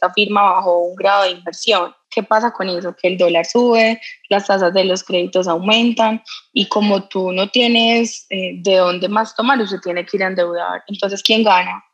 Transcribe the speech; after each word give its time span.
esta 0.00 0.12
firma 0.14 0.42
bajó 0.42 0.78
un 0.78 0.96
grado 0.96 1.24
de 1.24 1.32
inversión. 1.32 1.94
¿Qué 2.10 2.22
pasa 2.22 2.52
con 2.52 2.70
eso? 2.70 2.96
Que 2.96 3.08
el 3.08 3.18
dólar 3.18 3.44
sube, 3.44 4.00
las 4.30 4.46
tasas 4.46 4.72
de 4.72 4.84
los 4.84 5.04
créditos 5.04 5.46
aumentan 5.46 6.22
y 6.54 6.66
como 6.68 7.06
tú 7.06 7.32
no 7.32 7.50
tienes 7.50 8.26
eh, 8.30 8.52
de 8.54 8.76
dónde 8.76 9.08
más 9.08 9.36
tomar, 9.36 9.60
usted 9.60 9.78
tiene 9.80 10.06
que 10.06 10.16
ir 10.16 10.24
a 10.24 10.28
endeudar. 10.28 10.82
Entonces, 10.88 11.22
¿quién 11.22 11.44
gana? 11.44 11.84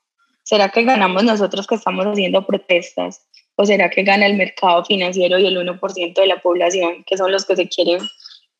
¿Será 0.45 0.69
que 0.69 0.85
ganamos 0.85 1.25
nosotros 1.25 1.67
que 1.67 1.75
estamos 1.75 2.07
haciendo 2.07 2.47
protestas? 2.47 3.27
¿O 3.57 3.67
será 3.67 3.91
que 3.91 4.05
gana 4.05 4.27
el 4.27 4.37
mercado 4.37 4.85
financiero 4.85 5.39
y 5.41 5.47
el 5.47 5.57
1% 5.57 6.15
de 6.15 6.27
la 6.27 6.41
población, 6.41 7.03
que 7.07 7.17
son 7.17 7.33
los 7.33 7.45
que 7.45 7.57
se 7.57 7.69
quieren 7.69 8.01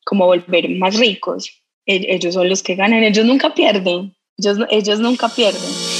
como 0.03 0.25
volver 0.25 0.69
más 0.71 0.97
ricos? 0.99 1.49
E-, 1.85 2.05
ellos 2.09 2.33
son 2.33 2.49
los 2.49 2.61
que 2.61 2.75
ganan, 2.75 3.03
ellos 3.03 3.25
nunca 3.25 3.53
pierden, 3.53 4.13
ellos, 4.37 4.57
ellos 4.69 4.99
nunca 4.99 5.29
pierden. 5.29 5.96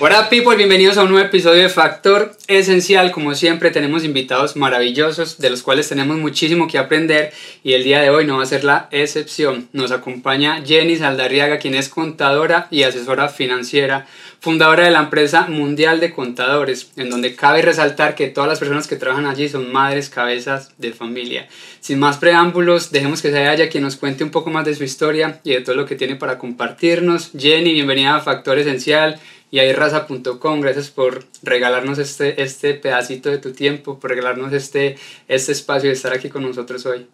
Hola 0.00 0.30
people, 0.30 0.54
bienvenidos 0.54 0.96
a 0.96 1.02
un 1.02 1.10
nuevo 1.10 1.26
episodio 1.26 1.64
de 1.64 1.68
Factor 1.68 2.30
Esencial. 2.46 3.10
Como 3.10 3.34
siempre 3.34 3.72
tenemos 3.72 4.04
invitados 4.04 4.54
maravillosos 4.54 5.38
de 5.38 5.50
los 5.50 5.64
cuales 5.64 5.88
tenemos 5.88 6.18
muchísimo 6.18 6.68
que 6.68 6.78
aprender 6.78 7.32
y 7.64 7.72
el 7.72 7.82
día 7.82 8.00
de 8.00 8.08
hoy 8.08 8.24
no 8.24 8.36
va 8.36 8.44
a 8.44 8.46
ser 8.46 8.62
la 8.62 8.86
excepción. 8.92 9.68
Nos 9.72 9.90
acompaña 9.90 10.62
Jenny 10.64 10.94
Saldarriaga, 10.94 11.58
quien 11.58 11.74
es 11.74 11.88
contadora 11.88 12.68
y 12.70 12.84
asesora 12.84 13.28
financiera, 13.28 14.06
fundadora 14.38 14.84
de 14.84 14.92
la 14.92 15.00
empresa 15.00 15.48
Mundial 15.48 15.98
de 15.98 16.12
Contadores, 16.12 16.92
en 16.94 17.10
donde 17.10 17.34
cabe 17.34 17.62
resaltar 17.62 18.14
que 18.14 18.28
todas 18.28 18.48
las 18.48 18.60
personas 18.60 18.86
que 18.86 18.94
trabajan 18.94 19.26
allí 19.26 19.48
son 19.48 19.72
madres, 19.72 20.10
cabezas 20.10 20.70
de 20.78 20.92
familia. 20.92 21.48
Sin 21.80 21.98
más 21.98 22.18
preámbulos, 22.18 22.92
dejemos 22.92 23.20
que 23.20 23.32
sea 23.32 23.52
ella 23.52 23.68
quien 23.68 23.82
nos 23.82 23.96
cuente 23.96 24.22
un 24.22 24.30
poco 24.30 24.50
más 24.50 24.64
de 24.64 24.76
su 24.76 24.84
historia 24.84 25.40
y 25.42 25.54
de 25.54 25.60
todo 25.60 25.74
lo 25.74 25.86
que 25.86 25.96
tiene 25.96 26.14
para 26.14 26.38
compartirnos. 26.38 27.32
Jenny, 27.36 27.72
bienvenida 27.72 28.14
a 28.14 28.20
Factor 28.20 28.60
Esencial 28.60 29.18
y 29.50 29.58
ahí 29.58 29.72
raza.com. 29.72 30.60
Gracias 30.60 30.90
por 30.90 31.24
regalarnos 31.42 31.98
este, 31.98 32.42
este 32.42 32.74
pedacito 32.74 33.30
de 33.30 33.38
tu 33.38 33.52
tiempo, 33.52 33.98
por 33.98 34.10
regalarnos 34.10 34.52
este, 34.52 34.96
este 35.26 35.52
espacio 35.52 35.88
de 35.88 35.94
estar 35.94 36.12
aquí 36.12 36.28
con 36.28 36.42
nosotros 36.42 36.84
hoy. 36.86 37.06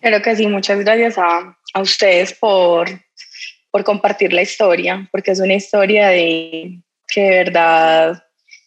Claro 0.00 0.22
que 0.22 0.36
sí, 0.36 0.46
muchas 0.46 0.78
gracias 0.80 1.18
a, 1.18 1.58
a 1.74 1.80
ustedes 1.80 2.32
por, 2.34 2.88
por 3.70 3.82
compartir 3.84 4.32
la 4.32 4.42
historia, 4.42 5.08
porque 5.10 5.32
es 5.32 5.40
una 5.40 5.54
historia 5.54 6.08
de 6.08 6.80
que 7.08 7.20
de 7.22 7.30
verdad 7.30 8.22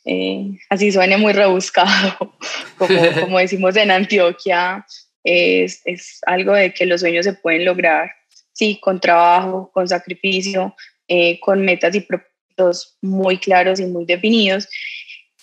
eh, 0.05 0.57
así 0.69 0.91
suene 0.91 1.17
muy 1.17 1.33
rebuscado, 1.33 2.35
como, 2.77 2.99
como 3.21 3.39
decimos 3.39 3.75
en 3.75 3.91
Antioquia, 3.91 4.85
es, 5.23 5.81
es, 5.85 6.19
algo 6.25 6.53
de 6.53 6.73
que 6.73 6.85
los 6.85 7.01
sueños 7.01 7.25
se 7.25 7.33
pueden 7.33 7.65
lograr, 7.65 8.11
sí, 8.53 8.79
con 8.81 8.99
trabajo, 8.99 9.69
con 9.73 9.87
sacrificio, 9.87 10.75
eh, 11.07 11.39
con 11.39 11.61
metas 11.61 11.95
y 11.95 12.01
propósitos 12.01 12.28
muy 13.01 13.37
claros 13.37 13.79
y 13.79 13.85
muy 13.85 14.05
definidos. 14.05 14.67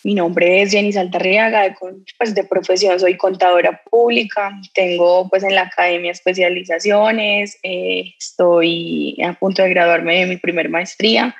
Mi 0.05 0.15
nombre 0.15 0.63
es 0.63 0.71
Jenny 0.71 0.93
Saltarriaga, 0.93 1.75
pues 2.19 2.35
de 2.35 2.45
profesión 2.45 3.01
soy 3.01 3.17
contadora 3.17 3.83
pública, 3.91 4.53
tengo 4.73 5.29
pues 5.29 5.43
en 5.43 5.55
la 5.55 5.63
academia 5.63 6.13
especializaciones, 6.13 7.59
eh, 7.65 8.15
estoy 8.17 9.17
a 9.25 9.33
punto 9.33 9.63
de 9.63 9.71
graduarme 9.71 10.21
de 10.21 10.27
mi 10.27 10.37
primer 10.37 10.69
maestría, 10.69 11.35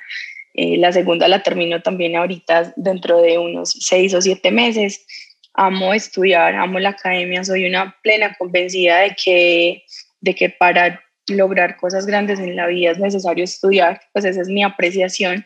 eh, 0.53 0.75
la 0.77 0.91
segunda 0.91 1.27
la 1.27 1.43
termino 1.43 1.81
también 1.83 2.15
ahorita 2.15 2.73
dentro 2.75 3.21
de 3.21 3.37
unos 3.37 3.69
seis 3.69 4.13
o 4.15 4.21
siete 4.21 4.51
meses. 4.51 5.05
Amo 5.53 5.93
estudiar, 5.93 6.55
amo 6.55 6.79
la 6.79 6.89
academia, 6.89 7.43
soy 7.43 7.67
una 7.67 7.95
plena 8.01 8.35
convencida 8.37 8.99
de 8.99 9.15
que, 9.15 9.83
de 10.19 10.35
que 10.35 10.49
para 10.49 10.99
lograr 11.27 11.77
cosas 11.77 12.05
grandes 12.05 12.39
en 12.39 12.55
la 12.55 12.67
vida 12.67 12.91
es 12.91 12.99
necesario 12.99 13.43
estudiar, 13.43 14.01
pues 14.13 14.25
esa 14.25 14.41
es 14.41 14.47
mi 14.47 14.63
apreciación, 14.63 15.45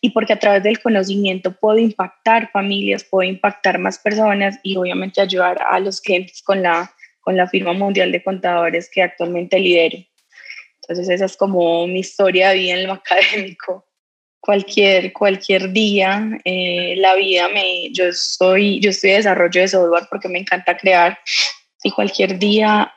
y 0.00 0.10
porque 0.10 0.32
a 0.32 0.38
través 0.38 0.62
del 0.62 0.80
conocimiento 0.80 1.52
puedo 1.52 1.78
impactar 1.78 2.50
familias, 2.50 3.04
puedo 3.04 3.28
impactar 3.28 3.78
más 3.78 3.98
personas 3.98 4.58
y 4.62 4.76
obviamente 4.76 5.20
ayudar 5.20 5.60
a 5.68 5.78
los 5.78 6.00
clientes 6.00 6.42
con 6.42 6.62
la, 6.62 6.92
con 7.20 7.36
la 7.36 7.46
firma 7.46 7.72
mundial 7.72 8.12
de 8.12 8.22
contadores 8.22 8.90
que 8.90 9.02
actualmente 9.02 9.58
lidero. 9.58 9.98
Entonces 10.82 11.08
esa 11.08 11.26
es 11.26 11.36
como 11.36 11.86
mi 11.86 12.00
historia 12.00 12.50
de 12.50 12.56
vida 12.56 12.74
en 12.74 12.86
lo 12.86 12.92
académico. 13.04 13.86
Cualquier, 14.40 15.12
cualquier 15.12 15.70
día, 15.70 16.30
eh, 16.44 16.94
la 16.96 17.14
vida 17.14 17.48
me, 17.50 17.92
yo 17.92 18.10
soy, 18.12 18.80
yo 18.80 18.88
estoy 18.88 19.10
de 19.10 19.16
desarrollo 19.16 19.60
de 19.60 19.68
software 19.68 20.08
porque 20.10 20.28
me 20.28 20.38
encanta 20.38 20.78
crear 20.78 21.18
y 21.84 21.90
cualquier 21.90 22.38
día 22.38 22.90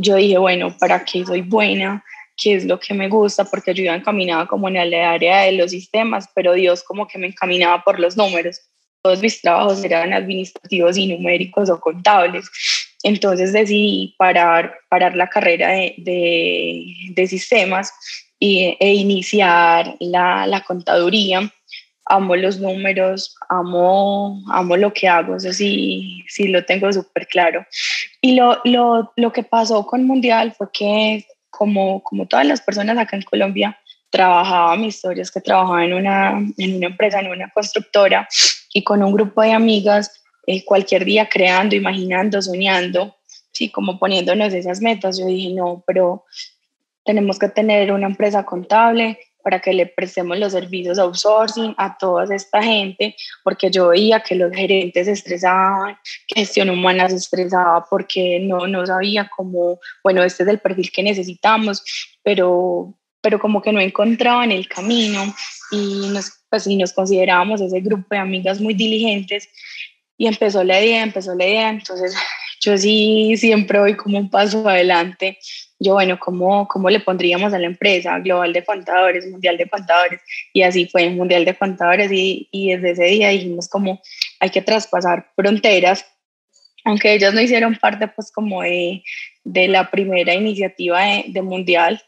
yo 0.00 0.16
dije, 0.16 0.38
bueno, 0.38 0.74
¿para 0.78 1.04
qué 1.04 1.24
soy 1.24 1.42
buena? 1.42 2.02
¿Qué 2.36 2.54
es 2.54 2.64
lo 2.64 2.80
que 2.80 2.94
me 2.94 3.08
gusta? 3.08 3.44
Porque 3.44 3.74
yo 3.74 3.84
iba 3.84 3.94
encaminada 3.94 4.46
como 4.46 4.68
en 4.68 4.76
el 4.76 4.94
área 4.94 5.42
de 5.42 5.52
los 5.52 5.72
sistemas, 5.72 6.26
pero 6.34 6.54
Dios 6.54 6.82
como 6.82 7.06
que 7.06 7.18
me 7.18 7.26
encaminaba 7.26 7.84
por 7.84 8.00
los 8.00 8.16
números. 8.16 8.60
Todos 9.02 9.20
mis 9.20 9.40
trabajos 9.40 9.84
eran 9.84 10.12
administrativos 10.14 10.96
y 10.96 11.06
numéricos 11.06 11.68
o 11.68 11.78
contables. 11.78 12.50
Entonces 13.02 13.52
decidí 13.52 14.14
parar, 14.18 14.74
parar 14.88 15.16
la 15.16 15.28
carrera 15.28 15.68
de, 15.68 15.94
de, 15.98 16.84
de 17.10 17.26
sistemas 17.26 17.92
y, 18.38 18.76
e 18.80 18.94
iniciar 18.94 19.96
la, 20.00 20.46
la 20.46 20.62
contaduría 20.62 21.52
amo 22.10 22.34
los 22.34 22.58
números, 22.58 23.36
amo, 23.48 24.42
amo 24.48 24.76
lo 24.76 24.92
que 24.92 25.08
hago, 25.08 25.36
eso 25.36 25.52
sí, 25.52 26.24
sí 26.28 26.48
lo 26.48 26.64
tengo 26.64 26.92
súper 26.92 27.28
claro. 27.28 27.64
Y 28.20 28.34
lo, 28.34 28.60
lo, 28.64 29.12
lo, 29.16 29.32
que 29.32 29.44
pasó 29.44 29.86
con 29.86 30.04
Mundial 30.06 30.52
fue 30.52 30.68
que, 30.72 31.24
como, 31.50 32.02
como 32.02 32.26
todas 32.26 32.46
las 32.46 32.60
personas 32.60 32.98
acá 32.98 33.16
en 33.16 33.22
Colombia, 33.22 33.78
trabajaba, 34.10 34.76
mi 34.76 34.88
historia 34.88 35.22
es 35.22 35.30
que 35.30 35.40
trabajaba 35.40 35.84
en 35.84 35.94
una, 35.94 36.30
en 36.58 36.76
una 36.76 36.86
empresa, 36.86 37.20
en 37.20 37.28
una 37.28 37.48
constructora, 37.50 38.28
y 38.74 38.82
con 38.82 39.02
un 39.04 39.12
grupo 39.12 39.42
de 39.42 39.52
amigas, 39.52 40.12
eh, 40.46 40.64
cualquier 40.64 41.04
día 41.04 41.28
creando, 41.28 41.76
imaginando, 41.76 42.42
soñando, 42.42 43.16
sí, 43.52 43.70
como 43.70 44.00
poniéndonos 44.00 44.52
esas 44.52 44.80
metas. 44.80 45.16
Yo 45.16 45.26
dije, 45.26 45.54
no, 45.54 45.84
pero 45.86 46.24
tenemos 47.04 47.38
que 47.38 47.48
tener 47.48 47.92
una 47.92 48.06
empresa 48.06 48.44
contable, 48.44 49.18
para 49.42 49.60
que 49.60 49.72
le 49.72 49.86
prestemos 49.86 50.38
los 50.38 50.52
servicios 50.52 50.98
outsourcing 50.98 51.74
a 51.76 51.96
toda 51.98 52.34
esta 52.34 52.62
gente, 52.62 53.16
porque 53.42 53.70
yo 53.70 53.88
veía 53.88 54.20
que 54.20 54.34
los 54.34 54.52
gerentes 54.52 55.06
se 55.06 55.12
estresaban, 55.12 55.96
que 56.26 56.40
gestión 56.40 56.70
humana 56.70 57.08
se 57.08 57.16
estresaba 57.16 57.86
porque 57.88 58.40
no, 58.40 58.66
no 58.66 58.86
sabía 58.86 59.30
cómo, 59.36 59.78
bueno, 60.02 60.22
este 60.22 60.42
es 60.42 60.48
el 60.48 60.58
perfil 60.58 60.90
que 60.92 61.02
necesitamos, 61.02 61.82
pero, 62.22 62.94
pero 63.20 63.38
como 63.38 63.62
que 63.62 63.72
no 63.72 63.80
encontraban 63.80 64.52
el 64.52 64.68
camino 64.68 65.34
y 65.70 66.08
nos, 66.08 66.32
pues, 66.48 66.66
y 66.66 66.76
nos 66.76 66.92
considerábamos 66.92 67.60
ese 67.60 67.80
grupo 67.80 68.06
de 68.10 68.18
amigas 68.18 68.60
muy 68.60 68.74
diligentes 68.74 69.48
y 70.16 70.26
empezó 70.26 70.62
la 70.64 70.80
idea, 70.80 71.02
empezó 71.02 71.34
la 71.34 71.46
idea, 71.46 71.70
entonces 71.70 72.14
yo 72.60 72.76
sí 72.76 73.34
siempre 73.36 73.80
voy 73.80 73.96
como 73.96 74.18
un 74.18 74.28
paso 74.28 74.68
adelante 74.68 75.38
yo, 75.80 75.94
bueno, 75.94 76.18
¿cómo, 76.20 76.68
¿cómo 76.68 76.90
le 76.90 77.00
pondríamos 77.00 77.54
a 77.54 77.58
la 77.58 77.66
empresa? 77.66 78.18
Global 78.18 78.52
de 78.52 78.62
Contadores, 78.62 79.26
Mundial 79.26 79.56
de 79.56 79.66
Contadores, 79.68 80.20
y 80.52 80.60
así 80.60 80.86
fue 80.86 81.08
Mundial 81.08 81.46
de 81.46 81.56
Contadores, 81.56 82.12
y, 82.12 82.48
y 82.52 82.74
desde 82.74 82.90
ese 82.90 83.04
día 83.04 83.30
dijimos 83.30 83.66
como 83.66 84.00
hay 84.40 84.50
que 84.50 84.60
traspasar 84.60 85.32
fronteras, 85.34 86.04
aunque 86.84 87.14
ellos 87.14 87.32
no 87.32 87.40
hicieron 87.40 87.76
parte 87.76 88.08
pues 88.08 88.30
como 88.30 88.60
de, 88.60 89.02
de 89.42 89.68
la 89.68 89.90
primera 89.90 90.34
iniciativa 90.34 91.00
de, 91.02 91.24
de 91.28 91.42
Mundial, 91.42 92.02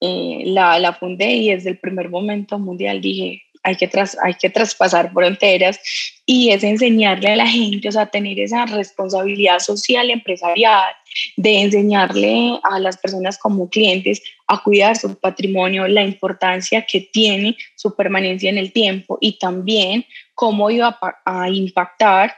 eh, 0.00 0.42
la, 0.46 0.80
la 0.80 0.92
fundé 0.92 1.30
y 1.34 1.50
desde 1.50 1.70
el 1.70 1.78
primer 1.78 2.08
momento 2.08 2.58
Mundial 2.58 3.00
dije, 3.00 3.43
hay 3.64 3.76
que, 3.76 3.88
tras, 3.88 4.16
hay 4.22 4.34
que 4.34 4.50
traspasar 4.50 5.10
fronteras 5.12 5.80
y 6.26 6.50
es 6.50 6.62
enseñarle 6.62 7.30
a 7.30 7.36
la 7.36 7.46
gente, 7.46 7.88
o 7.88 7.92
sea, 7.92 8.06
tener 8.06 8.38
esa 8.38 8.66
responsabilidad 8.66 9.58
social 9.58 10.10
empresarial, 10.10 10.92
de 11.36 11.60
enseñarle 11.60 12.60
a 12.62 12.78
las 12.78 12.98
personas 12.98 13.38
como 13.38 13.68
clientes 13.68 14.22
a 14.46 14.62
cuidar 14.62 14.96
su 14.96 15.18
patrimonio, 15.18 15.88
la 15.88 16.02
importancia 16.02 16.84
que 16.84 17.00
tiene 17.00 17.56
su 17.74 17.94
permanencia 17.94 18.50
en 18.50 18.58
el 18.58 18.72
tiempo 18.72 19.16
y 19.20 19.38
también 19.38 20.04
cómo 20.34 20.70
iba 20.70 20.98
a, 21.24 21.48
impactar 21.48 22.34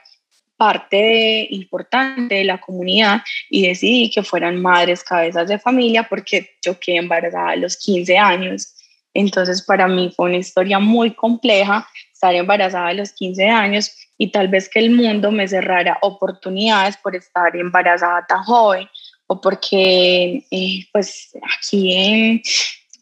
parte 0.56 1.48
importante 1.50 2.36
de 2.36 2.44
la 2.44 2.58
comunidad 2.58 3.22
y 3.50 3.66
decidí 3.66 4.10
que 4.10 4.22
fueran 4.22 4.60
madres 4.62 5.02
cabezas 5.02 5.48
de 5.48 5.58
familia 5.58 6.04
porque 6.08 6.50
yo 6.62 6.78
quedé 6.78 6.96
embarazada 6.96 7.50
a 7.50 7.56
los 7.56 7.76
15 7.76 8.16
años 8.16 8.72
entonces, 9.18 9.62
para 9.62 9.88
mí 9.88 10.12
fue 10.14 10.26
una 10.26 10.38
historia 10.38 10.78
muy 10.78 11.14
compleja 11.14 11.88
estar 12.12 12.34
embarazada 12.34 12.88
a 12.88 12.94
los 12.94 13.12
15 13.12 13.48
años 13.48 13.92
y 14.18 14.30
tal 14.30 14.48
vez 14.48 14.68
que 14.68 14.78
el 14.78 14.90
mundo 14.90 15.30
me 15.30 15.46
cerrara 15.46 15.98
oportunidades 16.02 16.96
por 16.96 17.14
estar 17.14 17.54
embarazada 17.54 18.24
tan 18.26 18.42
joven 18.44 18.88
o 19.26 19.40
porque 19.40 20.44
eh, 20.50 20.86
pues 20.92 21.32
aquí 21.58 21.92
en, 21.94 22.42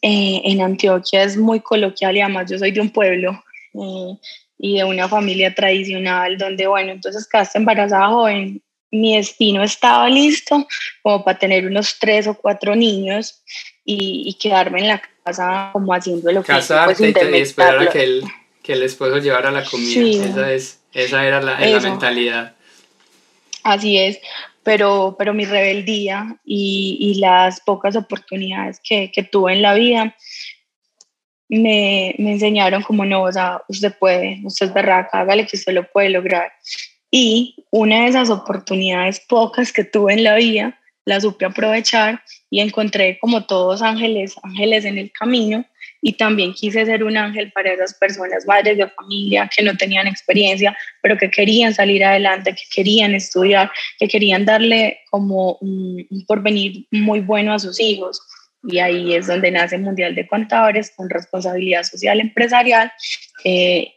eh, 0.01 0.41
en, 0.43 0.61
Antioquia 0.61 1.23
es 1.23 1.37
muy 1.37 1.59
coloquial 1.59 2.17
y 2.17 2.21
además 2.21 2.49
yo 2.49 2.57
soy 2.57 2.71
de 2.71 2.81
un 2.81 2.89
pueblo 2.89 3.31
eh, 3.73 4.17
y 4.57 4.77
de 4.77 4.83
una 4.83 5.07
familia 5.07 5.53
tradicional 5.53 6.37
donde 6.37 6.67
bueno, 6.67 6.91
entonces 6.91 7.27
quedaste 7.27 7.59
embarazada 7.59 8.07
joven, 8.07 8.61
mi 8.91 9.15
destino 9.15 9.63
estaba 9.63 10.09
listo 10.09 10.67
como 11.01 11.23
para 11.23 11.37
tener 11.37 11.65
unos 11.67 11.97
tres 11.99 12.27
o 12.27 12.33
cuatro 12.35 12.75
niños 12.75 13.43
y, 13.83 14.35
quedarme 14.39 14.79
en 14.79 14.87
la 14.87 15.01
casa 15.25 15.69
como 15.73 15.93
haciendo 15.93 16.31
lo 16.31 16.43
que 16.43 16.47
Casarte 16.47 17.13
pues, 17.13 17.31
y, 17.31 17.37
esperar 17.37 17.79
a 17.79 17.89
que 17.89 18.03
el, 18.03 18.23
que 18.61 18.73
el 18.73 18.83
esposo 18.83 19.17
llevara 19.17 19.51
la 19.51 19.65
comida. 19.65 20.25
Esa, 20.25 20.51
es, 20.51 20.79
esa 20.93 21.25
era 21.25 21.41
la, 21.41 21.59
la 21.59 21.79
mentalidad. 21.79 22.55
Así 23.63 23.97
es, 23.97 24.19
pero, 24.63 25.15
pero 25.17 25.33
mi 25.33 25.45
rebeldía 25.45 26.37
y, 26.45 26.97
y 26.99 27.15
las 27.19 27.59
pocas 27.61 27.95
oportunidades 27.95 28.79
que, 28.83 29.11
que, 29.11 29.23
tuve 29.23 29.53
en 29.53 29.63
la 29.63 29.73
vida 29.73 30.15
me, 31.49 32.13
me, 32.19 32.33
enseñaron 32.33 32.83
como 32.83 33.05
no, 33.05 33.23
o 33.23 33.31
sea, 33.31 33.61
usted 33.67 33.95
puede, 33.97 34.41
usted 34.43 34.67
es 34.67 34.73
berraca, 34.73 35.21
hágale 35.21 35.47
que 35.47 35.57
usted 35.57 35.73
lo 35.73 35.89
puede 35.91 36.09
lograr. 36.09 36.51
Y 37.09 37.65
una 37.71 38.01
de 38.01 38.09
esas 38.09 38.29
oportunidades 38.29 39.19
pocas 39.19 39.71
que 39.71 39.83
tuve 39.83 40.13
en 40.13 40.23
la 40.23 40.35
vida, 40.35 40.79
la 41.05 41.21
supe 41.21 41.45
aprovechar 41.45 42.21
y 42.49 42.59
encontré 42.59 43.17
como 43.19 43.45
todos 43.45 43.81
ángeles, 43.81 44.35
ángeles 44.43 44.85
en 44.85 44.97
el 44.97 45.11
camino 45.11 45.65
y 46.01 46.13
también 46.13 46.53
quise 46.53 46.85
ser 46.85 47.03
un 47.03 47.17
ángel 47.17 47.51
para 47.51 47.73
esas 47.73 47.93
personas, 47.95 48.45
madres 48.45 48.77
de 48.77 48.87
familia 48.89 49.49
que 49.55 49.63
no 49.63 49.75
tenían 49.75 50.07
experiencia, 50.07 50.77
pero 51.01 51.17
que 51.17 51.31
querían 51.31 51.73
salir 51.73 52.03
adelante, 52.03 52.53
que 52.53 52.63
querían 52.71 53.15
estudiar, 53.15 53.71
que 53.99 54.07
querían 54.07 54.45
darle 54.45 54.99
como 55.09 55.57
un, 55.61 56.07
porvenir 56.27 56.85
muy 56.91 57.21
bueno 57.21 57.53
a 57.53 57.59
sus 57.59 57.79
hijos. 57.79 58.21
Y 58.63 58.79
ahí 58.79 59.13
es 59.13 59.27
donde 59.27 59.51
nace 59.51 59.77
Mundial 59.77 60.15
de 60.15 60.27
Contadores 60.27 60.91
con 60.95 61.09
responsabilidad 61.09 61.83
social 61.83 62.19
empresarial 62.19 62.91
eh, 63.43 63.93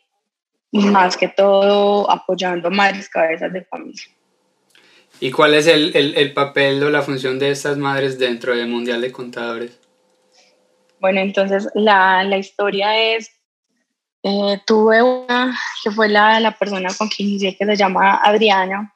más 0.72 1.16
que 1.16 1.28
todo 1.28 2.10
apoyando 2.10 2.70
madres 2.70 3.08
cabezas 3.08 3.52
de 3.52 3.64
familia. 3.64 4.04
¿Y 5.20 5.30
cuál 5.32 5.54
es 5.54 5.66
el, 5.66 5.96
el, 5.96 6.16
el, 6.16 6.32
papel 6.32 6.82
o 6.82 6.90
la 6.90 7.02
función 7.02 7.38
de 7.38 7.50
estas 7.50 7.76
madres 7.76 8.18
dentro 8.18 8.54
del 8.54 8.68
Mundial 8.68 9.00
de 9.00 9.10
Contadores? 9.10 9.78
Bueno, 11.00 11.20
entonces 11.20 11.68
la, 11.74 12.22
la 12.24 12.38
historia 12.38 12.96
es, 13.14 13.30
eh, 14.22 14.60
tuve 14.66 15.02
una 15.02 15.58
que 15.82 15.90
fue 15.90 16.08
la, 16.08 16.38
la, 16.40 16.56
persona 16.56 16.90
con 16.96 17.08
quien 17.08 17.30
inicié 17.30 17.56
que 17.56 17.66
se 17.66 17.76
llama 17.76 18.20
Adriana, 18.22 18.94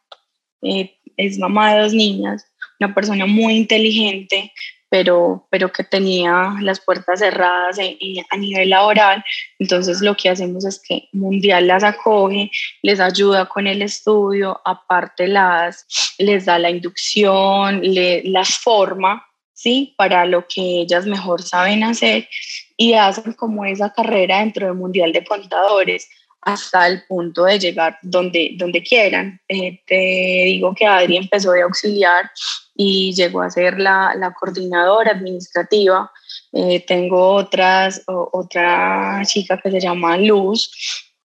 eh, 0.63 0.97
es 1.17 1.39
mamá 1.39 1.75
de 1.75 1.83
dos 1.83 1.93
niñas, 1.93 2.47
una 2.79 2.95
persona 2.95 3.27
muy 3.27 3.55
inteligente, 3.55 4.53
pero, 4.93 5.47
pero 5.49 5.73
que 5.73 5.85
tenía 5.85 6.55
las 6.61 6.79
puertas 6.79 7.21
cerradas 7.21 7.79
a 7.79 8.37
nivel 8.37 8.69
laboral. 8.69 9.25
Entonces 9.59 10.03
lo 10.03 10.15
que 10.15 10.29
hacemos 10.29 10.67
es 10.67 10.83
que 10.87 11.09
Mundial 11.13 11.67
las 11.67 11.83
acoge, 11.83 12.51
les 12.83 13.01
ayuda 13.01 13.47
con 13.47 13.67
el 13.67 13.81
estudio, 13.81 14.61
aparte 14.67 15.29
las, 15.29 15.87
les 16.19 16.45
da 16.45 16.59
la 16.59 16.69
inducción, 16.69 17.81
le, 17.81 18.23
las 18.25 18.59
forma, 18.59 19.27
¿sí? 19.55 19.95
Para 19.97 20.27
lo 20.27 20.47
que 20.47 20.83
ellas 20.83 21.07
mejor 21.07 21.41
saben 21.41 21.85
hacer 21.85 22.29
y 22.77 22.93
hacen 22.93 23.33
como 23.33 23.65
esa 23.65 23.95
carrera 23.95 24.41
dentro 24.41 24.67
del 24.67 24.77
Mundial 24.77 25.15
de 25.15 25.25
Contadores 25.25 26.07
hasta 26.43 26.89
el 26.89 27.05
punto 27.05 27.45
de 27.45 27.59
llegar 27.59 27.99
donde, 28.03 28.55
donde 28.57 28.83
quieran. 28.83 29.41
Eh, 29.49 29.81
te 29.87 30.45
digo 30.47 30.75
que 30.75 30.87
Adri 30.87 31.17
empezó 31.17 31.53
de 31.53 31.63
auxiliar 31.63 32.31
y 32.75 33.15
llegó 33.15 33.43
a 33.43 33.51
ser 33.51 33.79
la, 33.79 34.15
la 34.17 34.33
coordinadora 34.35 35.13
administrativa. 35.13 36.11
Eh, 36.53 36.85
tengo 36.87 37.35
otras, 37.35 38.03
otra 38.07 39.23
chica 39.25 39.59
que 39.59 39.71
se 39.71 39.81
llama 39.81 40.17
Luz, 40.17 40.71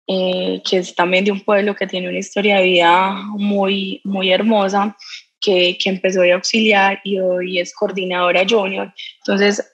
eh, 0.06 0.62
que 0.68 0.78
es 0.78 0.94
también 0.94 1.24
de 1.24 1.32
un 1.32 1.40
pueblo 1.40 1.74
que 1.74 1.86
tiene 1.86 2.08
una 2.08 2.18
historia 2.18 2.58
de 2.58 2.64
vida 2.64 3.12
muy, 3.38 4.00
muy 4.04 4.30
hermosa, 4.30 4.96
que, 5.40 5.78
que 5.78 5.88
empezó 5.88 6.20
de 6.20 6.32
auxiliar 6.32 7.00
y 7.04 7.18
hoy 7.18 7.58
es 7.58 7.74
coordinadora 7.74 8.44
junior. 8.48 8.92
Entonces, 9.18 9.64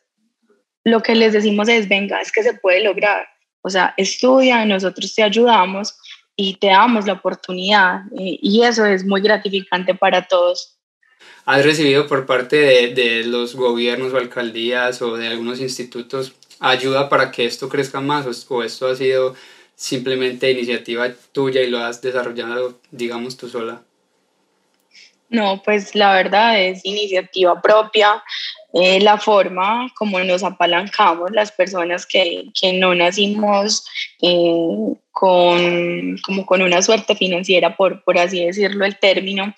lo 0.85 1.03
que 1.03 1.15
les 1.15 1.33
decimos 1.33 1.69
es, 1.69 1.89
venga, 1.89 2.21
es 2.21 2.31
que 2.31 2.43
se 2.43 2.55
puede 2.55 2.83
lograr. 2.83 3.27
O 3.63 3.71
sea, 3.71 3.95
estudia, 3.97 4.65
nosotros 4.65 5.15
te 5.15 5.23
ayudamos 5.23 5.95
y 6.37 6.55
te 6.55 6.69
damos 6.69 7.07
la 7.07 7.15
oportunidad. 7.15 8.03
Y 8.13 8.63
eso 8.63 8.85
es 8.85 9.05
muy 9.05 9.21
gratificante 9.21 9.95
para 9.95 10.27
todos 10.27 10.77
has 11.45 11.65
recibido 11.65 12.07
por 12.07 12.25
parte 12.25 12.57
de, 12.57 12.95
de, 12.95 13.25
los 13.25 13.57
gobiernos 13.57 14.13
o 14.13 14.17
alcaldías 14.17 15.03
o 15.03 15.17
de 15.17 15.27
algunos 15.27 15.61
institutos 15.61 16.33
ayuda 16.63 17.09
para 17.09 17.31
que 17.31 17.45
esto 17.45 17.69
crezca 17.69 18.01
más 18.01 18.47
o, 18.49 18.63
esto 18.63 18.87
ha 18.87 18.95
sido 18.95 19.35
simplemente 19.75 20.51
iniciativa 20.51 21.11
tuya 21.33 21.61
y 21.63 21.71
lo 21.71 21.79
has 21.79 22.01
desarrollado, 22.01 22.79
digamos, 22.91 23.37
tú 23.37 23.49
sola? 23.49 23.83
No, 25.29 25.61
pues 25.65 25.95
la 25.95 26.13
verdad 26.13 26.63
es 26.63 26.85
iniciativa 26.85 27.61
propia, 27.61 28.23
eh, 28.75 29.01
la 29.01 29.19
forma 29.19 29.93
como 29.97 30.19
nos 30.21 30.43
apalancamos 30.43 31.31
las 31.33 31.53
personas 31.53 32.07
que, 32.07 32.47
que 32.59 32.73
no 32.73 32.95
nacimos 32.95 33.87
eh, 34.21 34.95
con, 35.11 36.19
como 36.25 36.47
con 36.47 36.63
una 36.63 36.81
suerte 36.81 37.15
financiera, 37.15 37.77
por, 37.77 38.03
por 38.05 38.19
así 38.19 38.45
decirlo 38.45 38.85
el 38.85 38.99
término, 38.99 39.55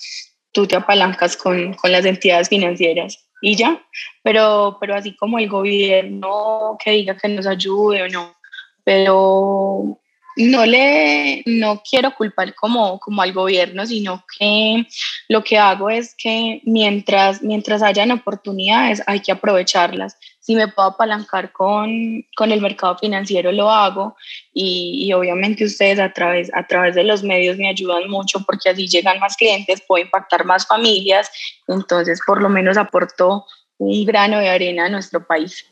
tú 0.52 0.66
te 0.66 0.76
apalancas 0.76 1.36
con, 1.36 1.74
con, 1.74 1.92
las 1.92 2.04
entidades 2.04 2.48
financieras 2.48 3.24
y 3.40 3.56
ya, 3.56 3.84
pero, 4.22 4.78
pero 4.80 4.94
así 4.94 5.14
como 5.16 5.38
el 5.38 5.48
gobierno 5.48 6.76
que 6.82 6.92
diga 6.92 7.16
que 7.16 7.28
nos 7.28 7.46
ayude 7.46 8.02
o 8.02 8.08
no, 8.08 8.34
pero 8.82 9.98
no 10.36 10.66
le 10.66 11.42
no 11.46 11.82
quiero 11.88 12.14
culpar 12.14 12.54
como, 12.54 12.98
como 12.98 13.22
al 13.22 13.32
gobierno, 13.32 13.86
sino 13.86 14.24
que 14.38 14.86
lo 15.28 15.44
que 15.44 15.58
hago 15.58 15.90
es 15.90 16.14
que 16.16 16.60
mientras, 16.64 17.42
mientras 17.42 17.82
hayan 17.82 18.10
oportunidades 18.10 19.02
hay 19.06 19.20
que 19.20 19.32
aprovecharlas. 19.32 20.16
Si 20.40 20.54
me 20.54 20.68
puedo 20.68 20.88
apalancar 20.88 21.52
con, 21.52 22.26
con 22.36 22.52
el 22.52 22.60
mercado 22.60 22.98
financiero, 22.98 23.50
lo 23.50 23.70
hago 23.70 24.14
y, 24.52 25.06
y, 25.06 25.12
obviamente 25.14 25.64
ustedes 25.64 25.98
a 25.98 26.12
través, 26.12 26.50
a 26.54 26.66
través 26.66 26.94
de 26.94 27.04
los 27.04 27.22
medios 27.22 27.56
me 27.56 27.68
ayudan 27.68 28.10
mucho 28.10 28.40
porque 28.44 28.68
así 28.68 28.86
llegan 28.86 29.20
más 29.20 29.36
clientes, 29.36 29.82
puedo 29.86 30.04
impactar 30.04 30.44
más 30.44 30.66
familias, 30.66 31.30
entonces 31.66 32.20
por 32.26 32.42
lo 32.42 32.50
menos 32.50 32.76
aporto 32.76 33.46
un 33.78 34.04
grano 34.04 34.38
de 34.38 34.48
arena 34.48 34.86
a 34.86 34.90
nuestro 34.90 35.26
país. 35.26 35.66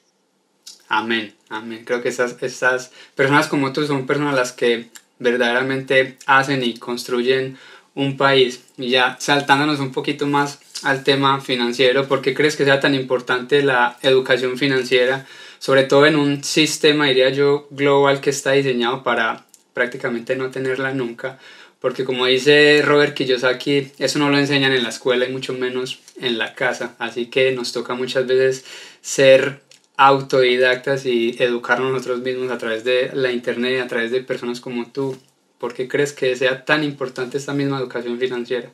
Amén, 0.88 1.34
amén. 1.49 1.84
Creo 1.84 2.02
que 2.02 2.08
estas, 2.08 2.37
estas 2.43 2.93
personas 3.14 3.49
como 3.49 3.73
tú 3.73 3.87
son 3.87 4.06
personas 4.06 4.34
las 4.34 4.52
que 4.52 4.88
verdaderamente 5.19 6.19
hacen 6.26 6.62
y 6.62 6.75
construyen 6.75 7.56
un 7.94 8.17
país. 8.17 8.62
Y 8.76 8.90
ya 8.90 9.17
saltándonos 9.20 9.81
un 9.81 9.93
poquito 9.93 10.26
más 10.26 10.61
al 10.82 11.05
tema 11.05 11.40
financiero, 11.40 12.08
¿por 12.08 12.23
qué 12.23 12.34
crees 12.34 12.56
que 12.56 12.64
sea 12.64 12.81
tan 12.81 12.94
importante 12.94 13.62
la 13.62 13.99
educación 14.02 14.58
financiera? 14.58 15.26
Sobre 15.58 15.84
todo 15.84 16.06
en 16.06 16.17
un 16.17 16.43
sistema, 16.43 17.06
diría 17.06 17.31
yo, 17.31 17.69
global 17.70 18.20
que 18.20 18.31
está 18.31 18.53
diseñado 18.53 19.03
para 19.03 19.44
prácticamente 19.74 20.36
no 20.36 20.51
tenerla 20.51 20.93
nunca. 20.93 21.39
Porque 21.81 22.05
como 22.05 22.27
dice 22.27 22.81
Robert 22.84 23.15
Kiyosaki, 23.15 23.93
eso 23.98 24.19
no 24.20 24.31
lo 24.31 24.39
enseñan 24.39 24.72
en 24.72 24.84
la 24.84 24.91
escuela 24.91 25.27
y 25.27 25.32
mucho 25.32 25.53
menos 25.53 25.98
en 26.20 26.39
la 26.39 26.55
casa. 26.55 26.94
Así 26.98 27.27
que 27.27 27.51
nos 27.53 27.72
toca 27.72 27.94
muchas 27.94 28.27
veces 28.27 28.65
ser 29.01 29.62
autodidactas 29.96 31.06
y 31.06 31.37
educarnos 31.39 31.93
nosotros 31.93 32.20
mismos 32.20 32.51
a 32.51 32.58
través 32.58 32.84
de 32.84 33.11
la 33.15 33.31
internet, 33.31 33.82
a 33.82 33.89
través 33.89 34.11
de 34.11 34.22
personas 34.22 34.61
como 34.61 34.87
tú. 34.91 35.17
¿Por 35.58 35.75
qué 35.75 35.87
crees 35.87 36.13
que 36.13 36.34
sea 36.34 36.65
tan 36.65 36.82
importante 36.82 37.39
esta 37.39 37.53
misma 37.53 37.79
educación 37.79 38.19
financiera? 38.19 38.70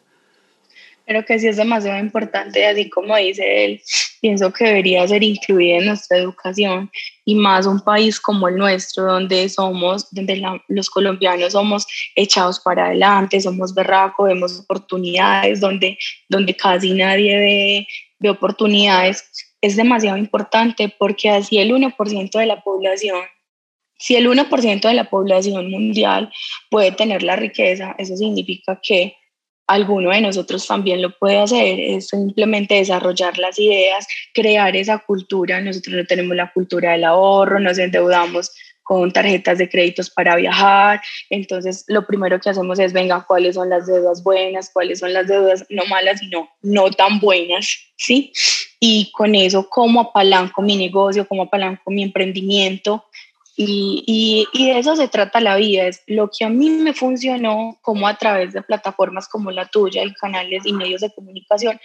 Creo 1.08 1.24
que 1.24 1.38
sí 1.38 1.48
es 1.48 1.56
demasiado 1.56 1.98
importante, 1.98 2.66
así 2.66 2.90
como 2.90 3.16
dice 3.16 3.64
él, 3.64 3.80
pienso 4.20 4.52
que 4.52 4.66
debería 4.66 5.08
ser 5.08 5.22
incluida 5.22 5.78
en 5.78 5.86
nuestra 5.86 6.18
educación 6.18 6.90
y 7.24 7.34
más 7.34 7.64
un 7.64 7.80
país 7.80 8.20
como 8.20 8.46
el 8.46 8.56
nuestro, 8.56 9.04
donde 9.04 9.48
somos, 9.48 10.06
donde 10.10 10.42
los 10.68 10.90
colombianos 10.90 11.52
somos 11.52 11.86
echados 12.14 12.60
para 12.60 12.86
adelante, 12.86 13.40
somos 13.40 13.74
berracos, 13.74 14.28
vemos 14.28 14.60
oportunidades, 14.60 15.60
donde, 15.60 15.96
donde 16.28 16.54
casi 16.54 16.92
nadie 16.92 17.38
ve, 17.38 17.86
ve 18.18 18.28
oportunidades 18.28 19.47
es 19.60 19.76
demasiado 19.76 20.16
importante 20.16 20.94
porque 20.98 21.30
así 21.30 21.58
el 21.58 21.72
1% 21.72 22.38
de 22.38 22.46
la 22.46 22.62
población, 22.62 23.20
si 23.98 24.16
el 24.16 24.28
1% 24.28 24.80
de 24.80 24.94
la 24.94 25.10
población 25.10 25.70
mundial 25.70 26.32
puede 26.70 26.92
tener 26.92 27.22
la 27.22 27.36
riqueza, 27.36 27.94
eso 27.98 28.16
significa 28.16 28.78
que 28.82 29.16
alguno 29.66 30.10
de 30.10 30.22
nosotros 30.22 30.66
también 30.66 31.02
lo 31.02 31.16
puede 31.18 31.38
hacer, 31.38 31.78
es 31.78 32.08
simplemente 32.08 32.76
desarrollar 32.76 33.38
las 33.38 33.58
ideas, 33.58 34.06
crear 34.32 34.74
esa 34.76 34.98
cultura. 34.98 35.60
Nosotros 35.60 35.94
no 35.94 36.04
tenemos 36.06 36.34
la 36.34 36.50
cultura 36.52 36.92
del 36.92 37.04
ahorro, 37.04 37.60
nos 37.60 37.78
endeudamos 37.78 38.50
con 38.88 39.12
tarjetas 39.12 39.58
de 39.58 39.68
créditos 39.68 40.08
para 40.08 40.34
viajar. 40.36 41.02
Entonces, 41.28 41.84
lo 41.88 42.06
primero 42.06 42.40
que 42.40 42.48
hacemos 42.48 42.78
es, 42.78 42.94
venga, 42.94 43.22
¿cuáles 43.28 43.56
son 43.56 43.68
las 43.68 43.86
deudas 43.86 44.22
buenas? 44.24 44.70
¿Cuáles 44.72 45.00
son 45.00 45.12
las 45.12 45.28
deudas 45.28 45.66
no 45.68 45.84
malas, 45.90 46.20
sino 46.20 46.48
no 46.62 46.90
tan 46.90 47.20
buenas? 47.20 47.68
¿Sí? 47.96 48.32
Y 48.80 49.12
con 49.12 49.34
eso, 49.34 49.68
¿cómo 49.68 50.00
apalanco 50.00 50.62
mi 50.62 50.74
negocio? 50.74 51.28
¿Cómo 51.28 51.42
apalanco 51.42 51.90
mi 51.90 52.02
emprendimiento? 52.02 53.04
Y, 53.56 54.46
y, 54.54 54.66
de 54.68 54.78
eso 54.78 54.96
se 54.96 55.08
trata 55.08 55.38
la 55.40 55.56
vida, 55.56 55.86
es 55.86 56.02
lo 56.06 56.30
que 56.30 56.46
a 56.46 56.48
mí 56.48 56.70
me 56.70 56.94
funcionó, 56.94 57.76
como 57.82 58.08
a 58.08 58.16
través 58.16 58.54
de 58.54 58.62
plataformas 58.62 59.28
como 59.28 59.50
la 59.50 59.66
tuya 59.66 60.02
y 60.02 60.14
canales 60.14 60.64
y 60.64 60.72
medios 60.72 61.02
de 61.02 61.12
comunicación, 61.12 61.78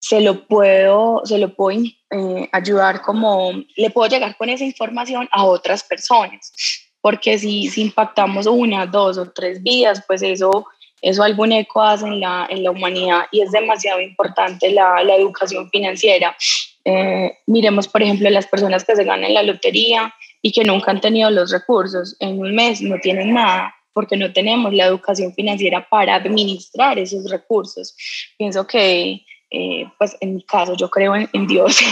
se 0.00 0.20
lo 0.20 0.46
puedo, 0.46 1.22
se 1.24 1.38
lo 1.38 1.54
puedo 1.54 1.82
eh, 2.10 2.48
ayudar 2.52 3.02
como, 3.02 3.52
le 3.76 3.90
puedo 3.90 4.08
llegar 4.08 4.36
con 4.36 4.48
esa 4.48 4.64
información 4.64 5.28
a 5.30 5.44
otras 5.44 5.84
personas, 5.84 6.52
porque 7.00 7.38
si, 7.38 7.68
si 7.68 7.82
impactamos 7.82 8.46
una, 8.46 8.86
dos 8.86 9.18
o 9.18 9.30
tres 9.30 9.62
vidas, 9.62 10.02
pues 10.06 10.22
eso, 10.22 10.66
eso 11.02 11.22
algún 11.22 11.52
eco 11.52 11.82
hace 11.82 12.06
en 12.06 12.20
la, 12.20 12.46
en 12.50 12.62
la 12.62 12.70
humanidad 12.70 13.26
y 13.30 13.42
es 13.42 13.52
demasiado 13.52 14.00
importante 14.00 14.70
la, 14.70 15.02
la 15.04 15.14
educación 15.16 15.70
financiera. 15.70 16.36
Eh, 16.84 17.38
miremos, 17.46 17.86
por 17.86 18.02
ejemplo, 18.02 18.28
las 18.30 18.46
personas 18.46 18.84
que 18.84 18.96
se 18.96 19.04
ganan 19.04 19.34
la 19.34 19.42
lotería, 19.42 20.14
y 20.42 20.52
que 20.52 20.64
nunca 20.64 20.90
han 20.90 21.00
tenido 21.00 21.30
los 21.30 21.50
recursos. 21.50 22.16
En 22.20 22.38
un 22.38 22.54
mes 22.54 22.80
no 22.80 22.98
tienen 23.00 23.34
nada 23.34 23.74
porque 23.92 24.16
no 24.16 24.32
tenemos 24.32 24.72
la 24.72 24.86
educación 24.86 25.34
financiera 25.34 25.86
para 25.88 26.14
administrar 26.14 26.98
esos 26.98 27.28
recursos. 27.28 27.94
Pienso 28.38 28.66
que, 28.66 29.22
eh, 29.50 29.90
pues 29.98 30.16
en 30.20 30.36
mi 30.36 30.42
caso, 30.44 30.76
yo 30.76 30.88
creo 30.88 31.14
en, 31.14 31.46
Dios. 31.46 31.78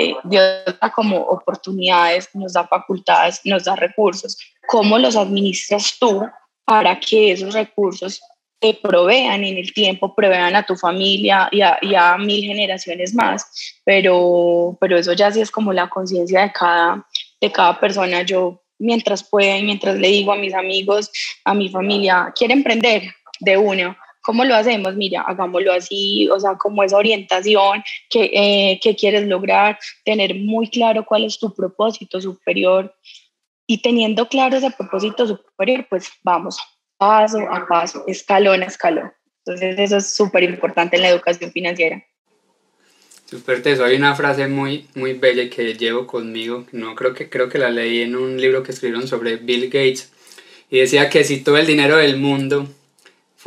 Eh, 0.00 0.14
Dios 0.22 0.64
da 0.80 0.92
como 0.92 1.16
oportunidades, 1.16 2.28
nos 2.32 2.52
da 2.52 2.64
facultades, 2.68 3.40
nos 3.44 3.64
da 3.64 3.74
recursos. 3.74 4.38
¿Cómo 4.68 4.96
los 4.96 5.16
administras 5.16 5.96
tú 5.98 6.24
para 6.64 7.00
que 7.00 7.32
esos 7.32 7.52
recursos 7.52 8.20
te 8.60 8.74
provean 8.74 9.42
en 9.42 9.56
el 9.56 9.72
tiempo, 9.72 10.14
provean 10.14 10.54
a 10.54 10.64
tu 10.64 10.76
familia 10.76 11.48
y 11.50 11.62
a, 11.62 11.78
y 11.82 11.96
a 11.96 12.16
mil 12.16 12.44
generaciones 12.44 13.12
más? 13.12 13.80
Pero, 13.84 14.76
pero 14.80 14.96
eso 14.96 15.14
ya 15.14 15.32
sí 15.32 15.40
es 15.40 15.50
como 15.50 15.72
la 15.72 15.88
conciencia 15.88 16.42
de 16.42 16.52
cada, 16.52 17.04
de 17.40 17.50
cada 17.50 17.80
persona. 17.80 18.22
Yo, 18.22 18.62
mientras 18.78 19.24
pueda 19.24 19.60
mientras 19.60 19.96
le 19.96 20.08
digo 20.08 20.32
a 20.32 20.36
mis 20.36 20.54
amigos, 20.54 21.10
a 21.44 21.54
mi 21.54 21.70
familia, 21.70 22.32
quiere 22.36 22.54
emprender 22.54 23.02
de 23.40 23.56
uno. 23.56 23.96
¿Cómo 24.28 24.44
lo 24.44 24.54
hacemos? 24.54 24.94
Mira, 24.94 25.22
hagámoslo 25.22 25.72
así, 25.72 26.28
o 26.28 26.38
sea, 26.38 26.58
como 26.58 26.82
esa 26.82 26.98
orientación 26.98 27.82
que, 28.10 28.30
eh, 28.34 28.78
quieres 28.94 29.26
lograr, 29.26 29.78
tener 30.04 30.34
muy 30.34 30.68
claro 30.68 31.06
cuál 31.06 31.24
es 31.24 31.38
tu 31.38 31.54
propósito 31.54 32.20
superior 32.20 32.94
y 33.66 33.80
teniendo 33.80 34.28
claro 34.28 34.58
ese 34.58 34.70
propósito 34.70 35.26
superior, 35.26 35.86
pues 35.88 36.10
vamos 36.22 36.58
paso 36.98 37.38
a 37.50 37.66
paso, 37.66 38.04
escalón 38.06 38.62
a 38.62 38.66
escalón. 38.66 39.10
Entonces 39.46 39.78
eso 39.78 39.96
es 39.96 40.14
súper 40.14 40.42
importante 40.42 40.96
en 40.96 41.02
la 41.04 41.08
educación 41.08 41.50
financiera. 41.50 42.04
Super 43.24 43.62
teso. 43.62 43.82
Hay 43.82 43.96
una 43.96 44.14
frase 44.14 44.46
muy, 44.46 44.88
muy 44.94 45.14
bella 45.14 45.48
que 45.48 45.72
llevo 45.72 46.06
conmigo. 46.06 46.66
No 46.72 46.94
creo 46.94 47.14
que, 47.14 47.30
creo 47.30 47.48
que 47.48 47.56
la 47.56 47.70
leí 47.70 48.02
en 48.02 48.14
un 48.14 48.38
libro 48.38 48.62
que 48.62 48.72
escribieron 48.72 49.08
sobre 49.08 49.36
Bill 49.36 49.70
Gates. 49.70 50.12
Y 50.68 50.80
decía 50.80 51.08
que 51.08 51.24
si 51.24 51.42
todo 51.42 51.56
el 51.56 51.66
dinero 51.66 51.96
del 51.96 52.18
mundo 52.18 52.68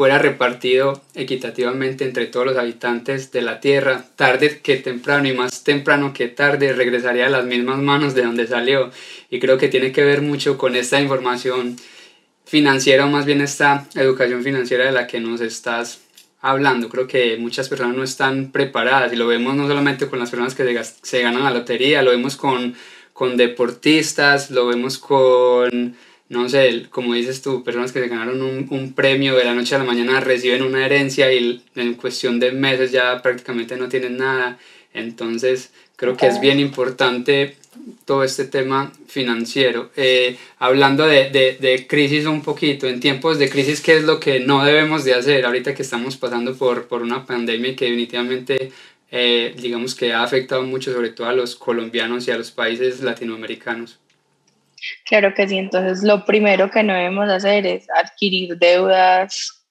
fuera 0.02 0.18
repartido 0.18 1.00
equitativamente 1.14 2.06
entre 2.06 2.26
todos 2.26 2.48
los 2.48 2.58
habitantes 2.58 3.32
de 3.32 3.44
la 3.44 3.60
Tierra, 3.60 4.04
tarde 4.16 4.60
que 4.64 4.78
temprano 4.78 5.28
y 5.28 5.34
más 5.34 5.64
temprano 5.64 6.12
que 6.12 6.28
tarde 6.28 6.74
regresaría 6.74 7.28
a 7.28 7.30
las 7.30 7.46
mismas 7.46 7.78
manos 7.78 8.16
de 8.16 8.24
donde 8.24 8.48
salió. 8.48 8.90
Y 9.30 9.40
creo 9.40 9.60
que 9.60 9.68
tiene 9.68 9.92
que 9.92 10.04
ver 10.04 10.24
mucho 10.24 10.58
con 10.58 10.76
esta 10.76 11.00
información 11.00 11.76
financiera 12.46 13.06
o 13.06 13.10
más 13.10 13.28
bien 13.28 13.42
esta 13.42 13.86
educación 13.94 14.42
financiera 14.42 14.86
de 14.86 14.92
la 14.92 15.06
que 15.06 15.20
nos 15.20 15.40
estás 15.40 16.02
hablando. 16.42 16.90
Creo 16.90 17.06
que 17.06 17.38
muchas 17.38 17.70
personas 17.70 17.96
no 17.96 18.04
están 18.04 18.52
preparadas 18.52 19.14
y 19.14 19.18
lo 19.18 19.28
vemos 19.28 19.54
no 19.54 19.68
solamente 19.68 20.08
con 20.08 20.18
las 20.18 20.32
personas 20.32 20.56
que 20.56 20.84
se, 21.04 21.22
ganan 21.22 21.44
la 21.44 21.52
lotería, 21.52 22.02
lo 22.02 22.10
vemos 22.10 22.38
con, 22.38 22.74
con 23.14 23.38
deportistas, 23.38 24.50
lo 24.50 24.66
vemos 24.66 24.98
con, 24.98 25.96
no 26.32 26.48
sé, 26.48 26.86
como 26.90 27.14
dices 27.14 27.42
tú, 27.42 27.62
personas 27.62 27.92
que 27.92 28.00
se 28.00 28.08
ganaron 28.08 28.42
un, 28.42 28.66
un, 28.70 28.94
premio 28.94 29.36
de 29.36 29.44
la 29.44 29.54
noche 29.54 29.76
a 29.76 29.80
la 29.80 29.84
mañana 29.84 30.22
reciben 30.22 30.64
una 30.64 30.86
herencia 30.86 31.32
y 31.34 31.62
en 31.76 31.94
cuestión 31.96 32.40
de 32.40 32.54
meses 32.54 32.94
ya 32.94 33.22
prácticamente 33.22 33.76
no 33.76 33.90
tienen 33.90 34.16
nada. 34.16 34.58
Entonces, 34.94 35.74
creo 35.98 36.16
que 36.16 36.28
es 36.28 36.40
bien 36.40 36.62
importante 36.62 37.58
todo 38.06 38.24
este 38.24 38.46
tema 38.46 38.94
financiero. 39.08 39.92
Eh, 39.98 40.38
hablando 40.58 41.06
de, 41.06 41.32
de, 41.32 41.58
de, 41.60 41.86
crisis 41.86 42.26
un 42.26 42.42
poquito, 42.42 42.88
en 42.88 43.02
tiempos 43.02 43.38
de 43.38 43.50
crisis, 43.50 43.82
¿qué 43.82 43.98
es 43.98 44.04
lo 44.04 44.22
que 44.22 44.40
no 44.40 44.64
debemos 44.64 45.04
de 45.04 45.16
hacer 45.16 45.46
ahorita 45.46 45.76
que 45.76 45.82
estamos 45.82 46.16
pasando 46.16 46.56
por, 46.56 46.88
por 46.88 47.02
una 47.02 47.26
pandemia 47.26 47.76
que 47.76 47.86
definitivamente, 47.86 48.72
eh, 49.12 49.54
digamos 49.62 49.96
que 49.96 50.14
ha 50.14 50.24
afectado 50.24 50.64
mucho, 50.64 50.94
sobre 50.94 51.10
todo 51.10 51.28
a 51.28 51.34
los 51.34 51.58
colombianos 51.58 52.26
y 52.30 52.32
a 52.32 52.38
los 52.38 52.52
países 52.52 53.02
latinoamericanos? 53.02 54.01
Claro 55.06 55.34
que 55.34 55.48
sí, 55.48 55.58
entonces 55.58 56.04
lo 56.04 56.26
primero 56.26 56.70
que 56.70 56.84
no 56.84 56.94
debemos 56.94 57.30
hacer 57.30 57.66
es 57.66 57.88
adquirir 57.90 58.58
deudas 58.58 59.66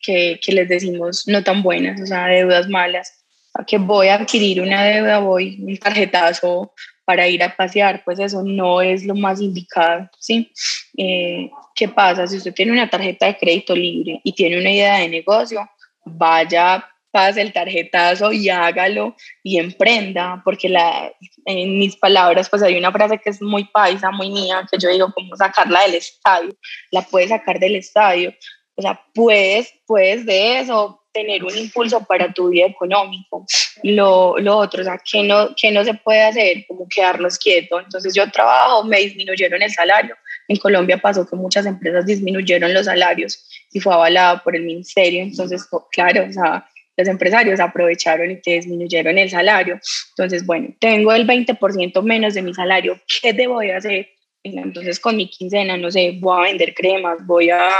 que, 0.00 0.40
que 0.44 0.52
les 0.52 0.68
decimos 0.68 1.26
no 1.26 1.42
tan 1.42 1.62
buenas, 1.62 2.00
o 2.00 2.06
sea, 2.06 2.26
deudas 2.26 2.68
malas 2.68 3.22
que 3.66 3.78
voy 3.78 4.08
a 4.08 4.14
adquirir 4.14 4.60
una 4.60 4.84
deuda, 4.84 5.18
voy 5.18 5.58
un 5.60 5.76
tarjetazo 5.76 6.72
para 7.04 7.28
ir 7.28 7.42
a 7.42 7.54
pasear, 7.54 8.02
pues 8.04 8.18
eso 8.18 8.42
no 8.42 8.80
es 8.80 9.04
lo 9.04 9.14
más 9.14 9.40
indicado, 9.40 10.08
¿sí? 10.18 10.50
Eh, 10.96 11.50
¿Qué 11.74 11.88
pasa? 11.88 12.26
Si 12.26 12.36
usted 12.36 12.54
tiene 12.54 12.72
una 12.72 12.88
tarjeta 12.88 13.26
de 13.26 13.36
crédito 13.36 13.74
libre 13.74 14.20
y 14.24 14.32
tiene 14.32 14.58
una 14.58 14.70
idea 14.70 14.98
de 14.98 15.08
negocio, 15.08 15.68
vaya, 16.04 16.84
pase 17.12 17.42
el 17.42 17.52
tarjetazo 17.52 18.32
y 18.32 18.48
hágalo 18.48 19.14
y 19.42 19.58
emprenda, 19.58 20.40
porque 20.44 20.68
la, 20.68 21.12
en 21.44 21.78
mis 21.78 21.94
palabras, 21.96 22.48
pues 22.50 22.62
hay 22.62 22.76
una 22.76 22.90
frase 22.90 23.18
que 23.18 23.30
es 23.30 23.40
muy 23.40 23.64
paisa, 23.64 24.10
muy 24.10 24.30
mía, 24.30 24.66
que 24.70 24.78
yo 24.78 24.88
digo, 24.88 25.12
como 25.12 25.36
sacarla 25.36 25.82
del 25.82 25.94
estadio, 25.94 26.52
la 26.90 27.02
puedes 27.02 27.28
sacar 27.28 27.60
del 27.60 27.76
estadio, 27.76 28.34
o 28.74 28.82
sea, 28.82 29.00
puedes, 29.14 29.72
puedes 29.86 30.24
de 30.26 30.60
eso 30.60 31.02
tener 31.12 31.44
un 31.44 31.56
impulso 31.56 32.02
para 32.04 32.32
tu 32.32 32.48
vida 32.48 32.66
económico. 32.66 33.44
Lo, 33.82 34.38
lo 34.38 34.56
otro, 34.56 34.80
o 34.80 34.84
sea, 34.84 34.98
¿qué 34.98 35.22
no, 35.22 35.54
qué 35.54 35.70
no 35.70 35.84
se 35.84 35.94
puede 35.94 36.22
hacer? 36.22 36.64
Como 36.66 36.88
quedarnos 36.88 37.38
quietos. 37.38 37.82
Entonces 37.84 38.14
yo 38.14 38.30
trabajo, 38.30 38.84
me 38.84 38.98
disminuyeron 38.98 39.60
el 39.60 39.70
salario. 39.70 40.16
En 40.48 40.56
Colombia 40.56 40.98
pasó 40.98 41.28
que 41.28 41.36
muchas 41.36 41.66
empresas 41.66 42.06
disminuyeron 42.06 42.72
los 42.72 42.86
salarios 42.86 43.46
y 43.72 43.80
fue 43.80 43.92
avalado 43.94 44.40
por 44.42 44.56
el 44.56 44.62
ministerio. 44.62 45.22
Entonces, 45.22 45.68
claro, 45.90 46.24
o 46.28 46.32
sea, 46.32 46.66
los 46.96 47.08
empresarios 47.08 47.60
aprovecharon 47.60 48.30
y 48.30 48.40
te 48.40 48.52
disminuyeron 48.52 49.18
el 49.18 49.30
salario. 49.30 49.80
Entonces, 50.10 50.44
bueno, 50.44 50.74
tengo 50.78 51.12
el 51.12 51.26
20% 51.26 52.02
menos 52.02 52.34
de 52.34 52.42
mi 52.42 52.54
salario. 52.54 53.00
¿Qué 53.22 53.32
debo 53.32 53.60
de 53.60 53.74
hacer? 53.74 54.08
Entonces, 54.44 54.98
con 54.98 55.16
mi 55.16 55.28
quincena, 55.28 55.76
no 55.76 55.90
sé, 55.90 56.18
voy 56.20 56.38
a 56.38 56.50
vender 56.50 56.74
cremas, 56.74 57.24
voy 57.24 57.50
a, 57.50 57.70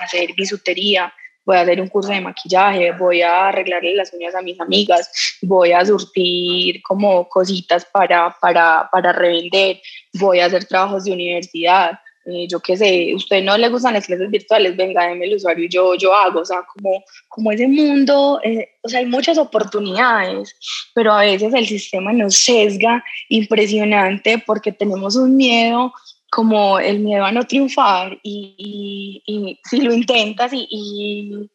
hacer 0.00 0.34
bisutería, 0.36 1.12
voy 1.44 1.56
a 1.56 1.60
hacer 1.60 1.80
un 1.80 1.88
curso 1.88 2.10
de 2.10 2.20
maquillaje, 2.20 2.92
voy 2.92 3.22
a 3.22 3.48
arreglarle 3.48 3.94
las 3.94 4.12
uñas 4.12 4.34
a 4.34 4.42
mis 4.42 4.60
amigas, 4.60 5.38
voy 5.42 5.72
a 5.72 5.84
surtir 5.84 6.82
como 6.82 7.28
cositas 7.28 7.84
para, 7.84 8.36
para, 8.40 8.88
para 8.90 9.12
revender, 9.12 9.80
voy 10.14 10.40
a 10.40 10.46
hacer 10.46 10.64
trabajos 10.64 11.04
de 11.04 11.12
universidad, 11.12 11.92
eh, 12.26 12.46
yo 12.48 12.60
qué 12.60 12.76
sé, 12.76 13.14
usted 13.14 13.42
no 13.42 13.56
le 13.56 13.68
gustan 13.70 13.94
las 13.94 14.06
clases 14.06 14.30
virtuales, 14.30 14.76
venga, 14.76 15.06
déme 15.06 15.26
el 15.26 15.36
usuario 15.36 15.64
y 15.64 15.68
yo, 15.68 15.94
yo 15.94 16.14
hago, 16.14 16.40
o 16.40 16.44
sea, 16.44 16.62
como, 16.74 17.02
como 17.28 17.50
ese 17.50 17.66
mundo, 17.66 18.40
eh, 18.44 18.68
o 18.82 18.88
sea, 18.88 19.00
hay 19.00 19.06
muchas 19.06 19.38
oportunidades, 19.38 20.54
pero 20.94 21.12
a 21.12 21.22
veces 21.22 21.54
el 21.54 21.66
sistema 21.66 22.12
nos 22.12 22.36
sesga 22.36 23.02
impresionante 23.30 24.42
porque 24.46 24.70
tenemos 24.70 25.16
un 25.16 25.36
miedo 25.36 25.92
como 26.30 26.78
el 26.78 27.00
miedo 27.00 27.24
a 27.24 27.32
no 27.32 27.46
triunfar 27.46 28.18
y, 28.22 29.58
si 29.64 29.80
lo 29.80 29.92
intentas 29.92 30.52
y, 30.52 30.66
y, 30.70 31.50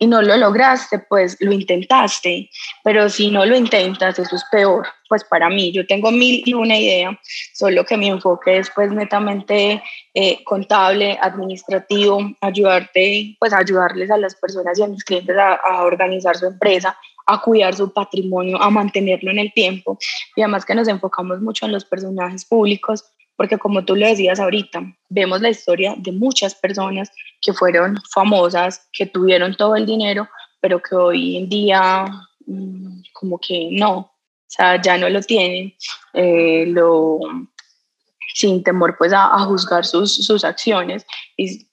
no 0.00 0.20
lo 0.20 0.36
lograste, 0.36 0.98
pues 0.98 1.36
lo 1.40 1.52
intentaste, 1.52 2.50
pero 2.84 3.08
si 3.08 3.30
no 3.30 3.46
lo 3.46 3.56
intentas, 3.56 4.18
eso 4.18 4.36
es 4.36 4.44
peor. 4.50 4.86
Pues 5.08 5.24
para 5.24 5.48
mí, 5.48 5.72
yo 5.72 5.86
tengo 5.86 6.10
mil 6.10 6.42
y 6.44 6.52
una 6.52 6.76
idea, 6.76 7.18
solo 7.54 7.84
que 7.84 7.96
mi 7.96 8.08
enfoque 8.08 8.58
es 8.58 8.70
pues 8.74 8.90
netamente 8.90 9.82
eh, 10.14 10.44
contable, 10.44 11.18
administrativo, 11.22 12.18
ayudarte, 12.40 13.36
pues 13.38 13.52
ayudarles 13.52 14.10
a 14.10 14.18
las 14.18 14.34
personas 14.34 14.78
y 14.78 14.82
a 14.82 14.88
mis 14.88 15.04
clientes 15.04 15.36
a, 15.36 15.54
a 15.54 15.82
organizar 15.84 16.36
su 16.36 16.46
empresa, 16.46 16.98
a 17.26 17.40
cuidar 17.40 17.74
su 17.74 17.92
patrimonio, 17.92 18.60
a 18.60 18.68
mantenerlo 18.70 19.30
en 19.30 19.38
el 19.38 19.52
tiempo. 19.52 19.98
Y 20.34 20.42
además 20.42 20.64
que 20.64 20.74
nos 20.74 20.88
enfocamos 20.88 21.40
mucho 21.40 21.66
en 21.66 21.72
los 21.72 21.84
personajes 21.84 22.44
públicos, 22.44 23.04
porque 23.36 23.58
como 23.58 23.84
tú 23.84 23.94
lo 23.94 24.06
decías 24.06 24.40
ahorita, 24.40 24.82
vemos 25.08 25.40
la 25.40 25.50
historia 25.50 25.94
de 25.96 26.12
muchas 26.12 26.54
personas 26.54 27.10
que 27.40 27.52
fueron 27.52 27.98
famosas, 28.12 28.88
que 28.92 29.06
tuvieron 29.06 29.54
todo 29.54 29.76
el 29.76 29.86
dinero, 29.86 30.28
pero 30.60 30.80
que 30.82 30.96
hoy 30.96 31.36
en 31.36 31.48
día 31.48 32.06
mm, 32.46 33.02
como 33.12 33.38
que 33.38 33.68
no, 33.72 33.98
o 33.98 34.12
sea, 34.48 34.80
ya 34.80 34.96
no 34.96 35.08
lo 35.08 35.20
tienen, 35.20 35.74
eh, 36.14 36.64
lo, 36.68 37.20
sin 38.34 38.62
temor 38.62 38.96
pues 38.98 39.12
a, 39.12 39.34
a 39.34 39.40
juzgar 39.40 39.84
sus, 39.84 40.24
sus, 40.24 40.44
acciones. 40.44 41.04
Y 41.36 41.66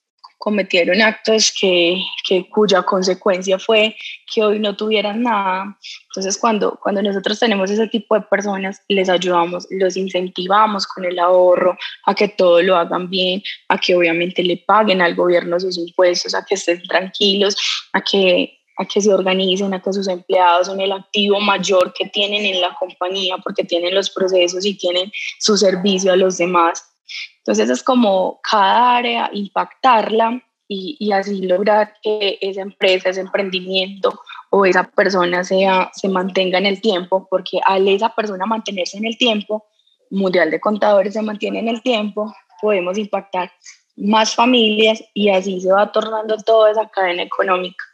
cometieron 0.44 1.00
actos 1.00 1.54
que, 1.58 2.04
que, 2.28 2.46
cuya 2.50 2.82
consecuencia 2.82 3.58
fue 3.58 3.96
que 4.30 4.42
hoy 4.42 4.58
no 4.58 4.76
tuvieran 4.76 5.22
nada. 5.22 5.78
Entonces, 6.08 6.36
cuando, 6.36 6.78
cuando 6.82 7.00
nosotros 7.00 7.40
tenemos 7.40 7.70
ese 7.70 7.88
tipo 7.88 8.14
de 8.14 8.20
personas, 8.20 8.82
les 8.88 9.08
ayudamos, 9.08 9.66
los 9.70 9.96
incentivamos 9.96 10.86
con 10.86 11.06
el 11.06 11.18
ahorro 11.18 11.78
a 12.04 12.14
que 12.14 12.28
todo 12.28 12.60
lo 12.60 12.76
hagan 12.76 13.08
bien, 13.08 13.42
a 13.70 13.78
que 13.78 13.96
obviamente 13.96 14.42
le 14.42 14.58
paguen 14.58 15.00
al 15.00 15.14
gobierno 15.14 15.58
sus 15.58 15.78
impuestos, 15.78 16.34
a 16.34 16.44
que 16.44 16.56
estén 16.56 16.82
tranquilos, 16.82 17.56
a 17.94 18.02
que 18.02 18.58
a 18.76 18.84
que 18.84 19.00
se 19.00 19.14
organicen, 19.14 19.72
a 19.72 19.80
que 19.80 19.92
sus 19.92 20.08
empleados 20.08 20.66
son 20.66 20.80
el 20.80 20.90
activo 20.90 21.40
mayor 21.40 21.94
que 21.94 22.06
tienen 22.06 22.44
en 22.44 22.60
la 22.60 22.74
compañía 22.74 23.36
porque 23.38 23.62
tienen 23.62 23.94
los 23.94 24.10
procesos 24.10 24.66
y 24.66 24.76
tienen 24.76 25.12
su 25.38 25.56
servicio 25.56 26.12
a 26.12 26.16
los 26.16 26.38
demás. 26.38 26.93
Entonces 27.38 27.70
es 27.70 27.82
como 27.82 28.40
cada 28.42 28.96
área 28.96 29.30
impactarla 29.32 30.42
y, 30.66 30.96
y 30.98 31.12
así 31.12 31.42
lograr 31.42 31.94
que 32.02 32.38
esa 32.40 32.62
empresa, 32.62 33.10
ese 33.10 33.20
emprendimiento 33.20 34.20
o 34.50 34.64
esa 34.64 34.84
persona 34.84 35.44
sea, 35.44 35.90
se 35.94 36.08
mantenga 36.08 36.58
en 36.58 36.66
el 36.66 36.80
tiempo, 36.80 37.26
porque 37.28 37.60
al 37.64 37.88
esa 37.88 38.14
persona 38.14 38.46
mantenerse 38.46 38.96
en 38.96 39.06
el 39.06 39.18
tiempo, 39.18 39.66
Mundial 40.10 40.50
de 40.50 40.60
Contadores 40.60 41.14
se 41.14 41.22
mantiene 41.22 41.58
en 41.58 41.68
el 41.68 41.82
tiempo, 41.82 42.32
podemos 42.60 42.96
impactar 42.96 43.50
más 43.96 44.34
familias 44.34 45.02
y 45.12 45.28
así 45.28 45.60
se 45.60 45.72
va 45.72 45.92
tornando 45.92 46.36
toda 46.38 46.70
esa 46.70 46.88
cadena 46.88 47.22
económica. 47.22 47.84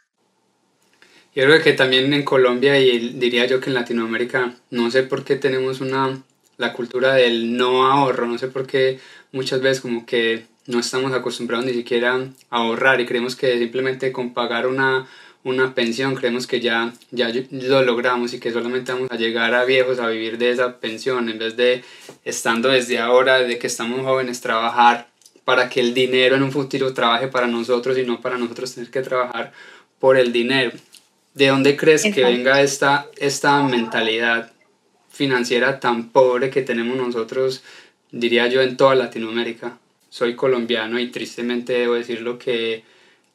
Yo 1.33 1.45
creo 1.45 1.61
que 1.61 1.73
también 1.73 2.13
en 2.13 2.23
Colombia 2.23 2.77
y 2.77 3.13
diría 3.13 3.45
yo 3.45 3.61
que 3.61 3.69
en 3.69 3.75
Latinoamérica, 3.75 4.53
no 4.69 4.91
sé 4.91 5.03
por 5.03 5.23
qué 5.23 5.37
tenemos 5.37 5.79
una, 5.79 6.21
la 6.61 6.73
cultura 6.73 7.15
del 7.15 7.57
no 7.57 7.91
ahorro, 7.91 8.27
no 8.27 8.37
sé 8.37 8.47
por 8.47 8.65
qué 8.65 8.99
muchas 9.31 9.61
veces 9.61 9.81
como 9.81 10.05
que 10.05 10.45
no 10.67 10.79
estamos 10.79 11.11
acostumbrados 11.11 11.65
ni 11.65 11.73
siquiera 11.73 12.13
a 12.15 12.57
ahorrar 12.57 13.01
y 13.01 13.05
creemos 13.05 13.35
que 13.35 13.57
simplemente 13.57 14.11
con 14.11 14.33
pagar 14.33 14.67
una, 14.67 15.07
una 15.43 15.73
pensión 15.73 16.15
creemos 16.15 16.45
que 16.45 16.61
ya, 16.61 16.93
ya 17.09 17.31
lo 17.51 17.81
logramos 17.81 18.33
y 18.33 18.39
que 18.39 18.51
solamente 18.51 18.93
vamos 18.93 19.09
a 19.11 19.17
llegar 19.17 19.55
a 19.55 19.65
viejos 19.65 19.99
a 19.99 20.07
vivir 20.07 20.37
de 20.37 20.51
esa 20.51 20.79
pensión 20.79 21.29
en 21.29 21.39
vez 21.39 21.57
de 21.57 21.83
estando 22.23 22.69
desde 22.69 22.99
ahora, 22.99 23.39
de 23.39 23.57
que 23.57 23.67
estamos 23.67 24.01
jóvenes, 24.01 24.39
trabajar 24.39 25.07
para 25.43 25.67
que 25.67 25.79
el 25.79 25.95
dinero 25.95 26.35
en 26.35 26.43
un 26.43 26.51
futuro 26.51 26.93
trabaje 26.93 27.27
para 27.27 27.47
nosotros 27.47 27.97
y 27.97 28.03
no 28.03 28.21
para 28.21 28.37
nosotros 28.37 28.75
tener 28.75 28.91
que 28.91 29.01
trabajar 29.01 29.51
por 29.99 30.15
el 30.15 30.31
dinero. 30.31 30.71
¿De 31.33 31.47
dónde 31.47 31.75
crees 31.75 32.03
que 32.03 32.23
venga 32.23 32.61
esta, 32.61 33.07
esta 33.17 33.63
mentalidad 33.63 34.51
financiera 35.11 35.79
tan 35.79 36.09
pobre 36.09 36.49
que 36.49 36.61
tenemos 36.61 36.97
nosotros, 36.97 37.63
diría 38.11 38.47
yo, 38.47 38.61
en 38.61 38.77
toda 38.77 38.95
Latinoamérica? 38.95 39.77
Soy 40.09 40.35
colombiano 40.35 40.99
y 40.99 41.07
tristemente 41.11 41.73
debo 41.73 41.93
decirlo 41.93 42.37
que, 42.37 42.83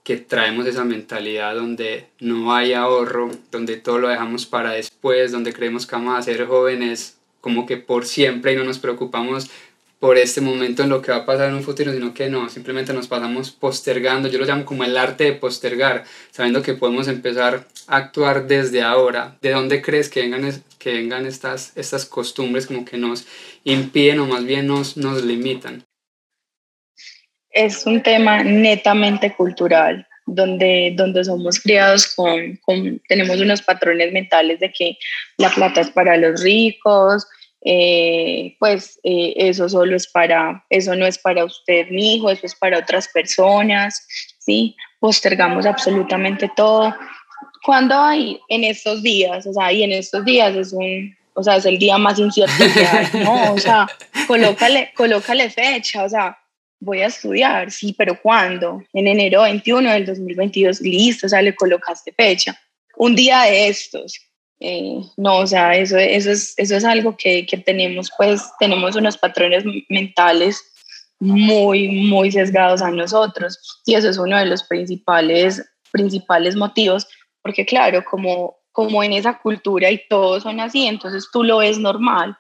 que 0.03 0.17
traemos 0.17 0.67
esa 0.67 0.85
mentalidad 0.85 1.55
donde 1.55 2.07
no 2.21 2.55
hay 2.55 2.73
ahorro, 2.73 3.31
donde 3.51 3.77
todo 3.77 3.99
lo 3.99 4.09
dejamos 4.09 4.47
para 4.47 4.73
después, 4.73 5.33
donde 5.33 5.53
creemos 5.53 5.87
que 5.87 5.97
vamos 5.97 6.19
a 6.19 6.23
ser 6.23 6.47
jóvenes 6.47 7.17
como 7.41 7.65
que 7.65 7.77
por 7.77 8.07
siempre 8.07 8.53
y 8.53 8.57
no 8.57 8.65
nos 8.65 8.81
preocupamos 8.81 9.51
por 10.07 10.19
este 10.19 10.41
momento 10.41 10.85
en 10.85 10.89
lo 10.89 11.03
que 11.03 11.11
va 11.11 11.19
a 11.19 11.27
pasar 11.27 11.49
en 11.49 11.57
un 11.57 11.65
futuro, 11.65 11.93
sino 11.93 12.15
que 12.15 12.31
no, 12.31 12.49
simplemente 12.49 12.93
nos 12.93 13.09
pasamos 13.09 13.51
postergando, 13.51 14.29
yo 14.29 14.39
lo 14.39 14.45
llamo 14.45 14.65
como 14.65 14.85
el 14.85 14.97
arte 14.97 15.25
de 15.25 15.33
postergar, 15.33 16.05
sabiendo 16.31 16.63
que 16.63 16.75
podemos 16.75 17.09
empezar 17.09 17.67
a 17.89 17.97
actuar 17.97 18.47
desde 18.47 18.83
ahora. 18.83 19.37
¿De 19.43 19.51
dónde 19.51 19.83
crees 19.83 20.09
que 20.09 20.21
vengan, 20.21 20.63
que 20.79 20.93
vengan 20.93 21.27
estas, 21.27 21.77
estas 21.77 22.07
costumbres 22.07 22.69
como 22.69 22.85
que 22.85 22.97
nos 22.97 23.27
impiden 23.65 24.21
o 24.21 24.27
más 24.27 24.45
bien 24.45 24.69
nos, 24.69 24.97
nos 24.97 25.25
limitan? 25.25 25.83
Es 27.51 27.85
un 27.85 28.01
tema 28.01 28.45
netamente 28.45 29.35
cultural. 29.35 30.07
Donde, 30.29 30.93
donde 30.97 31.25
somos 31.25 31.61
criados 31.61 32.13
con, 32.17 32.57
con, 32.57 33.01
tenemos 33.09 33.41
unos 33.41 33.63
patrones 33.63 34.13
mentales 34.13 34.59
de 34.59 34.73
que 34.73 34.99
la 35.39 35.51
plata 35.51 35.83
es 35.83 35.91
para 35.91 36.17
los 36.17 36.43
ricos, 36.43 37.29
eh, 37.69 38.55
pues 38.61 39.01
eh, 39.03 39.35
eso 39.37 39.69
solo 39.69 39.97
es 39.97 40.07
para, 40.07 40.65
eso 40.71 40.95
no 40.95 41.05
es 41.05 41.19
para 41.19 41.45
usted, 41.45 41.89
mi 41.91 42.15
hijo, 42.15 42.31
eso 42.31 42.47
es 42.47 42.55
para 42.55 42.79
otras 42.79 43.09
personas, 43.09 44.07
¿sí? 44.39 44.77
Postergamos 45.01 45.67
absolutamente 45.67 46.49
todo. 46.55 46.95
cuando 47.65 47.99
hay 47.99 48.39
en 48.49 48.63
estos 48.63 49.03
días? 49.03 49.45
O 49.49 49.53
sea, 49.53 49.73
y 49.73 49.83
en 49.83 49.91
estos 49.91 50.25
días 50.25 50.55
es 50.55 50.73
un, 50.73 51.13
o 51.35 51.43
sea, 51.43 51.57
es 51.57 51.67
el 51.67 51.77
día 51.77 51.99
más 51.99 52.21
incierto 52.21 52.55
que 52.73 52.87
hay, 52.87 53.25
¿no? 53.25 53.55
O 53.55 53.59
sea, 53.59 53.89
colócale, 54.29 54.93
colócale 54.95 55.51
fecha, 55.51 56.05
o 56.05 56.09
sea, 56.09 56.39
voy 56.79 57.01
a 57.01 57.07
estudiar, 57.07 57.73
sí, 57.73 57.97
pero 57.99 58.23
¿cuándo? 58.23 58.81
En 58.93 59.09
enero 59.09 59.43
21 59.43 59.91
del 59.91 60.07
2022, 60.07 60.83
listo, 60.83 61.27
o 61.27 61.31
sea, 61.31 61.43
le 61.43 61.57
colocaste 61.57 62.13
fecha. 62.13 62.57
Un 62.97 63.17
día 63.17 63.43
de 63.43 63.67
estos, 63.67 64.21
eh, 64.61 65.01
no, 65.17 65.39
o 65.39 65.47
sea, 65.47 65.77
eso, 65.77 65.99
eso, 65.99 66.31
es, 66.31 66.55
eso 66.57 66.77
es 66.77 66.85
algo 66.85 67.17
que, 67.17 67.45
que, 67.45 67.59
tenemos, 67.59 68.11
pues 68.17 68.43
tenemos 68.59 68.97
unos 68.97 69.19
patrones 69.19 69.65
mentales 69.89 70.63
muy, 71.19 71.89
muy 71.89 72.33
sesgados 72.33 72.83
a 72.83 72.91
nosotros 72.91 73.59
y 73.85 73.95
eso 73.95 74.09
es 74.09 74.19
uno 74.19 74.39
de 74.39 74.47
los 74.47 74.63
principales, 74.65 75.63
principales 75.91 76.57
motivos, 76.57 77.07
porque 77.43 77.67
claro, 77.67 78.05
como, 78.05 78.57
como 78.73 79.03
en 79.03 79.13
esa 79.13 79.39
cultura 79.39 79.91
y 79.91 80.01
todos 80.09 80.43
son 80.43 80.61
así, 80.61 80.87
entonces 80.87 81.29
tú 81.33 81.43
lo 81.43 81.59
ves 81.59 81.79
normal. 81.79 82.37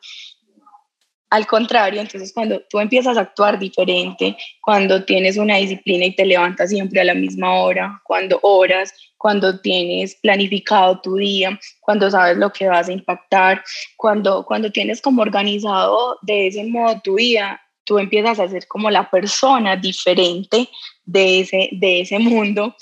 Al 1.31 1.47
contrario, 1.47 2.01
entonces 2.01 2.33
cuando 2.33 2.61
tú 2.71 2.79
empiezas 2.79 3.17
a 3.17 3.23
actuar 3.23 3.59
diferente, 3.59 4.37
cuando 4.61 5.05
tienes 5.05 5.37
una 5.37 5.57
disciplina 5.57 6.07
y 6.07 6.15
te 6.15 6.25
levantas 6.25 6.71
siempre 6.71 7.01
a 7.01 7.05
la 7.05 7.15
misma 7.15 7.55
hora, 7.55 8.01
cuando 8.05 8.39
oras, 8.43 8.95
cuando 9.19 9.61
tienes 9.61 10.15
planificado 10.23 11.01
tu 11.01 11.17
día, 11.17 11.59
cuando 11.81 12.09
sabes 12.11 12.37
lo 12.37 12.53
que 12.53 12.69
vas 12.69 12.89
a 12.89 12.93
impactar, 12.93 13.65
cuando, 13.97 14.45
cuando 14.45 14.71
tienes 14.71 15.03
como 15.03 15.23
organizado 15.23 16.17
de 16.23 16.47
ese 16.47 16.63
modo 16.65 17.01
tu 17.03 17.17
vida, 17.17 17.61
tú 17.83 17.99
empiezas 17.99 18.39
a 18.39 18.49
ser 18.49 18.69
como 18.69 18.89
la 18.89 19.11
persona 19.11 19.75
diferente 19.75 20.69
de 21.05 21.41
ese, 21.41 21.71
de 21.73 22.03
ese 22.03 22.21
mundo. 22.21 22.77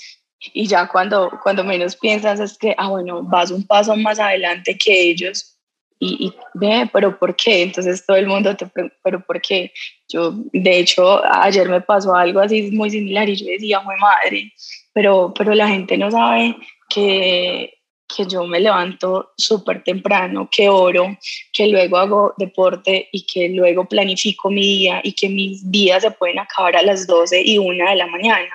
Y 0.53 0.67
ya 0.67 0.87
cuando, 0.87 1.31
cuando 1.41 1.63
menos 1.63 1.95
piensas 1.95 2.39
es 2.39 2.57
que, 2.59 2.75
ah, 2.77 2.89
bueno, 2.89 3.23
vas 3.23 3.49
un 3.49 3.65
paso 3.65 3.95
más 3.95 4.19
adelante 4.19 4.77
que 4.77 5.09
ellos 5.09 5.54
y, 5.99 6.27
y 6.27 6.33
ve, 6.53 6.89
pero 6.91 7.17
¿por 7.17 7.35
qué? 7.35 7.63
Entonces 7.63 8.05
todo 8.05 8.17
el 8.17 8.27
mundo 8.27 8.55
te 8.55 8.65
pregunta, 8.67 8.95
pero 9.03 9.21
¿por 9.21 9.41
qué? 9.41 9.71
Yo, 10.09 10.33
de 10.51 10.79
hecho, 10.79 11.21
ayer 11.33 11.69
me 11.69 11.81
pasó 11.81 12.13
algo 12.15 12.39
así 12.39 12.69
muy 12.71 12.89
similar 12.89 13.29
y 13.29 13.35
yo 13.35 13.45
decía, 13.45 13.79
muy 13.79 13.95
madre, 13.97 14.51
pero, 14.93 15.33
pero 15.37 15.53
la 15.53 15.67
gente 15.67 15.97
no 15.97 16.11
sabe 16.11 16.55
que, 16.89 17.73
que 18.13 18.25
yo 18.25 18.45
me 18.45 18.59
levanto 18.59 19.31
súper 19.37 19.83
temprano, 19.83 20.49
que 20.51 20.69
oro, 20.69 21.17
que 21.51 21.67
luego 21.67 21.97
hago 21.97 22.33
deporte 22.37 23.09
y 23.11 23.25
que 23.25 23.49
luego 23.49 23.85
planifico 23.85 24.49
mi 24.49 24.61
día 24.61 25.01
y 25.03 25.13
que 25.13 25.29
mis 25.29 25.69
días 25.71 26.03
se 26.03 26.11
pueden 26.11 26.39
acabar 26.39 26.75
a 26.75 26.83
las 26.83 27.07
12 27.07 27.41
y 27.41 27.57
1 27.57 27.89
de 27.89 27.95
la 27.95 28.07
mañana, 28.07 28.53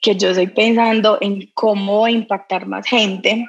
que 0.00 0.16
yo 0.16 0.30
estoy 0.30 0.48
pensando 0.48 1.18
en 1.20 1.50
cómo 1.54 2.08
impactar 2.08 2.66
más 2.66 2.86
gente, 2.86 3.46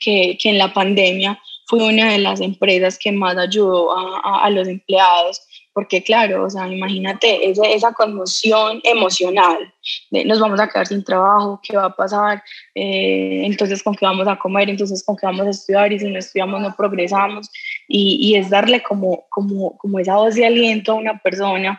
que, 0.00 0.36
que 0.38 0.50
en 0.50 0.58
la 0.58 0.72
pandemia 0.72 1.40
fue 1.66 1.84
una 1.84 2.12
de 2.12 2.18
las 2.18 2.40
empresas 2.40 2.98
que 2.98 3.12
más 3.12 3.36
ayudó 3.36 3.96
a, 3.96 4.44
a 4.44 4.50
los 4.50 4.68
empleados 4.68 5.42
porque 5.76 6.02
claro, 6.02 6.44
o 6.44 6.48
sea, 6.48 6.66
imagínate 6.68 7.50
esa, 7.50 7.66
esa 7.66 7.92
conmoción 7.92 8.80
emocional, 8.82 9.74
de 10.10 10.24
nos 10.24 10.40
vamos 10.40 10.58
a 10.58 10.68
quedar 10.68 10.86
sin 10.86 11.04
trabajo, 11.04 11.60
¿qué 11.62 11.76
va 11.76 11.84
a 11.84 11.94
pasar? 11.94 12.42
Eh, 12.74 13.42
entonces, 13.44 13.82
¿con 13.82 13.94
qué 13.94 14.06
vamos 14.06 14.26
a 14.26 14.38
comer? 14.38 14.70
Entonces, 14.70 15.04
¿con 15.04 15.18
qué 15.18 15.26
vamos 15.26 15.46
a 15.46 15.50
estudiar? 15.50 15.92
Y 15.92 15.98
si 15.98 16.08
no 16.08 16.18
estudiamos, 16.18 16.62
no 16.62 16.74
progresamos. 16.74 17.50
Y, 17.88 18.16
y 18.22 18.36
es 18.36 18.48
darle 18.48 18.82
como, 18.82 19.26
como, 19.28 19.76
como 19.76 19.98
esa 19.98 20.16
voz 20.16 20.34
de 20.34 20.46
aliento 20.46 20.92
a 20.92 20.94
una 20.94 21.18
persona 21.18 21.78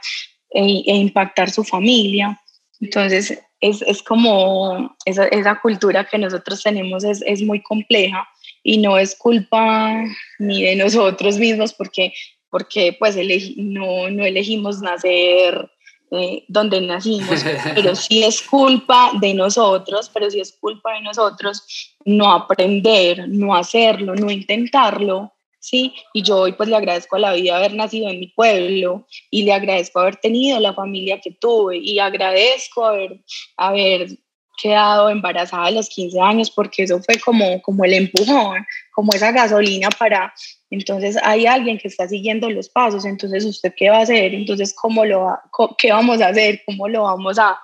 e, 0.51 0.83
e 0.85 0.95
impactar 0.95 1.49
su 1.49 1.63
familia. 1.63 2.39
Entonces, 2.79 3.41
es, 3.61 3.81
es 3.81 4.03
como 4.03 4.95
esa, 5.05 5.25
esa, 5.29 5.59
cultura 5.59 6.05
que 6.05 6.19
nosotros 6.19 6.61
tenemos 6.61 7.03
es, 7.03 7.23
es 7.25 7.41
muy 7.41 7.63
compleja 7.63 8.27
y 8.67 8.77
no 8.79 8.97
es 8.97 9.15
culpa 9.15 10.03
ni 10.39 10.63
de 10.63 10.75
nosotros 10.75 11.37
mismos 11.37 11.73
porque 11.73 12.13
porque 12.49 12.95
pues 12.99 13.15
no, 13.55 14.09
no 14.09 14.25
elegimos 14.25 14.81
nacer 14.81 15.71
eh, 16.11 16.43
donde 16.49 16.81
nacimos, 16.81 17.45
pero 17.75 17.95
sí 17.95 18.23
es 18.23 18.41
culpa 18.41 19.11
de 19.21 19.33
nosotros, 19.33 20.11
pero 20.13 20.29
sí 20.29 20.41
es 20.41 20.57
culpa 20.59 20.95
de 20.95 21.01
nosotros 21.01 21.95
no 22.03 22.29
aprender, 22.29 23.29
no 23.29 23.55
hacerlo, 23.55 24.15
no 24.15 24.29
intentarlo, 24.29 25.33
¿sí? 25.59 25.93
Y 26.13 26.23
yo 26.23 26.39
hoy 26.39 26.51
pues 26.51 26.67
le 26.67 26.75
agradezco 26.75 27.15
a 27.15 27.19
la 27.19 27.33
vida 27.33 27.55
haber 27.55 27.73
nacido 27.73 28.09
en 28.09 28.19
mi 28.19 28.27
pueblo 28.27 29.07
y 29.31 29.43
le 29.43 29.53
agradezco 29.53 30.01
haber 30.01 30.17
tenido 30.17 30.59
la 30.59 30.73
familia 30.73 31.21
que 31.21 31.31
tuve 31.31 31.77
y 31.77 31.99
agradezco 31.99 32.85
haber, 32.85 33.21
haber 33.55 34.09
quedado 34.57 35.09
embarazada 35.09 35.65
a 35.65 35.71
los 35.71 35.87
15 35.89 36.19
años 36.19 36.51
porque 36.51 36.83
eso 36.83 36.99
fue 37.01 37.19
como, 37.19 37.61
como 37.61 37.85
el 37.85 37.93
empujón, 37.93 38.65
como 38.91 39.13
esa 39.13 39.31
gasolina 39.31 39.89
para, 39.89 40.33
entonces 40.69 41.17
hay 41.23 41.45
alguien 41.45 41.77
que 41.77 41.87
está 41.87 42.07
siguiendo 42.07 42.49
los 42.49 42.67
pasos, 42.67 43.05
entonces 43.05 43.45
usted 43.45 43.73
qué 43.75 43.89
va 43.89 43.99
a 43.99 44.01
hacer, 44.01 44.33
entonces 44.33 44.73
cómo 44.73 45.05
lo 45.05 45.21
va, 45.21 45.41
qué 45.77 45.91
vamos 45.91 46.21
a 46.21 46.29
hacer, 46.29 46.61
cómo 46.65 46.87
lo 46.87 47.03
vamos 47.03 47.39
a, 47.39 47.59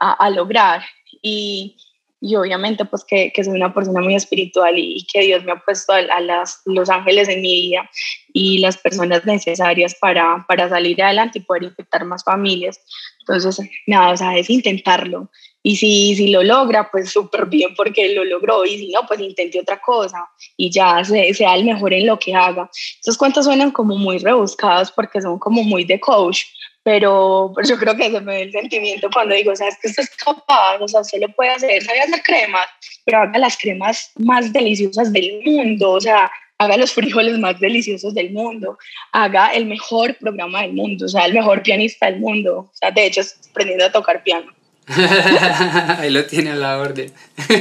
a, 0.00 0.30
lograr. 0.30 0.82
Y, 1.20 1.76
y, 2.20 2.36
obviamente 2.36 2.84
pues 2.86 3.04
que, 3.04 3.32
que, 3.32 3.44
soy 3.44 3.54
una 3.54 3.74
persona 3.74 4.00
muy 4.00 4.14
espiritual 4.14 4.78
y, 4.78 5.06
que 5.12 5.22
Dios 5.22 5.44
me 5.44 5.52
ha 5.52 5.56
puesto 5.56 5.92
a, 5.92 5.98
a, 5.98 6.20
las, 6.20 6.62
los 6.64 6.88
ángeles 6.88 7.28
en 7.28 7.42
mi 7.42 7.68
vida 7.68 7.90
y 8.32 8.58
las 8.58 8.78
personas 8.78 9.26
necesarias 9.26 9.94
para, 10.00 10.44
para 10.48 10.68
salir 10.68 11.02
adelante 11.02 11.40
y 11.40 11.42
poder 11.42 11.64
infectar 11.64 12.04
más 12.04 12.24
familias. 12.24 12.80
Entonces, 13.20 13.68
nada, 13.86 14.12
o 14.12 14.16
sea, 14.16 14.38
es 14.38 14.48
intentarlo. 14.48 15.30
Y 15.62 15.76
si, 15.76 16.14
si 16.14 16.28
lo 16.28 16.42
logra, 16.42 16.90
pues 16.90 17.10
súper 17.10 17.46
bien 17.46 17.74
porque 17.74 18.14
lo 18.14 18.24
logró. 18.24 18.64
Y 18.64 18.78
si 18.78 18.88
no, 18.90 19.00
pues 19.06 19.20
intente 19.20 19.60
otra 19.60 19.80
cosa 19.80 20.28
y 20.56 20.70
ya 20.70 21.04
sea 21.04 21.54
el 21.54 21.64
mejor 21.64 21.92
en 21.92 22.06
lo 22.06 22.18
que 22.18 22.34
haga. 22.34 22.70
Esos 23.00 23.18
cuentos 23.18 23.44
suenan 23.44 23.70
como 23.70 23.96
muy 23.96 24.18
rebuscados 24.18 24.92
porque 24.92 25.20
son 25.20 25.38
como 25.38 25.62
muy 25.62 25.84
de 25.84 25.98
coach, 26.00 26.44
pero, 26.88 27.52
yo 27.66 27.76
creo 27.76 27.94
que 27.96 28.10
se 28.10 28.20
me 28.20 28.32
ve 28.32 28.42
el 28.44 28.52
sentimiento 28.52 29.10
cuando 29.12 29.34
digo, 29.34 29.52
o 29.52 29.56
sea, 29.56 29.68
es 29.68 29.76
que 29.78 29.88
usted 29.88 30.04
es 30.04 30.10
capaz, 30.16 30.78
o 30.80 30.88
sea, 30.88 31.02
usted 31.02 31.20
lo 31.20 31.28
puede 31.34 31.50
hacer, 31.50 31.82
sabe 31.82 32.00
hacer 32.00 32.22
cremas, 32.22 32.66
pero 33.04 33.18
haga 33.18 33.38
las 33.38 33.58
cremas 33.58 34.10
más 34.16 34.50
deliciosas 34.54 35.12
del 35.12 35.42
mundo, 35.44 35.90
o 35.90 36.00
sea, 36.00 36.30
haga 36.56 36.78
los 36.78 36.92
frijoles 36.92 37.38
más 37.38 37.60
deliciosos 37.60 38.14
del 38.14 38.30
mundo, 38.30 38.78
haga 39.12 39.52
el 39.52 39.66
mejor 39.66 40.16
programa 40.16 40.62
del 40.62 40.72
mundo, 40.72 41.04
o 41.04 41.08
sea, 41.08 41.26
el 41.26 41.34
mejor 41.34 41.62
pianista 41.62 42.06
del 42.06 42.20
mundo. 42.20 42.70
O 42.72 42.72
sea, 42.72 42.90
de 42.90 43.06
hecho, 43.06 43.20
aprendiendo 43.50 43.84
a 43.84 43.92
tocar 43.92 44.22
piano. 44.22 44.50
Ahí 45.98 46.10
lo 46.10 46.24
tiene 46.24 46.50
a 46.50 46.56
la 46.56 46.78
orden. 46.78 47.12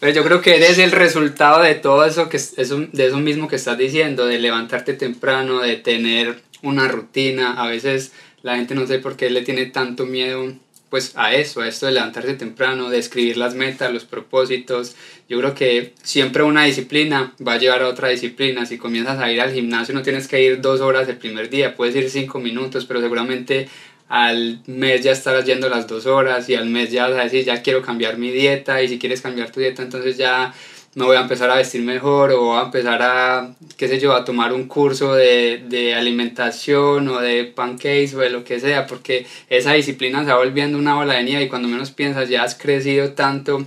Pero 0.00 0.12
yo 0.12 0.24
creo 0.24 0.40
que 0.42 0.56
eres 0.56 0.78
el 0.78 0.90
resultado 0.92 1.62
de 1.62 1.76
todo 1.76 2.04
eso, 2.04 2.28
que 2.28 2.36
es 2.36 2.54
de 2.56 3.06
eso 3.06 3.18
mismo 3.18 3.48
que 3.48 3.56
estás 3.56 3.78
diciendo, 3.78 4.26
de 4.26 4.38
levantarte 4.38 4.92
temprano, 4.94 5.60
de 5.60 5.76
tener 5.76 6.42
una 6.62 6.88
rutina. 6.88 7.54
A 7.54 7.68
veces 7.68 8.12
la 8.42 8.56
gente 8.56 8.74
no 8.74 8.86
sé 8.86 8.98
por 8.98 9.16
qué 9.16 9.30
le 9.30 9.42
tiene 9.42 9.66
tanto 9.66 10.04
miedo 10.04 10.52
pues 10.90 11.12
a 11.16 11.34
eso, 11.34 11.60
a 11.60 11.66
esto 11.66 11.86
de 11.86 11.92
levantarse 11.92 12.34
temprano, 12.34 12.88
de 12.88 12.98
escribir 12.98 13.36
las 13.36 13.54
metas, 13.56 13.92
los 13.92 14.04
propósitos. 14.04 14.94
Yo 15.28 15.40
creo 15.40 15.54
que 15.54 15.92
siempre 16.04 16.44
una 16.44 16.62
disciplina 16.64 17.34
va 17.44 17.54
a 17.54 17.58
llevar 17.58 17.82
a 17.82 17.88
otra 17.88 18.10
disciplina. 18.10 18.64
Si 18.64 18.78
comienzas 18.78 19.18
a 19.18 19.32
ir 19.32 19.40
al 19.40 19.52
gimnasio 19.52 19.92
no 19.92 20.02
tienes 20.02 20.28
que 20.28 20.40
ir 20.40 20.60
dos 20.60 20.80
horas 20.80 21.08
el 21.08 21.16
primer 21.16 21.50
día, 21.50 21.74
puedes 21.74 21.96
ir 21.96 22.10
cinco 22.10 22.38
minutos, 22.38 22.84
pero 22.84 23.00
seguramente 23.00 23.68
al 24.08 24.60
mes 24.66 25.02
ya 25.02 25.12
estarás 25.12 25.44
yendo 25.44 25.68
las 25.68 25.86
dos 25.86 26.06
horas 26.06 26.48
y 26.48 26.54
al 26.54 26.66
mes 26.66 26.90
ya 26.90 27.08
vas 27.08 27.18
a 27.18 27.24
decir 27.24 27.44
ya 27.44 27.62
quiero 27.62 27.82
cambiar 27.82 28.18
mi 28.18 28.30
dieta 28.30 28.82
y 28.82 28.88
si 28.88 28.98
quieres 28.98 29.20
cambiar 29.20 29.50
tu 29.50 29.60
dieta 29.60 29.82
entonces 29.82 30.16
ya 30.16 30.52
me 30.94 31.04
voy 31.04 31.16
a 31.16 31.22
empezar 31.22 31.50
a 31.50 31.56
vestir 31.56 31.82
mejor 31.82 32.30
o 32.30 32.40
voy 32.40 32.58
a 32.58 32.64
empezar 32.64 33.02
a, 33.02 33.54
qué 33.76 33.88
sé 33.88 33.98
yo, 33.98 34.14
a 34.14 34.24
tomar 34.24 34.52
un 34.52 34.68
curso 34.68 35.14
de, 35.14 35.64
de, 35.68 35.94
alimentación 35.94 37.08
o 37.08 37.20
de 37.20 37.44
pancakes 37.44 38.14
o 38.14 38.20
de 38.20 38.30
lo 38.30 38.44
que 38.44 38.60
sea, 38.60 38.86
porque 38.86 39.26
esa 39.48 39.72
disciplina 39.72 40.24
se 40.24 40.30
va 40.30 40.36
volviendo 40.36 40.78
una 40.78 40.94
bola 40.94 41.14
de 41.14 41.24
nieve 41.24 41.44
y 41.44 41.48
cuando 41.48 41.68
menos 41.68 41.90
piensas 41.90 42.28
ya 42.28 42.44
has 42.44 42.54
crecido 42.54 43.12
tanto 43.12 43.66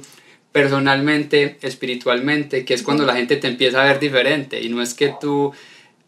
personalmente, 0.53 1.57
espiritualmente, 1.61 2.65
que 2.65 2.73
es 2.73 2.81
cuando 2.81 3.05
la 3.05 3.15
gente 3.15 3.35
te 3.35 3.47
empieza 3.47 3.81
a 3.81 3.85
ver 3.85 3.99
diferente. 3.99 4.61
Y 4.61 4.69
no 4.69 4.81
es 4.81 4.93
que 4.93 5.13
tú 5.19 5.53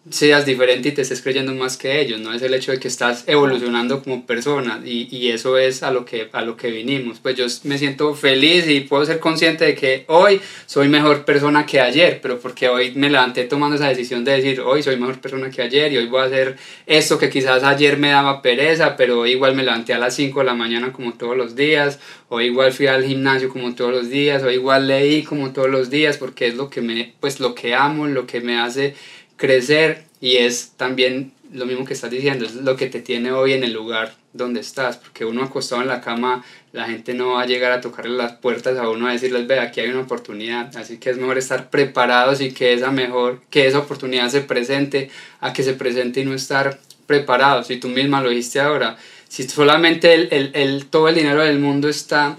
seas 0.09 0.45
diferente 0.45 0.89
y 0.89 0.91
te 0.91 1.01
estés 1.01 1.21
creyendo 1.21 1.53
más 1.53 1.77
que 1.77 2.01
ellos, 2.01 2.19
no 2.19 2.33
es 2.33 2.41
el 2.41 2.53
hecho 2.53 2.71
de 2.71 2.79
que 2.79 2.87
estás 2.87 3.23
evolucionando 3.27 4.01
como 4.03 4.25
persona 4.25 4.81
y, 4.83 5.07
y, 5.15 5.29
eso 5.29 5.57
es 5.57 5.83
a 5.83 5.91
lo, 5.91 6.05
que, 6.05 6.29
a 6.31 6.41
lo 6.41 6.57
que 6.57 6.71
vinimos. 6.71 7.19
Pues 7.19 7.35
yo 7.35 7.45
me 7.63 7.77
siento 7.77 8.15
feliz 8.15 8.67
y 8.67 8.81
puedo 8.81 9.05
ser 9.05 9.19
consciente 9.19 9.65
de 9.65 9.75
que 9.75 10.05
hoy 10.07 10.41
soy 10.65 10.87
mejor 10.87 11.25
persona 11.25 11.65
que 11.65 11.79
ayer, 11.79 12.19
pero 12.21 12.39
porque 12.39 12.69
hoy 12.69 12.91
me 12.95 13.09
levanté 13.09 13.43
tomando 13.43 13.75
esa 13.75 13.87
decisión 13.87 14.23
de 14.23 14.31
decir 14.33 14.61
hoy 14.61 14.83
soy 14.83 14.97
mejor 14.97 15.19
persona 15.19 15.49
que 15.49 15.61
ayer 15.61 15.91
y 15.93 15.97
hoy 15.97 16.07
voy 16.07 16.21
a 16.21 16.25
hacer 16.25 16.57
esto 16.85 17.17
que 17.17 17.29
quizás 17.29 17.63
ayer 17.63 17.97
me 17.97 18.09
daba 18.09 18.41
pereza, 18.41 18.95
pero 18.95 19.25
igual 19.25 19.55
me 19.55 19.63
levanté 19.63 19.93
a 19.93 19.99
las 19.99 20.15
5 20.15 20.39
de 20.39 20.45
la 20.45 20.53
mañana 20.53 20.91
como 20.91 21.13
todos 21.13 21.37
los 21.37 21.55
días, 21.55 21.99
o 22.29 22.41
igual 22.41 22.71
fui 22.73 22.87
al 22.87 23.03
gimnasio 23.03 23.49
como 23.49 23.75
todos 23.75 23.91
los 23.91 24.09
días, 24.09 24.43
o 24.43 24.51
igual 24.51 24.87
leí 24.87 25.23
como 25.23 25.51
todos 25.51 25.69
los 25.69 25.89
días 25.89 26.17
porque 26.17 26.47
es 26.47 26.55
lo 26.55 26.69
que 26.69 26.81
me, 26.81 27.13
pues 27.19 27.39
lo 27.39 27.55
que 27.55 27.75
amo, 27.75 28.07
lo 28.07 28.25
que 28.25 28.41
me 28.41 28.59
hace 28.59 28.95
crecer 29.39 30.03
y 30.21 30.35
es 30.35 30.73
también 30.77 31.31
lo 31.51 31.65
mismo 31.65 31.85
que 31.85 31.93
estás 31.93 32.11
diciendo, 32.11 32.45
es 32.45 32.55
lo 32.55 32.75
que 32.75 32.87
te 32.87 33.01
tiene 33.01 33.31
hoy 33.31 33.53
en 33.53 33.63
el 33.63 33.73
lugar 33.73 34.13
donde 34.33 34.59
estás, 34.59 34.97
porque 34.97 35.25
uno 35.25 35.43
acostado 35.43 35.81
en 35.81 35.87
la 35.87 36.01
cama, 36.01 36.43
la 36.71 36.85
gente 36.85 37.15
no 37.15 37.31
va 37.31 37.41
a 37.41 37.45
llegar 37.47 37.71
a 37.71 37.81
tocarle 37.81 38.15
las 38.15 38.33
puertas 38.33 38.77
a 38.77 38.87
uno 38.87 39.07
a 39.07 39.13
decirles, 39.13 39.47
ve, 39.47 39.59
aquí 39.59 39.79
hay 39.79 39.89
una 39.89 40.01
oportunidad, 40.01 40.75
así 40.77 40.97
que 40.97 41.09
es 41.09 41.17
mejor 41.17 41.39
estar 41.39 41.71
preparados 41.71 42.39
y 42.41 42.51
que 42.51 42.73
esa 42.73 42.91
mejor, 42.91 43.41
que 43.49 43.65
esa 43.65 43.79
oportunidad 43.79 44.29
se 44.29 44.41
presente, 44.41 45.09
a 45.39 45.51
que 45.53 45.63
se 45.63 45.73
presente 45.73 46.19
y 46.19 46.25
no 46.25 46.35
estar 46.35 46.79
preparados, 47.07 47.71
y 47.71 47.77
tú 47.77 47.87
misma 47.87 48.21
lo 48.21 48.29
dijiste 48.29 48.59
ahora, 48.59 48.97
si 49.27 49.47
solamente 49.47 50.13
el, 50.13 50.27
el, 50.31 50.51
el 50.53 50.85
todo 50.85 51.07
el 51.07 51.15
dinero 51.15 51.41
del 51.41 51.57
mundo 51.57 51.89
está 51.89 52.37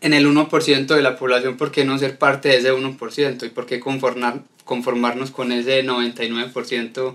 en 0.00 0.14
el 0.14 0.26
1% 0.26 0.86
de 0.86 1.02
la 1.02 1.16
población, 1.16 1.56
¿por 1.56 1.70
qué 1.70 1.84
no 1.84 1.98
ser 1.98 2.18
parte 2.18 2.48
de 2.48 2.58
ese 2.58 2.72
1%? 2.72 3.46
¿Y 3.46 3.50
por 3.50 3.66
qué 3.66 3.80
conformar, 3.80 4.42
conformarnos 4.64 5.30
con 5.30 5.52
ese 5.52 5.84
99% 5.84 7.14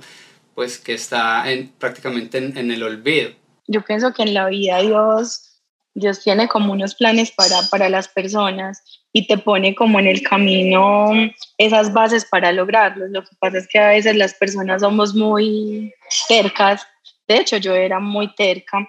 pues 0.55 0.77
que 0.79 0.93
está 0.93 1.51
en, 1.51 1.69
prácticamente 1.79 2.37
en, 2.37 2.57
en, 2.57 2.71
el 2.71 2.83
olvido. 2.83 3.31
Yo 3.67 3.81
pienso 3.83 4.13
que 4.13 4.23
en 4.23 4.33
la 4.33 4.47
vida 4.47 4.81
Dios, 4.81 5.61
Dios 5.93 6.21
tiene 6.21 6.47
como 6.47 6.73
unos 6.73 6.95
planes 6.95 7.31
para, 7.31 7.61
para 7.69 7.89
las 7.89 8.07
personas 8.07 8.83
y 9.11 9.27
te 9.27 9.37
pone 9.37 9.75
como 9.75 9.99
en 9.99 10.07
el 10.07 10.21
camino 10.21 11.11
esas 11.57 11.93
bases 11.93 12.25
para 12.25 12.51
lograrlos. 12.51 13.09
Lo 13.11 13.23
que 13.23 13.35
pasa 13.39 13.59
es 13.59 13.67
que 13.67 13.79
a 13.79 13.89
veces 13.89 14.15
las 14.15 14.33
personas 14.33 14.81
somos 14.81 15.15
muy 15.15 15.93
tercas. 16.27 16.85
De 17.27 17.37
hecho, 17.37 17.57
yo 17.57 17.73
era 17.73 17.99
muy 17.99 18.33
terca 18.35 18.87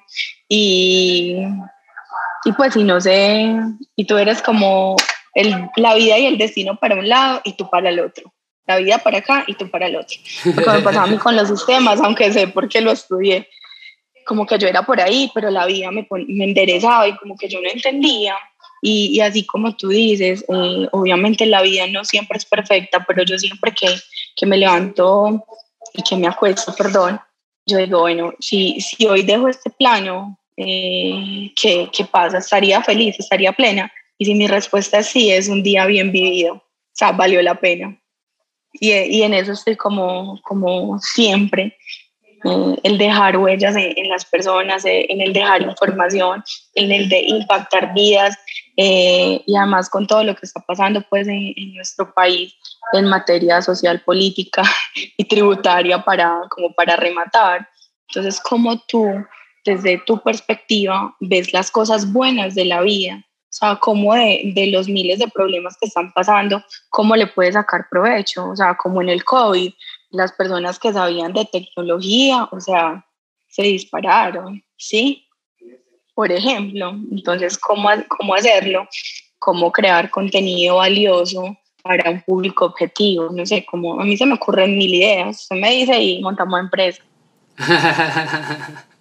y, 0.48 1.36
y 2.44 2.52
pues 2.52 2.74
si 2.74 2.84
no 2.84 3.00
sé, 3.00 3.54
y 3.96 4.04
tú 4.04 4.16
eres 4.18 4.42
como 4.42 4.96
el, 5.34 5.68
la 5.76 5.94
vida 5.94 6.18
y 6.18 6.26
el 6.26 6.38
destino 6.38 6.76
para 6.76 6.96
un 6.96 7.08
lado 7.08 7.40
y 7.44 7.54
tú 7.54 7.68
para 7.70 7.90
el 7.90 8.00
otro 8.00 8.32
la 8.66 8.78
vida 8.78 8.98
para 8.98 9.18
acá 9.18 9.44
y 9.46 9.54
tú 9.54 9.70
para 9.70 9.86
el 9.86 9.96
otro. 9.96 10.16
Porque 10.54 10.70
me 10.70 10.80
pasaba 10.80 11.04
a 11.04 11.10
mí 11.10 11.18
con 11.18 11.36
los 11.36 11.48
sistemas, 11.48 12.00
aunque 12.00 12.32
sé 12.32 12.48
por 12.48 12.68
qué 12.68 12.80
lo 12.80 12.92
estudié, 12.92 13.48
como 14.26 14.46
que 14.46 14.58
yo 14.58 14.66
era 14.66 14.82
por 14.82 15.00
ahí, 15.00 15.30
pero 15.34 15.50
la 15.50 15.66
vida 15.66 15.90
me, 15.90 16.06
me 16.10 16.44
enderezaba 16.44 17.06
y 17.08 17.16
como 17.16 17.36
que 17.36 17.48
yo 17.48 17.60
no 17.60 17.68
entendía. 17.68 18.36
Y, 18.80 19.16
y 19.16 19.20
así 19.20 19.46
como 19.46 19.76
tú 19.76 19.88
dices, 19.88 20.44
eh, 20.48 20.88
obviamente 20.92 21.46
la 21.46 21.62
vida 21.62 21.86
no 21.86 22.04
siempre 22.04 22.38
es 22.38 22.44
perfecta, 22.44 23.04
pero 23.06 23.22
yo 23.22 23.38
siempre 23.38 23.72
que, 23.72 23.88
que 24.36 24.46
me 24.46 24.58
levanto 24.58 25.44
y 25.94 26.02
que 26.02 26.16
me 26.16 26.26
acuesto, 26.26 26.74
perdón, 26.74 27.20
yo 27.66 27.78
digo, 27.78 28.00
bueno, 28.00 28.34
si, 28.40 28.80
si 28.80 29.06
hoy 29.06 29.22
dejo 29.22 29.48
este 29.48 29.70
plano, 29.70 30.38
eh, 30.56 31.52
¿qué, 31.56 31.88
¿qué 31.92 32.04
pasa? 32.04 32.38
¿Estaría 32.38 32.82
feliz? 32.82 33.16
¿Estaría 33.18 33.52
plena? 33.52 33.92
Y 34.18 34.26
si 34.26 34.34
mi 34.34 34.46
respuesta 34.46 34.98
es 34.98 35.06
sí, 35.06 35.30
es 35.30 35.48
un 35.48 35.62
día 35.62 35.86
bien 35.86 36.12
vivido, 36.12 36.54
o 36.54 36.62
sea, 36.92 37.12
valió 37.12 37.42
la 37.42 37.56
pena 37.56 38.00
y, 38.74 38.92
y 38.92 39.22
en 39.22 39.34
eso 39.34 39.52
estoy 39.52 39.76
como, 39.76 40.40
como 40.42 40.98
siempre, 40.98 41.76
eh, 42.44 42.76
el 42.82 42.98
dejar 42.98 43.36
huellas 43.36 43.76
en, 43.76 44.08
las 44.08 44.24
personas, 44.24 44.84
eh, 44.84 45.06
en 45.08 45.20
el 45.20 45.32
dejar 45.32 45.62
información, 45.62 46.42
en 46.74 46.92
el 46.92 47.08
de 47.08 47.20
impactar 47.20 47.94
vidas 47.94 48.36
eh, 48.76 49.42
y 49.46 49.56
además 49.56 49.88
con 49.88 50.06
todo 50.06 50.24
lo 50.24 50.34
que 50.34 50.44
está 50.44 50.60
pasando 50.60 51.02
pues 51.08 51.28
en, 51.28 51.54
en, 51.56 51.74
nuestro 51.74 52.12
país 52.12 52.54
en 52.92 53.06
materia 53.06 53.62
social, 53.62 54.02
política 54.02 54.62
y 55.16 55.24
tributaria 55.24 56.04
para, 56.04 56.40
como 56.50 56.72
para 56.74 56.96
rematar. 56.96 57.68
Entonces, 58.08 58.40
¿cómo 58.40 58.78
tú, 58.80 59.06
desde 59.64 59.98
tu 60.06 60.20
perspectiva, 60.20 61.14
ves 61.20 61.52
las 61.52 61.70
cosas 61.70 62.12
buenas 62.12 62.54
de 62.54 62.64
la 62.66 62.82
vida? 62.82 63.24
O 63.26 63.56
sea, 63.56 63.76
cómo 63.76 64.14
de, 64.14 64.52
de, 64.54 64.66
los 64.66 64.88
miles 64.88 65.20
de 65.20 65.28
problemas 65.28 65.76
que 65.80 65.86
están 65.86 66.12
pasando, 66.12 66.62
cómo 66.90 67.14
le 67.14 67.28
puede 67.28 67.52
sacar 67.52 67.86
provecho. 67.88 68.48
O 68.48 68.56
sea, 68.56 68.76
como 68.76 69.00
en 69.00 69.08
el 69.08 69.22
COVID, 69.22 69.72
las 70.10 70.32
personas 70.32 70.78
que 70.78 70.92
sabían 70.92 71.32
de 71.32 71.44
tecnología, 71.44 72.48
o 72.50 72.60
sea, 72.60 73.06
se 73.48 73.62
dispararon, 73.62 74.64
¿sí? 74.76 75.28
Por 76.14 76.32
ejemplo, 76.32 76.90
entonces, 77.10 77.56
¿cómo, 77.58 77.88
cómo 78.08 78.34
hacerlo? 78.34 78.88
¿Cómo 79.38 79.70
crear 79.70 80.10
contenido 80.10 80.76
valioso 80.76 81.56
para 81.82 82.10
un 82.10 82.22
público 82.22 82.66
objetivo? 82.66 83.30
No 83.30 83.46
sé, 83.46 83.64
como 83.64 84.00
a 84.00 84.04
mí 84.04 84.16
se 84.16 84.26
me 84.26 84.34
ocurren 84.34 84.76
mil 84.76 84.94
ideas. 84.94 85.42
Usted 85.42 85.56
me 85.56 85.70
dice 85.70 86.00
y 86.00 86.20
montamos 86.22 86.58
empresa. 86.58 87.02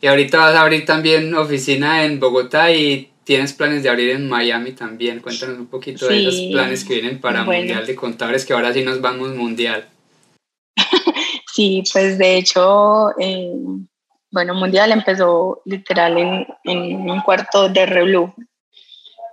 Y 0.00 0.06
ahorita 0.08 0.38
vas 0.38 0.54
a 0.54 0.60
abrir 0.60 0.84
también 0.84 1.34
oficina 1.34 2.04
en 2.04 2.20
Bogotá 2.20 2.70
y 2.70 3.10
tienes 3.24 3.52
planes 3.52 3.82
de 3.82 3.88
abrir 3.88 4.10
en 4.10 4.28
Miami 4.28 4.72
también. 4.72 5.20
Cuéntanos 5.20 5.58
un 5.58 5.66
poquito 5.66 6.06
de 6.06 6.20
esos 6.20 6.40
planes 6.52 6.84
que 6.84 6.94
vienen 6.94 7.20
para 7.20 7.44
Mundial 7.44 7.86
de 7.86 7.96
Contadores, 7.96 8.44
que 8.44 8.52
ahora 8.52 8.72
sí 8.72 8.84
nos 8.84 9.00
vamos 9.00 9.34
mundial. 9.34 9.88
sí, 11.52 11.82
pues 11.92 12.18
de 12.18 12.36
hecho, 12.36 13.18
eh, 13.18 13.52
bueno, 14.30 14.54
Mundial 14.54 14.92
empezó 14.92 15.62
literal 15.64 16.18
en, 16.18 16.46
en 16.64 17.10
un 17.10 17.20
cuarto 17.22 17.68
de 17.68 17.86
reloj. 17.86 18.30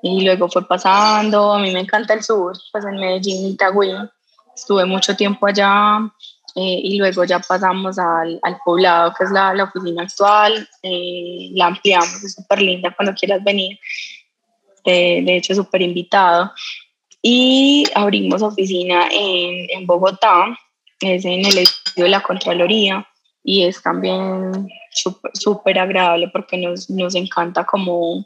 y 0.01 0.23
luego 0.23 0.49
fue 0.49 0.67
pasando, 0.67 1.53
a 1.53 1.59
mí 1.59 1.71
me 1.71 1.81
encanta 1.81 2.13
el 2.13 2.23
sur, 2.23 2.57
pues 2.71 2.85
en 2.85 2.95
Medellín, 2.95 3.47
Itagüí, 3.51 3.91
estuve 4.55 4.85
mucho 4.85 5.15
tiempo 5.15 5.45
allá 5.45 5.99
eh, 6.55 6.79
y 6.83 6.97
luego 6.97 7.23
ya 7.23 7.39
pasamos 7.39 7.97
al, 7.97 8.39
al 8.43 8.57
poblado, 8.63 9.13
que 9.17 9.23
es 9.23 9.31
la, 9.31 9.53
la 9.53 9.63
oficina 9.65 10.03
actual, 10.03 10.67
eh, 10.83 11.49
la 11.53 11.67
ampliamos, 11.67 12.23
es 12.23 12.35
súper 12.35 12.61
linda 12.61 12.93
cuando 12.95 13.13
quieras 13.15 13.43
venir, 13.43 13.79
de, 14.85 15.23
de 15.25 15.37
hecho 15.37 15.55
súper 15.55 15.81
invitado. 15.81 16.51
Y 17.21 17.85
abrimos 17.95 18.41
oficina 18.41 19.07
en, 19.09 19.67
en 19.69 19.87
Bogotá, 19.87 20.57
es 20.99 21.25
en 21.25 21.45
el 21.45 21.57
edificio 21.57 22.03
de 22.03 22.09
la 22.09 22.21
Contraloría 22.21 23.07
y 23.43 23.63
es 23.63 23.81
también 23.81 24.69
súper 25.33 25.79
agradable 25.79 26.29
porque 26.29 26.57
nos, 26.57 26.89
nos 26.89 27.15
encanta 27.15 27.65
como 27.65 28.25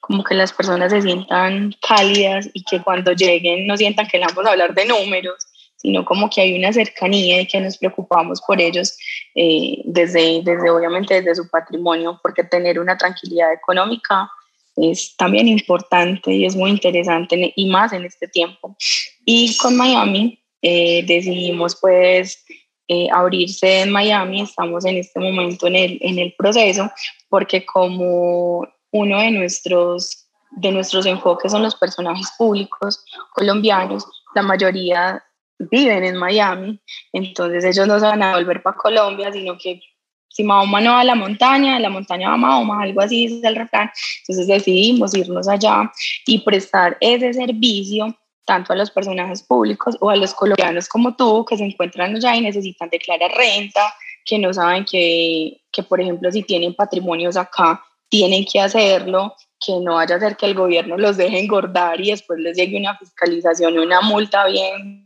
como 0.00 0.24
que 0.24 0.34
las 0.34 0.52
personas 0.52 0.90
se 0.90 1.00
sientan 1.00 1.72
cálidas 1.80 2.50
y 2.52 2.64
que 2.64 2.82
cuando 2.82 3.12
lleguen 3.12 3.68
no 3.68 3.76
sientan 3.76 4.08
que 4.08 4.18
le 4.18 4.26
vamos 4.26 4.44
a 4.44 4.50
hablar 4.50 4.74
de 4.74 4.84
números, 4.84 5.46
sino 5.82 6.04
como 6.04 6.30
que 6.30 6.40
hay 6.40 6.56
una 6.56 6.72
cercanía 6.72 7.40
y 7.40 7.46
que 7.46 7.60
nos 7.60 7.76
preocupamos 7.76 8.40
por 8.46 8.60
ellos 8.60 8.96
eh, 9.34 9.82
desde, 9.84 10.40
desde, 10.44 10.70
obviamente, 10.70 11.14
desde 11.20 11.34
su 11.42 11.50
patrimonio, 11.50 12.20
porque 12.22 12.44
tener 12.44 12.78
una 12.78 12.96
tranquilidad 12.96 13.52
económica 13.52 14.30
es 14.76 15.16
también 15.16 15.48
importante 15.48 16.32
y 16.32 16.46
es 16.46 16.54
muy 16.54 16.70
interesante 16.70 17.52
y 17.54 17.66
más 17.66 17.92
en 17.92 18.04
este 18.04 18.28
tiempo. 18.28 18.76
Y 19.24 19.56
con 19.58 19.76
Miami 19.76 20.40
eh, 20.62 21.04
decidimos 21.04 21.76
pues 21.80 22.44
eh, 22.86 23.08
abrirse 23.12 23.80
en 23.80 23.90
Miami, 23.90 24.42
estamos 24.42 24.84
en 24.84 24.98
este 24.98 25.18
momento 25.18 25.66
en 25.66 25.76
el, 25.76 25.98
en 26.00 26.18
el 26.20 26.32
proceso, 26.38 26.90
porque 27.28 27.66
como 27.66 28.68
uno 28.92 29.20
de 29.20 29.32
nuestros, 29.32 30.28
de 30.52 30.70
nuestros 30.70 31.06
enfoques 31.06 31.50
son 31.50 31.64
los 31.64 31.74
personajes 31.74 32.32
públicos 32.38 33.04
colombianos. 33.34 34.06
La 34.34 34.42
mayoría 34.42 35.22
viven 35.70 36.04
en 36.04 36.16
Miami, 36.16 36.80
entonces 37.12 37.64
ellos 37.64 37.86
no 37.86 37.98
se 37.98 38.06
van 38.06 38.22
a 38.22 38.34
volver 38.34 38.62
para 38.62 38.76
Colombia, 38.76 39.32
sino 39.32 39.56
que 39.58 39.80
si 40.28 40.44
Mahoma 40.44 40.80
no 40.80 40.92
va 40.92 41.00
a 41.00 41.04
la 41.04 41.14
montaña, 41.14 41.78
la 41.78 41.90
montaña 41.90 42.28
va 42.28 42.34
a 42.34 42.38
Mahoma, 42.38 42.82
algo 42.82 43.02
así 43.02 43.26
es 43.26 43.44
el 43.44 43.54
refrán. 43.54 43.90
Entonces 44.20 44.46
decidimos 44.46 45.14
irnos 45.14 45.46
allá 45.46 45.92
y 46.26 46.38
prestar 46.38 46.96
ese 47.00 47.34
servicio 47.34 48.16
tanto 48.44 48.72
a 48.72 48.76
los 48.76 48.90
personajes 48.90 49.42
públicos 49.42 49.96
o 50.00 50.10
a 50.10 50.16
los 50.16 50.34
colombianos 50.34 50.88
como 50.88 51.14
tú 51.14 51.44
que 51.44 51.56
se 51.56 51.64
encuentran 51.64 52.16
allá 52.16 52.34
y 52.34 52.40
necesitan 52.40 52.88
declarar 52.88 53.30
renta, 53.30 53.94
que 54.24 54.38
no 54.38 54.52
saben 54.52 54.84
que, 54.84 55.60
que 55.70 55.82
por 55.82 56.00
ejemplo, 56.00 56.30
si 56.32 56.42
tienen 56.42 56.74
patrimonios 56.74 57.36
acá, 57.36 57.82
tienen 58.08 58.44
que 58.44 58.60
hacerlo, 58.60 59.34
que 59.64 59.72
no 59.80 59.94
vaya 59.94 60.16
a 60.16 60.20
ser 60.20 60.36
que 60.36 60.46
el 60.46 60.54
gobierno 60.54 60.96
los 60.96 61.16
deje 61.16 61.38
engordar 61.38 62.00
y 62.00 62.10
después 62.10 62.38
les 62.40 62.56
llegue 62.56 62.78
una 62.78 62.96
fiscalización 62.98 63.74
y 63.74 63.78
una 63.78 64.00
multa 64.00 64.46
bien, 64.46 65.04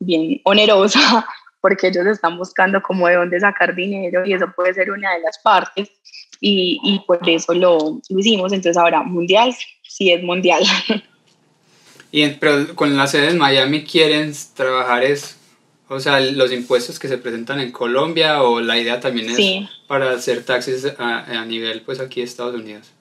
bien 0.00 0.40
onerosa, 0.44 1.26
porque 1.60 1.88
ellos 1.88 2.06
están 2.06 2.36
buscando 2.36 2.82
como 2.82 3.06
de 3.06 3.14
dónde 3.14 3.38
sacar 3.38 3.74
dinero 3.74 4.26
y 4.26 4.32
eso 4.32 4.46
puede 4.56 4.74
ser 4.74 4.90
una 4.90 5.12
de 5.14 5.20
las 5.20 5.38
partes 5.38 5.90
y, 6.40 6.80
y 6.82 6.98
por 7.06 7.20
eso 7.28 7.54
lo, 7.54 8.00
hicimos. 8.08 8.52
Entonces 8.52 8.76
ahora 8.76 9.02
mundial, 9.02 9.54
sí 9.82 10.10
es 10.10 10.22
mundial. 10.22 10.64
Y 12.12 12.28
pero 12.28 12.74
con 12.74 12.96
la 12.96 13.06
sede 13.06 13.28
en 13.28 13.38
Miami 13.38 13.84
quieren 13.84 14.32
trabajar 14.56 15.04
es 15.04 15.38
o 15.90 15.98
sea, 15.98 16.20
los 16.20 16.52
impuestos 16.52 17.00
que 17.00 17.08
se 17.08 17.18
presentan 17.18 17.58
en 17.58 17.72
Colombia 17.72 18.44
o 18.44 18.60
la 18.60 18.78
idea 18.78 19.00
también 19.00 19.28
es 19.28 19.68
para 19.88 20.12
hacer 20.12 20.44
taxis 20.44 20.86
a, 20.96 21.24
a, 21.24 21.44
nivel, 21.44 21.82
pues 21.82 21.98
aquí 21.98 22.20
de 22.20 22.26
Estados 22.26 22.54
Unidos. 22.54 22.92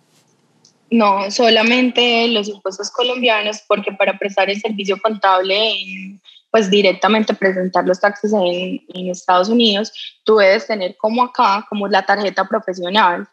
No, 0.90 1.30
solamente 1.30 2.28
los 2.30 2.48
impuestos 2.48 2.90
colombianos, 2.90 3.60
porque 3.68 3.92
para 3.92 4.18
prestar 4.18 4.50
el 4.50 4.60
servicio 4.60 4.98
contable, 5.00 6.20
pues 6.52 6.70
directamente 6.70 7.34
presentar 7.34 7.86
los 7.86 8.00
taxis 8.00 8.34
en, 8.34 8.82
en 8.88 9.10
Estados 9.10 9.50
Unidos, 9.50 9.92
tú 10.24 10.38
debes 10.38 10.68
tener 10.68 10.96
como 10.98 11.24
acá, 11.24 11.66
como 11.70 11.88
la 11.88 12.06
tarjeta 12.06 12.48
profesional, 12.48 13.28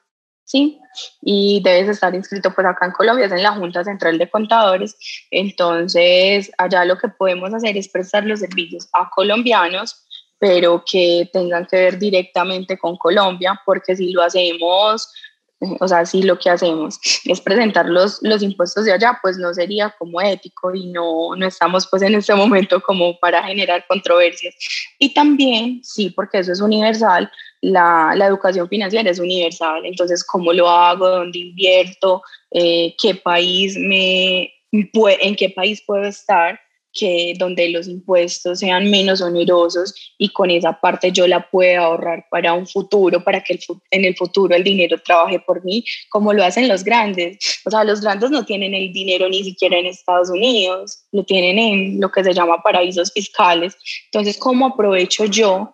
¿sí? 0.45 0.79
Y 1.21 1.61
debes 1.63 1.89
estar 1.89 2.15
inscrito 2.15 2.55
pues 2.55 2.67
acá 2.67 2.87
en 2.87 2.93
Colombia, 2.93 3.27
es 3.27 3.33
en 3.33 3.43
la 3.43 3.53
Junta 3.53 3.85
Central 3.85 4.17
de 4.17 4.31
Contadores. 4.31 4.97
Entonces, 5.31 6.51
allá 6.57 6.85
lo 6.85 6.97
que 6.97 7.09
podemos 7.09 7.53
hacer 7.53 7.77
es 7.77 7.89
prestar 7.89 8.25
los 8.25 8.41
servicios 8.41 8.89
a 8.93 9.11
colombianos, 9.11 10.07
pero 10.39 10.85
que 10.91 11.29
tengan 11.33 11.67
que 11.67 11.77
ver 11.77 11.99
directamente 11.99 12.79
con 12.79 12.97
Colombia, 12.97 13.61
porque 13.65 13.97
si 13.97 14.13
lo 14.13 14.23
hacemos, 14.23 15.13
o 15.81 15.89
sea, 15.89 16.05
si 16.05 16.23
lo 16.23 16.39
que 16.39 16.51
hacemos 16.51 16.99
es 17.25 17.41
presentar 17.41 17.87
los, 17.87 18.19
los 18.23 18.43
impuestos 18.43 18.85
de 18.85 18.93
allá, 18.93 19.19
pues 19.23 19.39
no 19.39 19.53
sería 19.55 19.95
como 19.99 20.21
ético 20.21 20.75
y 20.75 20.87
no, 20.87 21.35
no 21.37 21.47
estamos 21.47 21.87
pues 21.91 22.03
en 22.03 22.15
este 22.15 22.35
momento 22.35 22.81
como 22.81 23.19
para 23.19 23.43
generar 23.43 23.85
controversias. 23.89 24.55
Y 24.99 25.15
también, 25.15 25.81
sí, 25.83 26.11
porque 26.11 26.39
eso 26.39 26.53
es 26.53 26.61
universal, 26.61 27.31
la, 27.63 28.13
la, 28.15 28.27
educación 28.27 28.69
financiera 28.69 29.11
es 29.11 29.19
universal, 29.19 29.85
entonces 29.87 30.25
cómo 30.25 30.53
lo 30.53 30.69
hago, 30.69 31.09
dónde 31.09 31.39
invierto, 31.39 32.23
eh, 32.51 32.95
qué 33.01 33.15
país 33.15 33.77
me, 33.79 34.53
en 34.73 35.37
qué 35.37 35.51
país 35.51 35.83
puedo 35.87 36.05
estar, 36.05 36.61
que 36.99 37.35
donde 37.39 37.69
los 37.69 37.89
impuestos 37.89 38.61
sean 38.61 38.91
menos 38.91 39.21
onerosos 39.21 39.95
y 40.19 40.31
con 40.31 40.51
esa 40.51 40.81
parte 40.81 41.13
yo 41.13 41.27
la 41.27 41.49
pueda 41.51 41.85
ahorrar 41.85 42.27
para 42.31 42.55
un 42.55 42.67
futuro, 42.67 43.23
para 43.23 43.43
que 43.43 43.59
en 43.91 44.05
el 44.05 44.17
futuro 44.17 44.55
el 44.55 44.65
dinero 44.65 44.99
trabaje 45.05 45.39
por 45.41 45.65
mí, 45.65 45.85
como 46.09 46.33
lo 46.33 46.45
hacen 46.45 46.69
los 46.69 46.83
grandes. 46.85 47.39
O 47.65 47.71
sea, 47.71 47.85
los 47.85 48.01
grandes 48.01 48.31
no 48.31 48.45
tienen 48.45 48.75
el 48.75 48.93
dinero 48.93 49.29
ni 49.29 49.45
siquiera 49.45 49.79
en 49.79 49.87
Estados 49.87 50.31
Unidos, 50.31 51.05
lo 51.13 51.25
tienen 51.25 51.59
en 51.59 52.01
lo 52.01 52.11
que 52.11 52.25
se 52.25 52.33
llama 52.33 52.63
paraísos 52.63 53.13
fiscales. 53.13 53.77
Entonces, 54.07 54.39
¿cómo 54.39 54.67
aprovecho 54.67 55.27
yo 55.27 55.73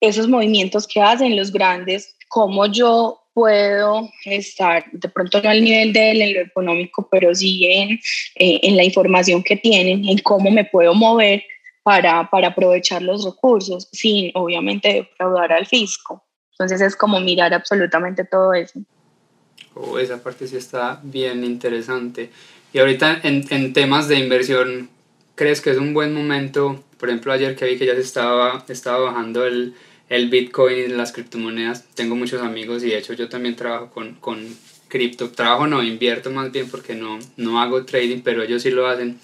esos 0.00 0.28
movimientos 0.28 0.86
que 0.86 1.00
hacen 1.00 1.36
los 1.36 1.52
grandes, 1.52 2.16
cómo 2.28 2.66
yo 2.66 3.21
puedo 3.34 4.10
estar, 4.24 4.84
de 4.92 5.08
pronto 5.08 5.42
no 5.42 5.50
al 5.50 5.62
nivel 5.62 5.92
de 5.92 6.10
él 6.10 6.22
en 6.22 6.34
lo 6.34 6.40
económico, 6.40 7.08
pero 7.10 7.34
sí 7.34 7.66
en, 7.66 7.90
eh, 8.36 8.60
en 8.62 8.76
la 8.76 8.84
información 8.84 9.42
que 9.42 9.56
tienen, 9.56 10.06
en 10.08 10.18
cómo 10.18 10.50
me 10.50 10.64
puedo 10.64 10.94
mover 10.94 11.42
para, 11.82 12.28
para 12.30 12.48
aprovechar 12.48 13.02
los 13.02 13.24
recursos, 13.24 13.88
sin 13.92 14.30
obviamente 14.34 14.92
defraudar 14.92 15.52
al 15.52 15.66
fisco. 15.66 16.24
Entonces 16.52 16.80
es 16.80 16.96
como 16.96 17.20
mirar 17.20 17.52
absolutamente 17.54 18.24
todo 18.24 18.52
eso. 18.54 18.80
Oh, 19.74 19.98
esa 19.98 20.22
parte 20.22 20.46
sí 20.46 20.56
está 20.56 21.00
bien 21.02 21.44
interesante. 21.44 22.30
Y 22.72 22.78
ahorita 22.78 23.20
en, 23.22 23.44
en 23.50 23.72
temas 23.72 24.06
de 24.08 24.18
inversión, 24.18 24.90
¿crees 25.34 25.60
que 25.60 25.70
es 25.70 25.78
un 25.78 25.94
buen 25.94 26.14
momento? 26.14 26.84
Por 26.98 27.08
ejemplo, 27.08 27.32
ayer 27.32 27.56
que 27.56 27.64
vi 27.64 27.78
que 27.78 27.86
ya 27.86 27.94
se 27.94 28.02
estaba, 28.02 28.64
estaba 28.68 28.98
bajando 28.98 29.44
el, 29.44 29.74
el 30.12 30.28
Bitcoin 30.28 30.98
las 30.98 31.10
criptomonedas. 31.10 31.86
Tengo 31.94 32.14
muchos 32.14 32.42
amigos 32.42 32.84
y 32.84 32.90
de 32.90 32.98
hecho 32.98 33.14
yo 33.14 33.30
también 33.30 33.56
trabajo 33.56 33.90
con, 33.90 34.14
con 34.16 34.46
cripto. 34.88 35.30
Trabajo 35.30 35.66
no, 35.66 35.82
invierto 35.82 36.30
más 36.30 36.52
bien 36.52 36.68
porque 36.70 36.94
no, 36.94 37.18
no 37.38 37.62
hago 37.62 37.86
trading, 37.86 38.20
pero 38.20 38.42
ellos 38.42 38.62
sí 38.62 38.70
lo 38.70 38.86
hacen. 38.86 39.18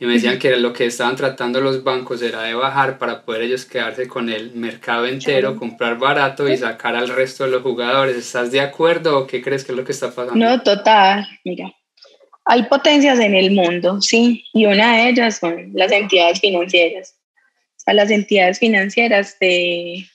Y 0.00 0.06
me 0.06 0.14
decían 0.14 0.38
que 0.38 0.56
lo 0.56 0.72
que 0.72 0.86
estaban 0.86 1.16
tratando 1.16 1.60
los 1.60 1.84
bancos 1.84 2.22
era 2.22 2.42
de 2.44 2.54
bajar 2.54 2.98
para 2.98 3.22
poder 3.24 3.42
ellos 3.42 3.66
quedarse 3.66 4.08
con 4.08 4.30
el 4.30 4.52
mercado 4.52 5.06
entero, 5.06 5.54
comprar 5.54 5.98
barato 5.98 6.48
y 6.48 6.56
sacar 6.56 6.96
al 6.96 7.08
resto 7.08 7.44
de 7.44 7.50
los 7.50 7.62
jugadores. 7.62 8.16
¿Estás 8.16 8.50
de 8.50 8.60
acuerdo 8.60 9.18
o 9.18 9.26
qué 9.26 9.42
crees 9.42 9.64
que 9.64 9.72
es 9.72 9.78
lo 9.78 9.84
que 9.84 9.92
está 9.92 10.08
pasando? 10.12 10.34
No, 10.34 10.62
total. 10.62 11.28
Mira, 11.44 11.70
hay 12.46 12.62
potencias 12.64 13.20
en 13.20 13.34
el 13.34 13.50
mundo, 13.50 14.00
sí, 14.00 14.46
y 14.54 14.64
una 14.64 14.96
de 14.96 15.10
ellas 15.10 15.38
son 15.38 15.72
las 15.74 15.92
entidades 15.92 16.40
financieras. 16.40 17.16
O 17.76 17.80
sea, 17.84 17.94
las 17.94 18.10
entidades 18.10 18.58
financieras 18.58 19.36
te, 19.38 20.08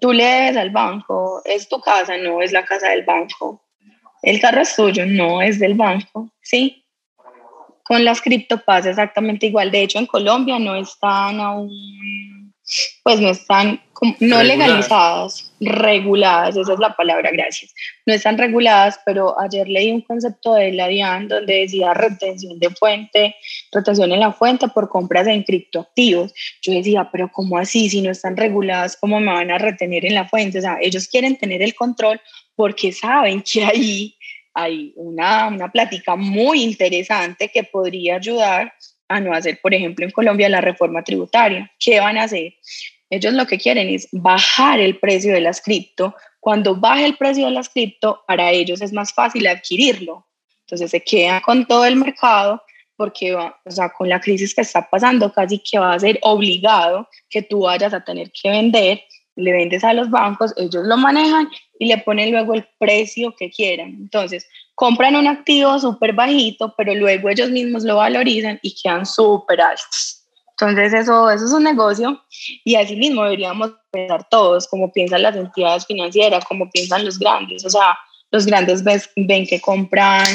tú 0.00 0.12
le 0.12 0.24
debes 0.24 0.56
al 0.56 0.70
banco, 0.70 1.42
es 1.44 1.68
tu 1.68 1.80
casa, 1.80 2.16
no 2.16 2.42
es 2.42 2.52
la 2.52 2.64
casa 2.64 2.90
del 2.90 3.04
banco. 3.04 3.62
El 4.22 4.40
carro 4.40 4.62
es 4.62 4.74
tuyo, 4.74 5.06
no 5.06 5.42
es 5.42 5.58
del 5.58 5.74
banco, 5.74 6.30
¿sí? 6.42 6.84
Con 7.84 8.04
las 8.04 8.20
cripto 8.20 8.64
pasa 8.64 8.90
exactamente 8.90 9.46
igual. 9.46 9.70
De 9.70 9.82
hecho, 9.82 9.98
en 9.98 10.06
Colombia 10.06 10.58
no 10.58 10.74
están 10.74 11.40
aún, 11.40 12.52
pues 13.04 13.20
no 13.20 13.28
están, 13.28 13.80
no 14.20 14.42
legalizadas, 14.42 15.52
reguladas, 15.60 16.56
esa 16.56 16.72
es 16.74 16.78
la 16.78 16.94
palabra, 16.94 17.30
gracias. 17.32 17.74
No 18.04 18.14
están 18.14 18.38
reguladas, 18.38 19.00
pero 19.04 19.38
ayer 19.40 19.68
leí 19.68 19.90
un 19.90 20.02
concepto 20.02 20.54
de 20.54 20.72
la 20.72 20.88
DIAN 20.88 21.28
donde 21.28 21.60
decía 21.60 21.94
retención 21.94 22.58
de 22.58 22.70
fuente, 22.70 23.36
retención 23.72 24.12
en 24.12 24.20
la 24.20 24.32
fuente 24.32 24.68
por 24.68 24.88
compras 24.88 25.26
en 25.26 25.42
criptoactivos. 25.42 26.32
Yo 26.62 26.72
decía, 26.72 27.08
pero 27.10 27.30
¿cómo 27.32 27.58
así? 27.58 27.88
Si 27.88 28.02
no 28.02 28.10
están 28.10 28.36
reguladas, 28.36 28.96
¿cómo 28.96 29.20
me 29.20 29.32
van 29.32 29.50
a 29.50 29.58
retener 29.58 30.04
en 30.04 30.14
la 30.14 30.28
fuente? 30.28 30.58
O 30.58 30.62
sea, 30.62 30.78
ellos 30.80 31.08
quieren 31.08 31.36
tener 31.36 31.62
el 31.62 31.74
control 31.74 32.20
porque 32.54 32.92
saben 32.92 33.42
que 33.42 33.64
ahí 33.64 34.16
hay 34.54 34.92
una, 34.96 35.48
una 35.48 35.70
plática 35.70 36.16
muy 36.16 36.62
interesante 36.62 37.50
que 37.52 37.64
podría 37.64 38.16
ayudar 38.16 38.72
a 39.08 39.20
no 39.20 39.32
hacer, 39.32 39.60
por 39.60 39.74
ejemplo, 39.74 40.04
en 40.04 40.10
Colombia 40.10 40.48
la 40.48 40.60
reforma 40.60 41.04
tributaria. 41.04 41.70
¿Qué 41.78 42.00
van 42.00 42.18
a 42.18 42.24
hacer? 42.24 42.54
Ellos 43.10 43.34
lo 43.34 43.46
que 43.46 43.58
quieren 43.58 43.88
es 43.88 44.08
bajar 44.12 44.80
el 44.80 44.98
precio 44.98 45.32
de 45.32 45.40
las 45.40 45.60
cripto. 45.60 46.14
Cuando 46.40 46.76
baje 46.76 47.04
el 47.04 47.16
precio 47.16 47.46
de 47.46 47.52
las 47.52 47.68
cripto, 47.68 48.22
para 48.26 48.50
ellos 48.50 48.80
es 48.80 48.92
más 48.92 49.12
fácil 49.12 49.46
adquirirlo. 49.46 50.26
Entonces 50.60 50.90
se 50.90 51.02
quedan 51.02 51.40
con 51.40 51.66
todo 51.66 51.84
el 51.84 51.96
mercado 51.96 52.62
porque 52.96 53.34
o 53.34 53.52
sea, 53.68 53.90
con 53.90 54.08
la 54.08 54.20
crisis 54.20 54.54
que 54.54 54.62
está 54.62 54.88
pasando 54.88 55.32
casi 55.32 55.58
que 55.58 55.78
va 55.78 55.92
a 55.92 55.98
ser 55.98 56.18
obligado 56.22 57.08
que 57.28 57.42
tú 57.42 57.60
vayas 57.60 57.92
a 57.92 58.02
tener 58.02 58.32
que 58.32 58.50
vender, 58.50 59.02
le 59.36 59.52
vendes 59.52 59.84
a 59.84 59.92
los 59.92 60.10
bancos, 60.10 60.54
ellos 60.56 60.86
lo 60.86 60.96
manejan 60.96 61.48
y 61.78 61.86
le 61.86 61.98
ponen 61.98 62.32
luego 62.32 62.54
el 62.54 62.66
precio 62.78 63.34
que 63.36 63.50
quieran. 63.50 63.90
Entonces, 63.90 64.48
compran 64.74 65.14
un 65.14 65.26
activo 65.26 65.78
súper 65.78 66.14
bajito, 66.14 66.74
pero 66.76 66.94
luego 66.94 67.28
ellos 67.28 67.50
mismos 67.50 67.84
lo 67.84 67.96
valorizan 67.96 68.58
y 68.62 68.74
quedan 68.74 69.04
súper 69.04 69.60
altos. 69.60 70.15
Entonces, 70.58 70.94
eso, 70.94 71.30
eso 71.30 71.44
es 71.44 71.52
un 71.52 71.64
negocio 71.64 72.22
y 72.64 72.76
así 72.76 72.96
mismo 72.96 73.24
deberíamos 73.24 73.72
pensar 73.90 74.26
todos, 74.30 74.66
como 74.68 74.90
piensan 74.92 75.22
las 75.22 75.36
entidades 75.36 75.86
financieras, 75.86 76.44
como 76.44 76.70
piensan 76.70 77.04
los 77.04 77.18
grandes. 77.18 77.64
O 77.64 77.70
sea, 77.70 77.98
los 78.30 78.46
grandes 78.46 78.82
ven 79.16 79.46
que 79.46 79.60
compran 79.60 80.26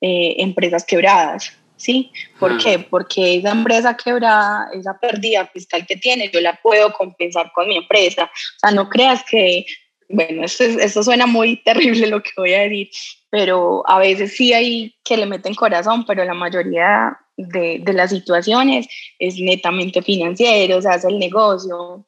eh, 0.00 0.34
empresas 0.38 0.84
quebradas 0.84 1.52
¿sí? 1.78 2.12
¿Por 2.38 2.58
qué? 2.58 2.78
Porque 2.78 3.36
esa 3.36 3.50
empresa 3.50 3.96
quebrada, 3.96 4.68
esa 4.74 4.98
pérdida 4.98 5.46
fiscal 5.46 5.86
que 5.86 5.96
tiene, 5.96 6.30
yo 6.30 6.40
la 6.40 6.58
puedo 6.62 6.92
compensar 6.92 7.50
con 7.54 7.68
mi 7.68 7.76
empresa. 7.76 8.24
O 8.24 8.58
sea, 8.60 8.70
no 8.72 8.88
creas 8.88 9.24
que, 9.28 9.64
bueno, 10.08 10.44
esto, 10.44 11.02
suena 11.02 11.26
muy 11.26 11.56
terrible 11.64 12.08
lo 12.08 12.22
que 12.22 12.30
voy 12.36 12.52
a 12.52 12.62
decir, 12.62 12.90
pero 13.30 13.88
a 13.88 13.98
veces 13.98 14.36
sí 14.36 14.52
hay 14.52 14.94
que 15.04 15.16
le 15.16 15.26
meten 15.26 15.54
corazón, 15.54 16.04
pero 16.04 16.24
la 16.24 16.34
mayoría 16.34 17.16
de, 17.38 17.78
de 17.80 17.92
las 17.92 18.10
situaciones 18.10 18.86
es 19.18 19.38
netamente 19.38 20.02
financiero, 20.02 20.76
o 20.78 20.82
sea, 20.82 20.96
es 20.96 21.04
el 21.04 21.18
negocio, 21.18 22.04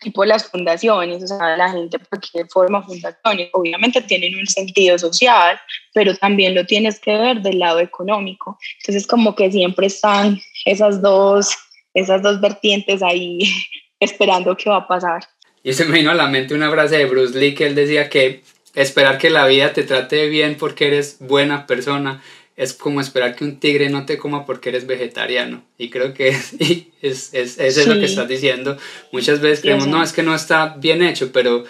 tipo 0.00 0.24
las 0.24 0.48
fundaciones, 0.48 1.22
o 1.22 1.26
sea, 1.26 1.56
la 1.56 1.70
gente 1.70 1.98
porque 1.98 2.44
forma 2.46 2.82
fundaciones, 2.82 3.50
obviamente 3.52 4.00
tienen 4.02 4.38
un 4.38 4.46
sentido 4.46 4.98
social, 4.98 5.58
pero 5.92 6.16
también 6.16 6.54
lo 6.54 6.64
tienes 6.64 7.00
que 7.00 7.16
ver 7.16 7.42
del 7.42 7.58
lado 7.58 7.80
económico. 7.80 8.58
Entonces, 8.80 9.06
como 9.06 9.34
que 9.34 9.50
siempre 9.50 9.86
están 9.86 10.40
esas 10.64 11.02
dos, 11.02 11.56
esas 11.94 12.22
dos 12.22 12.40
vertientes 12.40 13.02
ahí 13.02 13.40
esperando 14.00 14.56
qué 14.56 14.70
va 14.70 14.78
a 14.78 14.88
pasar. 14.88 15.22
Y 15.64 15.72
se 15.72 15.84
me 15.84 15.98
vino 15.98 16.10
a 16.10 16.14
la 16.14 16.26
mente 16.26 16.54
una 16.54 16.70
frase 16.70 16.98
de 16.98 17.06
Bruce 17.06 17.38
Lee 17.38 17.54
que 17.54 17.66
él 17.66 17.74
decía 17.74 18.08
que 18.08 18.42
esperar 18.74 19.18
que 19.18 19.30
la 19.30 19.46
vida 19.46 19.72
te 19.72 19.84
trate 19.84 20.28
bien 20.28 20.56
porque 20.58 20.88
eres 20.88 21.18
buena 21.20 21.66
persona 21.66 22.22
es 22.56 22.72
como 22.74 23.00
esperar 23.00 23.34
que 23.34 23.44
un 23.44 23.58
tigre 23.58 23.88
no 23.88 24.04
te 24.04 24.18
coma 24.18 24.44
porque 24.44 24.68
eres 24.68 24.86
vegetariano. 24.86 25.62
Y 25.78 25.90
creo 25.90 26.14
que 26.14 26.28
es, 27.02 27.32
es, 27.32 27.58
es, 27.58 27.86
lo 27.86 27.94
que 27.94 28.04
estás 28.04 28.28
diciendo. 28.28 28.76
Muchas 29.10 29.40
veces 29.40 29.60
creemos, 29.60 29.86
no, 29.86 30.02
es 30.02 30.12
que 30.12 30.22
no 30.22 30.34
está 30.34 30.76
bien 30.78 31.02
hecho, 31.02 31.32
pero 31.32 31.64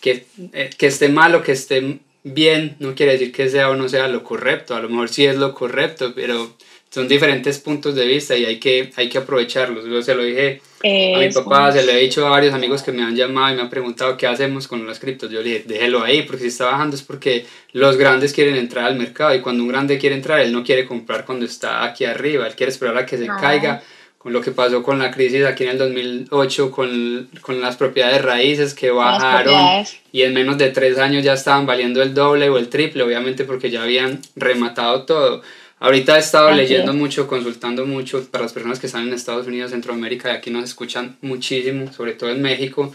que, 0.00 0.26
eh, 0.52 0.70
que 0.76 0.86
esté 0.86 1.08
mal 1.08 1.34
o 1.34 1.42
que 1.42 1.52
esté 1.52 2.00
bien 2.24 2.76
no 2.78 2.94
quiere 2.94 3.12
decir 3.12 3.32
que 3.32 3.48
sea 3.48 3.70
o 3.70 3.76
no 3.76 3.88
sea 3.88 4.08
lo 4.08 4.24
correcto. 4.24 4.74
A 4.74 4.80
lo 4.80 4.88
mejor 4.88 5.08
sí 5.08 5.24
es 5.24 5.36
lo 5.36 5.54
correcto, 5.54 6.12
pero 6.14 6.56
son 6.94 7.08
diferentes 7.08 7.58
puntos 7.58 7.96
de 7.96 8.06
vista 8.06 8.36
y 8.36 8.44
hay 8.44 8.60
que, 8.60 8.92
hay 8.94 9.08
que 9.08 9.18
aprovecharlos. 9.18 9.84
Yo 9.84 10.00
se 10.00 10.14
lo 10.14 10.22
dije 10.22 10.62
a 10.84 11.18
mi 11.18 11.28
papá, 11.28 11.72
se 11.72 11.84
lo 11.84 11.90
he 11.90 11.96
dicho 11.96 12.24
a 12.24 12.30
varios 12.30 12.54
amigos 12.54 12.84
que 12.84 12.92
me 12.92 13.02
han 13.02 13.16
llamado 13.16 13.52
y 13.52 13.56
me 13.56 13.62
han 13.62 13.68
preguntado 13.68 14.16
qué 14.16 14.28
hacemos 14.28 14.68
con 14.68 14.86
los 14.86 15.00
criptos. 15.00 15.28
Yo 15.28 15.42
le 15.42 15.50
dije, 15.50 15.64
déjelo 15.66 16.04
ahí, 16.04 16.22
porque 16.22 16.42
si 16.42 16.48
está 16.48 16.66
bajando 16.66 16.94
es 16.94 17.02
porque 17.02 17.46
los 17.72 17.96
grandes 17.96 18.32
quieren 18.32 18.54
entrar 18.54 18.84
al 18.84 18.94
mercado 18.94 19.34
y 19.34 19.40
cuando 19.40 19.64
un 19.64 19.70
grande 19.70 19.98
quiere 19.98 20.14
entrar, 20.14 20.38
él 20.38 20.52
no 20.52 20.62
quiere 20.62 20.86
comprar 20.86 21.24
cuando 21.24 21.46
está 21.46 21.82
aquí 21.82 22.04
arriba, 22.04 22.46
él 22.46 22.54
quiere 22.54 22.70
esperar 22.70 22.96
a 22.96 23.04
que 23.04 23.18
se 23.18 23.26
caiga. 23.26 23.82
Con 24.18 24.32
lo 24.32 24.40
que 24.40 24.52
pasó 24.52 24.82
con 24.82 24.98
la 24.98 25.10
crisis 25.10 25.44
aquí 25.44 25.64
en 25.64 25.70
el 25.70 25.78
2008, 25.78 26.70
con, 26.70 27.28
con 27.42 27.60
las 27.60 27.76
propiedades 27.76 28.22
raíces 28.22 28.72
que 28.72 28.90
bajaron 28.90 29.84
y 30.12 30.22
en 30.22 30.32
menos 30.32 30.56
de 30.56 30.70
tres 30.70 30.96
años 30.96 31.22
ya 31.22 31.34
estaban 31.34 31.66
valiendo 31.66 32.00
el 32.00 32.14
doble 32.14 32.48
o 32.48 32.56
el 32.56 32.70
triple, 32.70 33.02
obviamente 33.02 33.44
porque 33.44 33.68
ya 33.68 33.82
habían 33.82 34.22
rematado 34.34 35.02
todo. 35.04 35.42
Ahorita 35.80 36.16
he 36.16 36.20
estado 36.20 36.50
leyendo 36.52 36.94
mucho, 36.94 37.26
consultando 37.26 37.84
mucho 37.84 38.24
para 38.30 38.44
las 38.44 38.52
personas 38.52 38.78
que 38.78 38.86
están 38.86 39.06
en 39.06 39.12
Estados 39.12 39.46
Unidos, 39.46 39.72
Centroamérica 39.72 40.32
y 40.32 40.36
aquí 40.36 40.50
nos 40.50 40.64
escuchan 40.64 41.16
muchísimo, 41.20 41.92
sobre 41.92 42.12
todo 42.12 42.30
en 42.30 42.40
México, 42.40 42.94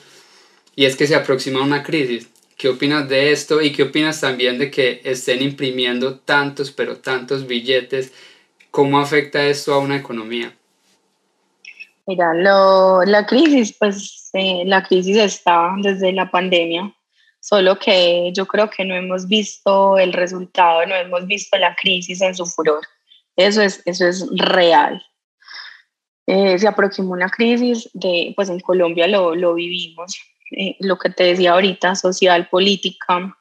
y 0.75 0.85
es 0.85 0.95
que 0.95 1.05
se 1.05 1.15
aproxima 1.15 1.61
una 1.61 1.83
crisis. 1.83 2.29
¿Qué 2.57 2.69
opinas 2.69 3.07
de 3.07 3.31
esto 3.31 3.61
y 3.61 3.71
qué 3.71 3.83
opinas 3.83 4.19
también 4.19 4.57
de 4.57 4.71
que 4.71 5.01
estén 5.03 5.41
imprimiendo 5.41 6.19
tantos, 6.19 6.71
pero 6.71 6.97
tantos 6.97 7.47
billetes? 7.47 8.11
¿Cómo 8.71 8.99
afecta 8.99 9.45
esto 9.45 9.73
a 9.73 9.79
una 9.79 9.97
economía? 9.97 10.53
Mira, 12.05 12.33
lo, 12.33 13.03
la 13.03 13.25
crisis, 13.25 13.75
pues 13.77 14.29
eh, 14.33 14.63
la 14.65 14.83
crisis 14.83 15.17
está 15.17 15.75
desde 15.81 16.11
la 16.11 16.31
pandemia 16.31 16.93
solo 17.39 17.77
que 17.79 18.31
yo 18.33 18.45
creo 18.45 18.69
que 18.69 18.85
no 18.85 18.95
hemos 18.95 19.27
visto 19.27 19.97
el 19.97 20.13
resultado, 20.13 20.85
no 20.85 20.95
hemos 20.95 21.25
visto 21.27 21.57
la 21.57 21.75
crisis 21.75 22.21
en 22.21 22.35
su 22.35 22.45
furor. 22.45 22.81
Eso 23.35 23.61
es, 23.61 23.81
eso 23.85 24.07
es 24.07 24.25
real. 24.31 25.01
Eh, 26.27 26.59
se 26.59 26.67
aproximó 26.67 27.13
una 27.13 27.29
crisis, 27.29 27.89
de, 27.93 28.33
pues 28.35 28.49
en 28.49 28.59
Colombia 28.59 29.07
lo, 29.07 29.33
lo 29.33 29.55
vivimos, 29.55 30.15
eh, 30.51 30.75
lo 30.79 30.97
que 30.97 31.09
te 31.09 31.23
decía 31.23 31.53
ahorita, 31.53 31.95
social, 31.95 32.47
política, 32.49 33.35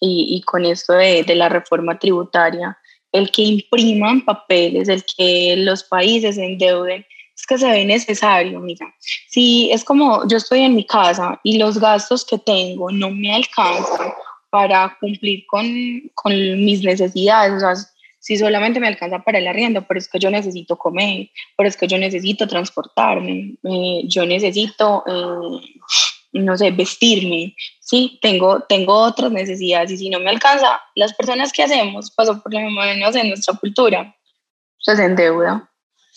y, 0.00 0.36
y 0.36 0.40
con 0.42 0.64
esto 0.64 0.94
de, 0.94 1.22
de, 1.24 1.34
la 1.34 1.48
reforma 1.48 1.98
tributaria, 1.98 2.76
el 3.12 3.30
que 3.30 3.42
impriman 3.42 4.24
papeles, 4.24 4.88
el 4.88 5.04
que 5.04 5.56
los 5.58 5.84
países 5.84 6.38
endeuden 6.38 7.04
es 7.42 7.46
que 7.46 7.58
se 7.58 7.68
ve 7.68 7.84
necesario, 7.84 8.60
mira. 8.60 8.94
Si 9.28 9.68
es 9.72 9.82
como 9.84 10.26
yo 10.28 10.36
estoy 10.36 10.60
en 10.60 10.76
mi 10.76 10.86
casa 10.86 11.40
y 11.42 11.58
los 11.58 11.78
gastos 11.78 12.24
que 12.24 12.38
tengo 12.38 12.92
no 12.92 13.10
me 13.10 13.34
alcanzan 13.34 14.12
para 14.48 14.96
cumplir 15.00 15.44
con, 15.48 15.66
con 16.14 16.32
mis 16.32 16.84
necesidades, 16.84 17.54
o 17.54 17.58
sea, 17.58 17.74
si 18.20 18.36
solamente 18.36 18.78
me 18.78 18.86
alcanza 18.86 19.18
para 19.18 19.38
el 19.38 19.48
arriendo, 19.48 19.82
pero 19.88 19.98
es 19.98 20.08
que 20.08 20.20
yo 20.20 20.30
necesito 20.30 20.76
comer, 20.76 21.30
pero 21.56 21.68
es 21.68 21.76
que 21.76 21.88
yo 21.88 21.98
necesito 21.98 22.46
transportarme, 22.46 23.56
eh, 23.64 24.02
yo 24.04 24.24
necesito, 24.24 25.02
eh, 25.08 25.80
no 26.34 26.56
sé, 26.56 26.70
vestirme, 26.70 27.56
sí, 27.80 28.20
tengo, 28.22 28.60
tengo 28.68 28.94
otras 28.94 29.32
necesidades 29.32 29.90
y 29.90 29.98
si 29.98 30.10
no 30.10 30.20
me 30.20 30.30
alcanza, 30.30 30.80
las 30.94 31.12
personas 31.14 31.50
que 31.50 31.64
hacemos, 31.64 32.12
paso 32.12 32.40
por 32.40 32.54
lo 32.54 32.60
menos 32.60 33.16
en 33.16 33.30
nuestra 33.30 33.54
cultura, 33.54 34.14
se 34.78 34.92
endeuda 34.92 35.71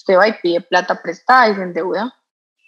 usted 0.06 0.18
va 0.18 0.28
y 0.28 0.34
pide 0.34 0.62
plata 0.62 1.02
prestada 1.02 1.50
y 1.50 1.56
se 1.56 1.62
endeuda. 1.64 2.16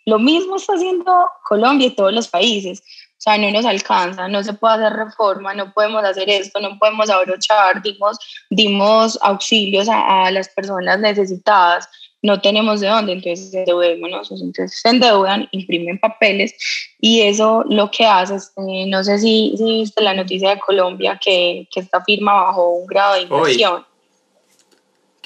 Lo 0.06 0.18
mismo 0.18 0.56
está 0.56 0.74
haciendo 0.74 1.30
Colombia 1.48 1.88
y 1.88 1.96
todos 1.96 2.14
los 2.14 2.28
países. 2.28 2.80
O 2.80 3.20
sea, 3.20 3.38
no 3.38 3.52
nos 3.52 3.66
alcanza, 3.66 4.28
no 4.28 4.44
se 4.44 4.54
puede 4.54 4.76
hacer 4.76 4.94
reforma, 4.94 5.54
no 5.54 5.74
podemos 5.74 6.04
hacer 6.04 6.30
esto, 6.30 6.60
no 6.60 6.78
podemos 6.80 7.10
abrochar, 7.10 7.82
dimos, 7.82 8.18
dimos 8.50 9.20
auxilios 9.22 9.88
a, 9.90 10.30
las 10.32 10.50
personas 10.50 11.00
necesitadas, 11.00 11.90
no 12.22 12.40
tenemos 12.40 12.80
de 12.80 12.88
dónde, 12.88 13.14
entonces 13.14 13.54
endeudémonos, 13.54 14.32
entonces 14.32 14.80
se 14.80 14.90
endeudan, 14.90 15.48
imprimen 15.52 16.00
papeles 16.00 16.54
y 17.00 17.22
eso 17.22 17.64
lo 17.68 17.90
que 17.90 18.06
hace, 18.06 18.36
es, 18.36 18.52
eh, 18.56 18.86
no 18.88 19.04
sé 19.04 19.18
si, 19.18 19.56
si, 19.58 19.64
viste 19.64 20.04
la 20.04 20.14
noticia 20.14 20.52
de 20.52 20.60
Colombia 20.60 21.20
que, 21.20 21.68
que 21.74 21.80
esta 21.80 22.04
firma 22.04 22.34
bajó 22.34 22.70
un 22.70 22.86
grado 22.86 23.16
de 23.16 23.22
inversión. 23.22 23.84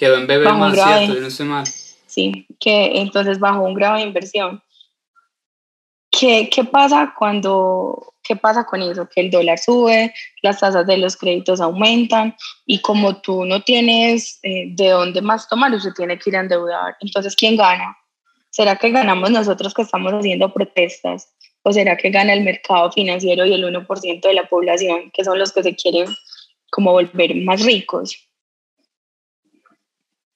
Quedó 0.01 0.15
en 0.15 0.27
bebé 0.27 0.51
más, 0.51 0.73
cierto, 0.73 1.21
no 1.21 1.27
estoy 1.27 1.45
mal. 1.45 1.65
¿Sí? 2.11 2.45
Que 2.59 2.99
entonces 2.99 3.39
bajo 3.39 3.61
un 3.61 3.73
grado 3.73 3.95
de 3.95 4.03
inversión. 4.03 4.61
¿Qué, 6.11 6.49
¿Qué, 6.53 6.65
pasa 6.65 7.13
cuando, 7.17 8.15
qué 8.21 8.35
pasa 8.35 8.65
con 8.65 8.81
eso? 8.81 9.07
Que 9.07 9.21
el 9.21 9.31
dólar 9.31 9.57
sube, 9.57 10.13
las 10.41 10.59
tasas 10.59 10.85
de 10.85 10.97
los 10.97 11.15
créditos 11.15 11.61
aumentan 11.61 12.35
y 12.65 12.81
como 12.81 13.21
tú 13.21 13.45
no 13.45 13.61
tienes 13.61 14.39
eh, 14.43 14.65
de 14.67 14.89
dónde 14.89 15.21
más 15.21 15.47
tomar, 15.47 15.73
usted 15.73 15.93
tiene 15.95 16.19
que 16.19 16.29
ir 16.29 16.35
a 16.35 16.41
endeudar. 16.41 16.97
Entonces, 16.99 17.35
¿quién 17.35 17.55
gana? 17.55 17.97
¿Será 18.49 18.75
que 18.75 18.89
ganamos 18.89 19.31
nosotros 19.31 19.73
que 19.73 19.83
estamos 19.83 20.11
haciendo 20.11 20.53
protestas? 20.53 21.33
¿O 21.63 21.71
será 21.71 21.95
que 21.95 22.09
gana 22.09 22.33
el 22.33 22.41
mercado 22.41 22.91
financiero 22.91 23.45
y 23.45 23.53
el 23.53 23.63
1% 23.63 24.21
de 24.21 24.33
la 24.33 24.49
población, 24.49 25.11
que 25.13 25.23
son 25.23 25.39
los 25.39 25.53
que 25.53 25.63
se 25.63 25.75
quieren 25.75 26.07
como 26.69 26.91
volver 26.91 27.35
más 27.35 27.63
ricos? 27.63 28.30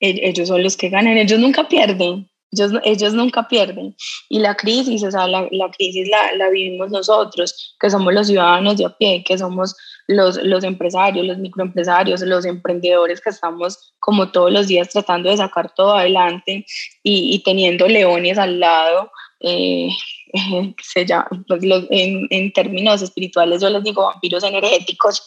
Ellos 0.10 0.48
son 0.48 0.64
los 0.64 0.78
que 0.78 0.90
ganan, 0.90 1.18
ellos 1.18 1.40
nunca 1.40 1.68
pierden, 1.68 2.30
ellos, 2.52 2.72
ellos 2.84 3.14
nunca 3.14 3.48
pierden. 3.48 3.96
Y 4.30 4.40
la 4.40 4.56
crisis, 4.56 5.04
o 5.04 5.12
sea, 5.12 5.28
la, 5.28 5.48
la 5.52 5.70
crisis 5.72 6.08
la, 6.10 6.34
la, 6.36 6.50
vivimos 6.50 6.92
nosotros, 6.92 7.76
que 7.80 7.90
somos 7.90 8.14
los 8.14 8.28
ciudadanos 8.28 8.78
de 8.78 8.86
a 8.86 8.90
pie, 8.90 9.24
que 9.24 9.38
somos 9.38 9.76
los, 10.08 10.38
los 10.44 10.64
empresarios, 10.64 11.26
los 11.26 11.38
microempresarios, 11.38 12.22
los 12.22 12.46
emprendedores 12.46 13.22
que 13.22 13.30
estamos 13.30 13.94
como 14.00 14.32
todos 14.32 14.52
los 14.52 14.68
días 14.68 14.90
tratando 14.90 15.30
de 15.30 15.38
sacar 15.38 15.74
todo 15.74 15.94
adelante 15.94 16.66
y, 17.04 17.34
y 17.36 17.40
teniendo 17.44 17.88
leones 17.88 18.38
al 18.38 18.60
lado. 18.60 19.12
Eh, 19.42 19.90
se 20.82 21.06
llama, 21.06 21.28
pues, 21.48 21.62
en, 21.64 22.28
en, 22.30 22.54
términos 22.54 23.02
espirituales 23.02 23.62
yo 23.62 23.70
les 23.70 23.84
digo 23.84 24.04
vampiros 24.04 24.44
energéticos, 24.44 25.26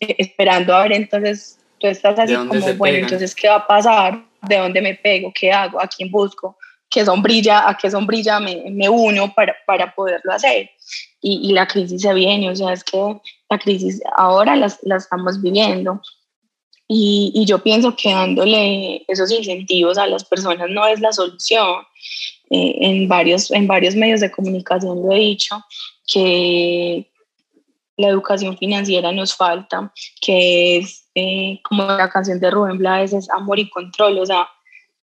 eh, 0.00 0.14
esperando 0.18 0.74
a 0.74 0.82
ver 0.82 0.92
entonces 0.92 1.57
Tú 1.78 1.86
estás 1.86 2.18
así 2.18 2.34
como, 2.34 2.74
bueno, 2.74 2.98
entonces, 2.98 3.34
¿qué 3.34 3.48
va 3.48 3.56
a 3.56 3.66
pasar? 3.66 4.24
¿De 4.42 4.56
dónde 4.56 4.80
me 4.80 4.94
pego? 4.94 5.32
¿Qué 5.34 5.52
hago? 5.52 5.80
¿A 5.80 5.86
quién 5.86 6.10
busco? 6.10 6.56
¿Qué 6.90 7.04
sombrilla, 7.04 7.68
a 7.68 7.76
qué 7.76 7.90
sombrilla 7.90 8.40
me, 8.40 8.64
me 8.70 8.88
uno 8.88 9.32
para, 9.34 9.54
para, 9.66 9.94
poderlo 9.94 10.32
hacer? 10.32 10.70
Y, 11.20 11.48
y, 11.50 11.52
la 11.52 11.66
crisis 11.66 12.00
se 12.00 12.14
viene, 12.14 12.50
o 12.50 12.56
sea, 12.56 12.72
es 12.72 12.82
que 12.82 12.98
la 13.50 13.58
crisis 13.58 14.00
ahora 14.16 14.56
la, 14.56 14.72
la 14.82 14.96
estamos 14.96 15.42
viviendo. 15.42 16.00
Y, 16.86 17.32
y, 17.34 17.44
yo 17.44 17.58
pienso 17.58 17.94
que 17.94 18.10
dándole 18.10 19.04
esos 19.08 19.30
incentivos 19.30 19.98
a 19.98 20.06
las 20.06 20.24
personas 20.24 20.70
no 20.70 20.86
es 20.86 21.00
la 21.00 21.12
solución. 21.12 21.82
Eh, 22.50 22.78
en, 22.80 23.08
varios, 23.08 23.50
en 23.50 23.66
varios 23.66 23.94
medios 23.94 24.20
de 24.20 24.30
comunicación 24.30 25.02
lo 25.02 25.12
he 25.12 25.18
dicho, 25.18 25.62
que 26.06 27.10
la 27.98 28.08
educación 28.08 28.56
financiera 28.56 29.12
nos 29.12 29.34
falta, 29.34 29.92
que 30.20 30.78
es 30.78 31.10
eh, 31.14 31.60
como 31.64 31.82
la 31.82 32.08
canción 32.08 32.38
de 32.38 32.50
Rubén 32.50 32.78
Blades, 32.78 33.12
es 33.12 33.28
amor 33.30 33.58
y 33.58 33.68
control, 33.68 34.18
o 34.18 34.24
sea, 34.24 34.48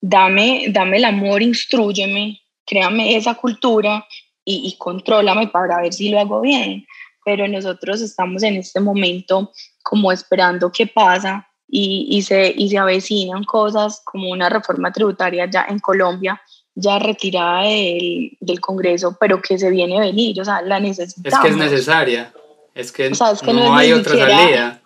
dame, 0.00 0.66
dame 0.70 0.98
el 0.98 1.04
amor, 1.04 1.42
instruyeme, 1.42 2.40
créame 2.64 3.16
esa 3.16 3.34
cultura 3.34 4.06
y, 4.44 4.68
y 4.68 4.78
contrólame 4.78 5.48
para 5.48 5.82
ver 5.82 5.92
si 5.92 6.08
lo 6.10 6.20
hago 6.20 6.40
bien. 6.40 6.86
Pero 7.24 7.48
nosotros 7.48 8.00
estamos 8.00 8.44
en 8.44 8.54
este 8.54 8.78
momento 8.78 9.52
como 9.82 10.12
esperando 10.12 10.70
qué 10.70 10.86
pasa 10.86 11.48
y, 11.68 12.06
y, 12.08 12.22
se, 12.22 12.54
y 12.56 12.68
se 12.68 12.78
avecinan 12.78 13.42
cosas 13.42 14.00
como 14.04 14.30
una 14.30 14.48
reforma 14.48 14.92
tributaria 14.92 15.50
ya 15.50 15.66
en 15.68 15.80
Colombia, 15.80 16.40
ya 16.76 17.00
retirada 17.00 17.62
del, 17.62 18.36
del, 18.38 18.60
Congreso, 18.60 19.16
pero 19.18 19.42
que 19.42 19.58
se 19.58 19.70
viene 19.70 19.96
a 19.96 20.02
venir, 20.02 20.40
o 20.40 20.44
sea, 20.44 20.62
la 20.62 20.78
necesitamos. 20.78 21.34
Es 21.34 21.40
que 21.40 21.48
es 21.48 21.56
necesaria, 21.56 22.32
es 22.76 22.92
que, 22.92 23.10
no, 23.10 23.74
hay 23.74 23.92
otra 23.92 24.16
salida. 24.16 24.82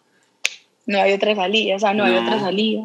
No 0.87 1.03
hay 1.03 1.13
otra 1.13 1.35
salida, 1.35 1.77
o 1.77 1.79
sea, 1.79 1.93
no, 1.93 2.05
hay 2.05 2.15
otra 2.15 2.39
salida. 2.39 2.83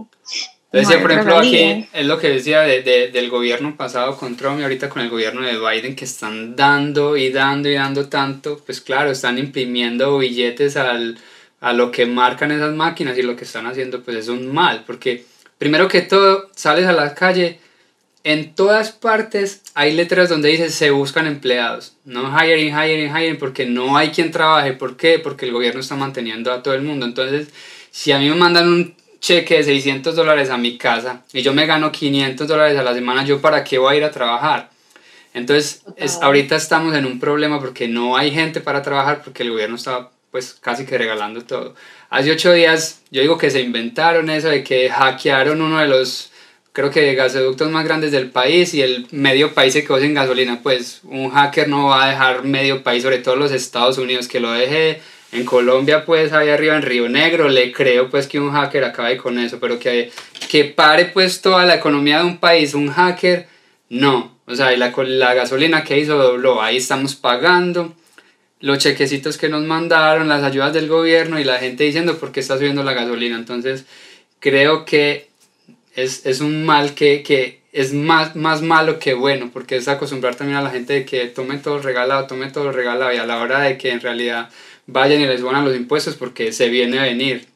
Entonces, 0.72 1.02
por 1.02 1.12
ejemplo, 1.12 1.38
aquí 1.38 1.88
es 1.94 2.06
lo 2.06 2.20
que 2.20 2.30
decía 2.30 2.62
de, 2.62 2.82
de, 2.82 3.10
del 3.10 3.30
gobierno 3.30 3.78
pasado 3.78 4.18
con 4.18 4.36
Trump 4.36 4.60
y 4.60 4.64
ahorita 4.64 4.90
con 4.90 5.04
el 5.04 5.10
gobierno 5.10 5.42
de 5.42 5.58
Biden 5.58 5.96
que 5.96 6.06
están 6.06 6.56
dando 6.56 7.16
y 7.16 7.32
dando 7.32 7.70
y 7.70 7.76
dando 7.76 8.10
tanto, 8.10 8.60
pues 8.66 8.82
claro, 8.82 9.12
están 9.12 9.38
imprimiendo 9.38 10.18
billetes 10.18 10.76
al, 10.76 11.18
a 11.62 11.72
lo 11.72 11.92
que 11.92 12.06
marcan 12.06 12.52
esas 12.52 12.74
máquinas 12.74 13.18
y 13.18 13.22
lo 13.22 13.36
que 13.36 13.46
están 13.46 13.68
haciendo 13.68 14.04
pues 14.04 14.18
es 14.18 14.28
un 14.28 14.54
mal, 14.54 14.84
porque 14.86 15.24
primero 15.58 15.88
que 15.88 16.02
todo 16.02 16.50
sales 16.56 16.88
a 16.88 16.94
la 16.94 17.14
calle, 17.14 17.60
en 18.24 18.56
todas 18.56 18.92
partes 18.92 19.62
hay 19.76 19.92
letras 19.92 20.30
donde 20.30 20.50
dice 20.50 20.70
se 20.70 20.90
buscan 20.90 21.28
empleados, 21.28 21.98
no 22.06 22.34
hiring, 22.36 22.74
hiring, 22.74 23.16
hiring, 23.16 23.38
porque 23.38 23.66
no 23.66 23.98
hay 23.98 24.10
quien 24.10 24.32
trabaje, 24.32 24.74
¿por 24.74 24.96
qué? 24.96 25.20
Porque 25.20 25.46
el 25.46 25.52
gobierno 25.52 25.82
está 25.82 25.96
manteniendo 25.96 26.52
a 26.52 26.64
todo 26.64 26.74
el 26.74 26.82
mundo, 26.82 27.06
entonces 27.06 27.50
si 27.92 28.12
a 28.14 28.20
mí 28.20 28.30
me 28.30 28.36
mandan 28.36 28.68
un 28.68 28.96
cheque 29.20 29.58
de 29.58 29.64
600 29.64 30.16
dólares 30.16 30.50
a 30.50 30.58
mi 30.58 30.78
casa 30.78 31.24
y 31.34 31.42
yo 31.42 31.54
me 31.54 31.66
gano 31.66 31.92
500 31.92 32.48
dólares 32.48 32.78
a 32.78 32.84
la 32.84 32.94
semana, 32.94 33.26
¿yo 33.26 33.42
para 33.42 33.64
qué 33.64 33.78
voy 33.78 33.96
a 33.96 33.98
ir 33.98 34.04
a 34.06 34.12
trabajar? 34.12 34.70
Entonces, 35.34 35.84
es, 35.98 36.20
ahorita 36.22 36.56
estamos 36.56 36.96
en 36.96 37.06
un 37.06 37.20
problema 37.20 37.60
porque 37.60 37.90
no 37.90 38.16
hay 38.16 38.32
gente 38.32 38.62
para 38.62 38.82
trabajar 38.82 39.22
porque 39.22 39.44
el 39.44 39.52
gobierno 39.52 39.76
está 39.76 40.10
pues 40.32 40.58
casi 40.62 40.86
que 40.86 40.98
regalando 40.98 41.42
todo. 41.42 41.76
Hace 42.10 42.32
ocho 42.32 42.54
días 42.54 43.02
yo 43.12 43.22
digo 43.22 43.38
que 43.38 43.52
se 43.52 43.60
inventaron 43.60 44.30
eso 44.30 44.48
de 44.48 44.64
que 44.64 44.90
hackearon 44.90 45.62
uno 45.62 45.80
de 45.80 45.88
los, 45.88 46.32
creo 46.76 46.92
que 46.92 47.16
gasoductos 47.16 47.72
más 47.72 47.86
grandes 47.86 48.12
del 48.12 48.30
país 48.30 48.74
y 48.74 48.82
el 48.82 49.08
medio 49.12 49.54
país 49.54 49.72
se 49.72 49.86
quedó 49.86 49.98
sin 49.98 50.14
gasolina. 50.14 50.60
Pues 50.62 51.00
un 51.06 51.30
hacker 51.32 51.70
no 51.70 51.88
va 51.88 52.04
a 52.04 52.10
dejar 52.10 52.44
medio 52.44 52.84
país, 52.84 53.02
sobre 53.02 53.20
todo 53.20 53.38
los 53.38 53.54
Estados 53.54 53.98
Unidos, 53.98 54.28
que 54.28 54.42
lo 54.42 54.52
deje 54.52 55.00
en 55.32 55.46
Colombia, 55.46 56.04
pues 56.06 56.34
ahí 56.34 56.50
arriba 56.50 56.76
en 56.76 56.82
Río 56.82 57.08
Negro, 57.08 57.48
le 57.48 57.72
creo 57.72 58.10
pues 58.10 58.28
que 58.28 58.42
un 58.42 58.52
hacker 58.52 58.84
acabe 58.84 59.16
con 59.16 59.40
eso, 59.40 59.58
pero 59.60 59.80
que, 59.80 60.12
que 60.50 60.66
pare 60.66 61.06
pues 61.06 61.42
toda 61.42 61.66
la 61.66 61.76
economía 61.76 62.20
de 62.20 62.26
un 62.26 62.38
país, 62.40 62.74
un 62.74 62.92
hacker, 62.92 63.48
no. 63.90 64.38
O 64.46 64.54
sea, 64.54 64.76
la, 64.76 64.94
la 64.98 65.34
gasolina 65.34 65.84
que 65.86 65.98
hizo 65.98 66.18
dobló, 66.18 66.62
ahí 66.62 66.78
estamos 66.78 67.16
pagando 67.16 67.96
los 68.60 68.80
chequecitos 68.80 69.38
que 69.38 69.48
nos 69.48 69.64
mandaron, 69.64 70.28
las 70.28 70.44
ayudas 70.44 70.74
del 70.74 70.90
gobierno 70.90 71.40
y 71.40 71.46
la 71.46 71.58
gente 71.58 71.86
diciendo 71.86 72.18
por 72.18 72.34
qué 72.34 72.42
está 72.42 72.58
subiendo 72.58 72.84
la 72.84 72.94
gasolina. 72.94 73.38
Entonces, 73.38 73.86
creo 74.40 74.84
que 74.86 75.30
es, 75.96 76.26
es 76.26 76.42
un 76.42 76.66
mal 76.66 76.94
que, 76.94 77.24
que, 77.24 77.62
es 77.76 77.94
más, 77.94 78.38
más 78.38 78.62
malo 78.62 79.00
que 79.00 79.14
bueno, 79.14 79.50
porque 79.52 79.76
es 79.76 79.90
acostumbrar 79.90 80.36
también 80.36 80.58
a 80.58 80.62
la 80.62 80.70
gente 80.70 80.94
de 80.94 81.06
que 81.06 81.26
tome 81.28 81.58
todo 81.58 81.80
regalado, 81.80 82.26
tome 82.26 82.50
todo 82.50 82.72
regalado 82.72 83.14
y 83.14 83.18
a 83.18 83.26
la 83.26 83.42
hora 83.42 83.60
de 83.60 83.78
que 83.78 83.92
en 83.92 84.00
realidad 84.00 84.50
vayan 84.88 85.20
y 85.20 85.26
les 85.26 85.42
suban 85.42 85.66
los 85.66 85.76
impuestos 85.76 86.16
porque 86.16 86.54
se 86.54 86.70
viene 86.70 87.00
a 87.00 87.04
venir. 87.04 87.48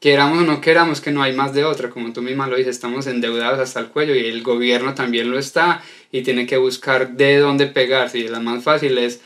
Queramos 0.00 0.38
o 0.38 0.42
no 0.42 0.60
queramos 0.60 1.00
que 1.00 1.12
no 1.12 1.22
hay 1.22 1.32
más 1.32 1.54
de 1.54 1.64
otra, 1.64 1.90
como 1.90 2.12
tú 2.12 2.22
misma 2.22 2.48
lo 2.48 2.56
dices, 2.56 2.74
estamos 2.74 3.06
endeudados 3.06 3.60
hasta 3.60 3.78
el 3.78 3.86
cuello 3.86 4.16
y 4.16 4.26
el 4.26 4.42
gobierno 4.42 4.94
también 4.94 5.30
lo 5.30 5.38
está 5.38 5.80
y 6.10 6.22
tiene 6.22 6.46
que 6.46 6.56
buscar 6.56 7.12
de 7.12 7.38
dónde 7.38 7.66
pegarse. 7.66 8.18
Y 8.18 8.26
la 8.26 8.40
más 8.40 8.64
fácil 8.64 8.98
es 8.98 9.20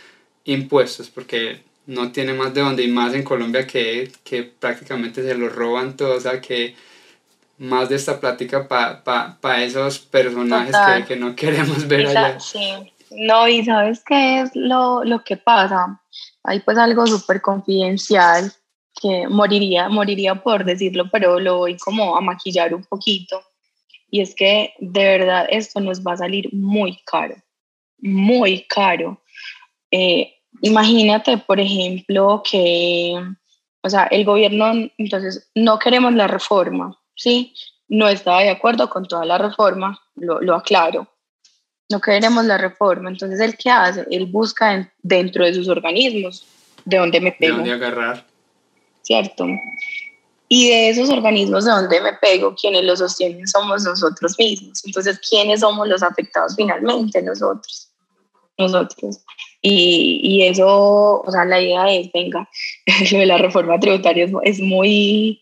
impuestos 0.45 1.09
porque 1.09 1.61
no 1.87 2.13
tiene 2.13 2.35
más 2.35 2.53
de 2.53 2.61
dónde 2.61 2.83
y 2.83 2.89
más 2.89 3.15
en 3.15 3.23
Colombia 3.23 3.67
que, 3.67 4.11
que 4.23 4.43
prácticamente 4.43 5.23
se 5.23 5.35
lo 5.35 5.49
roban 5.49 5.97
todo, 5.97 6.15
o 6.17 6.21
sea 6.21 6.43
que 6.43 6.75
más 7.63 7.89
de 7.89 7.95
esta 7.95 8.19
plática 8.19 8.67
para 8.67 9.05
pa, 9.05 9.39
pa 9.41 9.63
esos 9.63 10.01
personajes 10.01 10.75
que, 10.75 11.05
que, 11.05 11.17
no 11.17 11.37
queremos 11.37 11.87
ver 11.89 12.09
allá. 12.09 12.41
Sí. 12.41 12.59
No, 13.13 13.47
y 13.47 13.65
sabes 13.65 14.03
qué 14.05 14.41
es 14.41 14.51
lo, 14.55 15.05
lo 15.05 15.23
que 15.23 15.37
pasa. 15.37 16.01
Hay 16.43 16.61
pues 16.61 16.77
algo 16.77 17.07
súper 17.07 17.41
confidencial 17.41 18.53
que 19.01 19.29
moriría, 19.29 19.89
moriría 19.89 20.35
por 20.43 20.65
decirlo, 20.65 21.09
pero 21.11 21.39
lo 21.39 21.59
voy 21.59 21.77
como 21.77 22.17
a 22.17 22.21
maquillar 22.21 22.75
un 22.75 22.85
poquito. 22.85 23.43
Y 24.11 24.21
es 24.21 24.35
que 24.35 24.75
de 24.79 25.05
verdad 25.05 25.47
esto 25.49 25.81
nos 25.81 26.03
va 26.03 26.15
a 26.15 26.19
salir 26.19 26.53
muy 26.53 26.99
caro, 27.05 27.37
muy 27.99 28.65
caro. 28.67 29.23
Eh, 29.91 30.35
imagínate, 30.63 31.39
por 31.39 31.61
ejemplo, 31.61 32.43
que, 32.49 33.15
o 33.83 33.89
sea, 33.89 34.05
el 34.05 34.25
gobierno, 34.25 34.91
entonces, 34.99 35.49
no 35.55 35.79
queremos 35.79 36.13
la 36.15 36.27
reforma, 36.27 36.99
¿sí? 37.23 37.55
No 37.89 38.09
estaba 38.09 38.41
de 38.41 38.51
acuerdo 38.51 38.91
con 38.91 39.07
toda 39.07 39.25
la 39.25 39.39
reforma, 39.39 40.01
lo, 40.17 40.41
lo 40.41 40.57
aclaro. 40.57 41.07
No 41.89 42.01
queremos 42.01 42.45
la 42.47 42.59
reforma, 42.59 43.11
entonces, 43.11 43.39
¿el 43.39 43.57
qué 43.57 43.71
hace? 43.71 44.07
Él 44.11 44.27
busca 44.27 44.91
dentro 45.03 45.45
de 45.45 45.55
sus 45.55 45.69
organismos 45.69 46.47
de 46.85 46.97
dónde 46.97 47.21
me 47.21 47.33
pego. 47.33 47.59
De 47.59 47.71
dónde 47.71 47.73
agarrar. 47.87 48.27
¿Cierto? 49.03 49.47
Y 50.49 50.69
de 50.69 50.91
esos 50.91 51.11
organismos 51.11 51.65
de 51.65 51.71
donde 51.71 52.01
me 52.01 52.13
pego, 52.15 52.55
quienes 52.55 52.85
los 52.85 52.99
sostienen 52.99 53.47
somos 53.47 53.85
nosotros 53.85 54.37
mismos. 54.39 54.85
Entonces, 54.85 55.21
¿quiénes 55.29 55.61
somos 55.61 55.89
los 55.89 56.03
afectados 56.03 56.55
finalmente? 56.57 57.23
Nosotros. 57.23 57.89
Nosotros. 58.59 59.21
Y, 59.61 60.21
y, 60.23 60.43
eso, 60.43 61.23
o 61.23 61.31
sea, 61.31 61.45
la 61.45 61.61
idea 61.61 61.93
es, 61.93 62.11
venga, 62.13 62.49
lo 63.13 63.19
de 63.19 63.27
la 63.27 63.39
reforma 63.39 63.79
tributaria 63.79 64.29
es, 64.43 64.61
muy, 64.61 65.42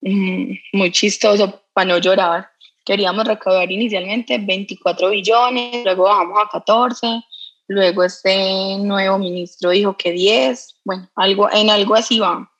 muy 0.00 0.90
chistoso 0.92 1.62
para 1.72 1.88
no 1.88 1.98
llorar. 1.98 2.48
Queríamos 2.84 3.26
recaudar 3.26 3.70
inicialmente 3.70 4.38
24 4.38 5.10
billones, 5.10 5.84
luego 5.84 6.04
bajamos 6.04 6.38
a 6.42 6.48
14, 6.48 7.22
luego 7.68 8.04
este 8.04 8.78
nuevo 8.78 9.18
ministro 9.18 9.70
dijo 9.70 9.96
que 9.96 10.12
10, 10.12 10.76
bueno, 10.84 11.08
algo, 11.14 11.50
en 11.52 11.68
algo 11.70 11.94
así 11.94 12.18
va. 12.18 12.50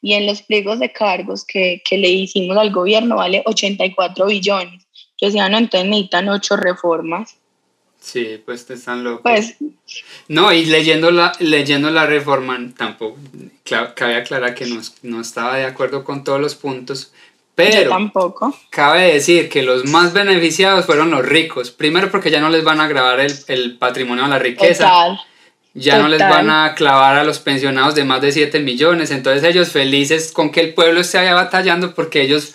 Y 0.00 0.14
en 0.14 0.26
los 0.26 0.42
pliegos 0.42 0.78
de 0.78 0.92
cargos 0.92 1.44
que, 1.44 1.82
que 1.84 1.98
le 1.98 2.08
hicimos 2.08 2.56
al 2.56 2.70
gobierno 2.70 3.16
vale 3.16 3.42
84 3.46 4.26
billones. 4.26 4.86
Yo 5.20 5.26
decía, 5.26 5.48
no, 5.48 5.58
entonces 5.58 5.88
necesitan 5.88 6.28
8 6.28 6.56
reformas. 6.56 7.36
Sí, 8.00 8.42
pues 8.44 8.66
te 8.66 8.74
están 8.74 9.04
locos. 9.04 9.22
Pues, 9.22 9.56
no, 10.28 10.52
y 10.52 10.66
leyendo 10.66 11.10
la, 11.10 11.32
leyendo 11.40 11.90
la 11.90 12.06
reforma, 12.06 12.58
tampoco, 12.76 13.18
cabe 13.64 14.16
aclarar 14.16 14.54
que 14.54 14.66
no, 14.66 14.80
no 15.02 15.20
estaba 15.20 15.56
de 15.56 15.64
acuerdo 15.64 16.04
con 16.04 16.24
todos 16.24 16.40
los 16.40 16.54
puntos, 16.54 17.12
pero 17.58 17.90
tampoco. 17.90 18.56
cabe 18.70 19.12
decir 19.12 19.48
que 19.48 19.64
los 19.64 19.84
más 19.86 20.12
beneficiados 20.12 20.86
fueron 20.86 21.10
los 21.10 21.26
ricos. 21.26 21.72
Primero 21.72 22.08
porque 22.08 22.30
ya 22.30 22.40
no 22.40 22.50
les 22.50 22.62
van 22.62 22.80
a 22.80 22.86
grabar 22.86 23.18
el, 23.18 23.34
el 23.48 23.76
patrimonio 23.78 24.24
a 24.24 24.28
la 24.28 24.38
riqueza. 24.38 25.18
Ya 25.74 25.98
no 25.98 26.08
les 26.08 26.20
van 26.20 26.50
a 26.50 26.74
clavar 26.74 27.16
a 27.16 27.24
los 27.24 27.40
pensionados 27.40 27.96
de 27.96 28.04
más 28.04 28.20
de 28.20 28.30
7 28.30 28.60
millones. 28.60 29.10
Entonces 29.10 29.42
ellos 29.42 29.70
felices 29.70 30.30
con 30.30 30.52
que 30.52 30.60
el 30.60 30.74
pueblo 30.74 31.00
esté 31.00 31.18
allá 31.18 31.34
batallando 31.34 31.94
porque 31.94 32.22
ellos 32.22 32.54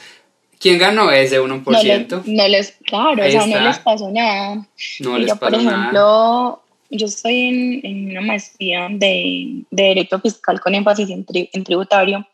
¿Quién 0.64 0.80
ganó 0.80 1.12
ese 1.12 1.42
1%? 1.42 1.66
No 1.66 1.84
les, 1.84 2.26
no 2.26 2.48
les 2.48 2.72
claro, 2.86 3.22
o 3.22 3.30
sea, 3.30 3.46
no 3.46 3.60
les 3.60 3.80
pasó 3.80 4.10
nada. 4.10 4.66
No 5.02 5.18
les 5.18 5.32
pasó 5.32 5.40
por 5.42 5.56
ejemplo, 5.56 6.64
yo 6.90 7.06
estoy 7.06 7.82
en, 7.84 8.12
una 8.12 8.22
maestría 8.22 8.88
de, 8.90 9.66
de, 9.70 9.84
Derecho 9.84 10.22
Fiscal 10.22 10.62
con 10.62 10.74
énfasis 10.74 11.10
en, 11.10 11.26
en, 11.34 11.64
tributario 11.66 12.26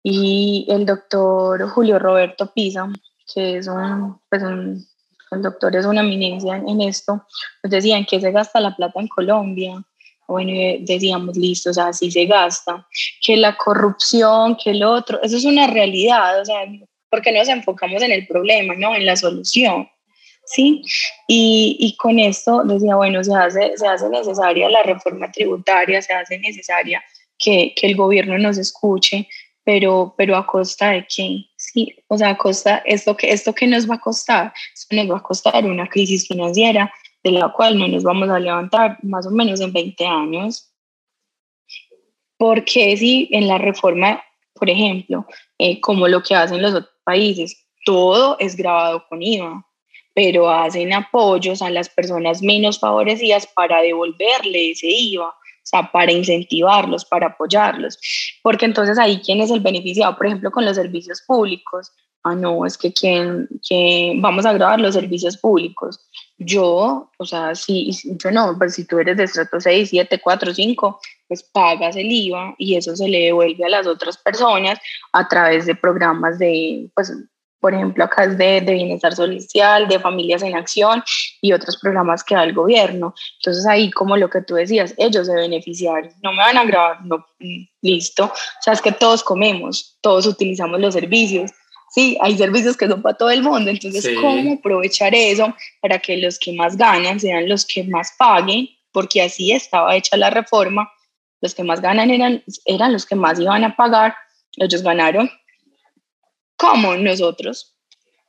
y 0.00 0.64
el 0.68 0.86
doctor 0.86 1.68
Julio 1.70 1.98
Roberto 1.98 2.52
Pisa, 2.54 2.88
que 3.34 3.56
es 3.56 3.66
un, 3.66 4.20
pues 4.28 4.44
un, 4.44 4.86
el 5.32 5.42
doctor 5.42 5.74
es 5.74 5.86
una 5.86 6.02
eminencia 6.02 6.54
en 6.54 6.80
esto, 6.82 7.26
nos 7.64 7.70
decían 7.72 8.04
que 8.04 8.20
se 8.20 8.30
gasta 8.30 8.60
la 8.60 8.76
plata 8.76 9.00
en 9.00 9.08
Colombia. 9.08 9.82
Bueno, 10.28 10.52
decíamos, 10.82 11.36
listo, 11.36 11.70
o 11.70 11.74
sea, 11.74 11.92
sí 11.92 12.12
se 12.12 12.26
gasta, 12.26 12.86
que 13.20 13.36
la 13.36 13.56
corrupción, 13.56 14.56
que 14.56 14.70
el 14.70 14.84
otro, 14.84 15.20
eso 15.20 15.36
es 15.36 15.44
una 15.44 15.66
realidad, 15.66 16.40
o 16.40 16.44
sea, 16.44 16.60
porque 17.10 17.32
nos 17.32 17.48
enfocamos 17.48 18.02
en 18.02 18.12
el 18.12 18.26
problema, 18.26 18.74
¿no? 18.74 18.94
En 18.94 19.06
la 19.06 19.16
solución. 19.16 19.88
¿Sí? 20.46 20.82
Y, 21.28 21.76
y 21.78 21.96
con 21.96 22.18
esto 22.18 22.64
decía, 22.64 22.96
bueno, 22.96 23.22
se 23.22 23.34
hace, 23.34 23.76
se 23.76 23.86
hace 23.86 24.08
necesaria 24.08 24.68
la 24.68 24.82
reforma 24.82 25.30
tributaria, 25.30 26.02
se 26.02 26.12
hace 26.12 26.38
necesaria 26.38 27.02
que, 27.38 27.72
que 27.76 27.86
el 27.86 27.94
gobierno 27.94 28.36
nos 28.38 28.58
escuche, 28.58 29.28
pero, 29.62 30.14
pero 30.16 30.36
a 30.36 30.46
costa 30.46 30.90
de 30.90 31.06
qué, 31.06 31.44
Sí, 31.56 31.94
o 32.08 32.18
sea, 32.18 32.36
costa, 32.36 32.82
esto, 32.86 33.16
que, 33.16 33.30
esto 33.30 33.54
que 33.54 33.66
nos 33.66 33.88
va 33.88 33.96
a 33.96 34.00
costar, 34.00 34.52
esto 34.74 34.96
nos 34.96 35.10
va 35.10 35.18
a 35.18 35.22
costar 35.22 35.64
una 35.64 35.86
crisis 35.88 36.26
financiera 36.26 36.92
de 37.22 37.32
la 37.32 37.52
cual 37.52 37.78
no 37.78 37.86
nos 37.86 38.02
vamos 38.02 38.28
a 38.30 38.40
levantar 38.40 38.98
más 39.02 39.26
o 39.26 39.30
menos 39.30 39.60
en 39.60 39.72
20 39.72 40.06
años. 40.06 40.72
Porque 42.38 42.96
si 42.96 43.28
en 43.30 43.46
la 43.46 43.58
reforma, 43.58 44.22
por 44.60 44.70
ejemplo, 44.70 45.26
eh, 45.58 45.80
como 45.80 46.06
lo 46.06 46.22
que 46.22 46.36
hacen 46.36 46.62
los 46.62 46.74
otros 46.74 46.94
países, 47.02 47.66
todo 47.84 48.36
es 48.38 48.54
grabado 48.54 49.04
con 49.08 49.22
IVA, 49.22 49.66
pero 50.14 50.50
hacen 50.50 50.92
apoyos 50.92 51.62
a 51.62 51.70
las 51.70 51.88
personas 51.88 52.42
menos 52.42 52.78
favorecidas 52.78 53.46
para 53.46 53.80
devolverle 53.80 54.72
ese 54.72 54.86
IVA, 54.88 55.28
o 55.28 55.34
sea, 55.64 55.90
para 55.90 56.12
incentivarlos, 56.12 57.06
para 57.06 57.28
apoyarlos. 57.28 57.98
Porque 58.42 58.66
entonces 58.66 58.98
ahí, 58.98 59.20
¿quién 59.24 59.40
es 59.40 59.50
el 59.50 59.60
beneficiado? 59.60 60.14
Por 60.16 60.26
ejemplo, 60.26 60.50
con 60.50 60.66
los 60.66 60.76
servicios 60.76 61.22
públicos. 61.26 61.90
Ah, 62.22 62.34
no, 62.34 62.66
es 62.66 62.76
que 62.76 62.92
quién, 62.92 63.48
quién 63.66 64.20
vamos 64.20 64.44
a 64.44 64.52
grabar 64.52 64.78
los 64.78 64.94
servicios 64.94 65.38
públicos 65.38 66.00
yo, 66.40 67.10
o 67.18 67.26
sea, 67.26 67.54
si, 67.54 67.92
yo 68.02 68.30
no, 68.30 68.46
pero 68.46 68.58
pues 68.58 68.74
si 68.74 68.86
tú 68.86 68.98
eres 68.98 69.18
de 69.18 69.24
estrato 69.24 69.60
6, 69.60 69.90
7, 69.90 70.20
4, 70.22 70.54
5, 70.54 71.00
pues 71.28 71.42
pagas 71.42 71.96
el 71.96 72.10
IVA 72.10 72.54
y 72.56 72.76
eso 72.76 72.96
se 72.96 73.08
le 73.08 73.26
devuelve 73.26 73.66
a 73.66 73.68
las 73.68 73.86
otras 73.86 74.16
personas 74.16 74.78
a 75.12 75.28
través 75.28 75.66
de 75.66 75.74
programas 75.74 76.38
de, 76.38 76.90
pues, 76.94 77.12
por 77.60 77.74
ejemplo, 77.74 78.04
acá 78.04 78.24
es 78.24 78.38
de, 78.38 78.62
de 78.62 78.72
bienestar 78.72 79.14
social, 79.14 79.86
de 79.86 79.98
familias 79.98 80.42
en 80.42 80.56
acción 80.56 81.04
y 81.42 81.52
otros 81.52 81.76
programas 81.76 82.24
que 82.24 82.34
da 82.34 82.44
el 82.44 82.54
gobierno. 82.54 83.14
Entonces 83.40 83.66
ahí, 83.66 83.90
como 83.90 84.16
lo 84.16 84.30
que 84.30 84.40
tú 84.40 84.54
decías, 84.54 84.94
ellos 84.96 85.26
se 85.26 85.34
beneficiaron, 85.34 86.10
no 86.22 86.32
me 86.32 86.38
van 86.38 86.56
a 86.56 86.64
grabar, 86.64 87.04
no, 87.04 87.18
mm, 87.38 87.64
listo. 87.82 88.24
O 88.24 88.62
sea, 88.62 88.72
es 88.72 88.80
que 88.80 88.92
todos 88.92 89.22
comemos, 89.22 89.98
todos 90.00 90.26
utilizamos 90.26 90.80
los 90.80 90.94
servicios 90.94 91.50
Sí, 91.90 92.16
hay 92.20 92.38
servicios 92.38 92.76
que 92.76 92.86
son 92.86 93.02
para 93.02 93.16
todo 93.16 93.30
el 93.30 93.42
mundo, 93.42 93.68
entonces 93.68 94.08
cómo 94.20 94.54
aprovechar 94.54 95.12
eso 95.12 95.52
para 95.82 95.98
que 95.98 96.16
los 96.18 96.38
que 96.38 96.52
más 96.52 96.76
ganan 96.76 97.18
sean 97.18 97.48
los 97.48 97.66
que 97.66 97.82
más 97.82 98.14
paguen, 98.16 98.68
porque 98.92 99.22
así 99.22 99.50
estaba 99.50 99.96
hecha 99.96 100.16
la 100.16 100.30
reforma, 100.30 100.88
los 101.40 101.52
que 101.52 101.64
más 101.64 101.80
ganan 101.80 102.12
eran, 102.12 102.44
eran 102.64 102.92
los 102.92 103.04
que 103.04 103.16
más 103.16 103.40
iban 103.40 103.64
a 103.64 103.74
pagar, 103.74 104.14
ellos 104.56 104.84
ganaron, 104.84 105.28
como 106.56 106.94
nosotros, 106.94 107.76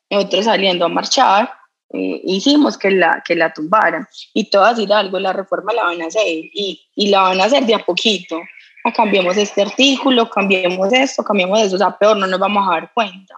nosotros 0.10 0.46
saliendo 0.46 0.86
a 0.86 0.90
marchar, 0.90 1.52
eh, 1.94 2.20
hicimos 2.24 2.80
que 2.80 2.90
la, 2.90 3.22
que 3.24 3.36
la 3.36 3.54
tumbaran. 3.54 4.08
Y 4.34 4.50
todas 4.50 4.80
ir 4.80 4.92
algo, 4.92 5.20
la 5.20 5.34
reforma 5.34 5.72
la 5.74 5.84
van 5.84 6.02
a 6.02 6.08
hacer 6.08 6.24
y, 6.26 6.82
y 6.96 7.10
la 7.10 7.22
van 7.24 7.40
a 7.40 7.44
hacer 7.44 7.64
de 7.66 7.76
a 7.76 7.86
poquito. 7.86 8.42
Ah, 8.84 8.92
cambiemos 8.92 9.38
este 9.38 9.62
artículo, 9.62 10.28
cambiemos 10.28 10.92
esto, 10.92 11.24
cambiemos 11.24 11.60
eso, 11.60 11.76
o 11.76 11.78
sea, 11.78 11.96
peor 11.96 12.18
no 12.18 12.26
nos 12.26 12.40
vamos 12.40 12.68
a 12.68 12.72
dar 12.72 12.92
cuenta 12.92 13.36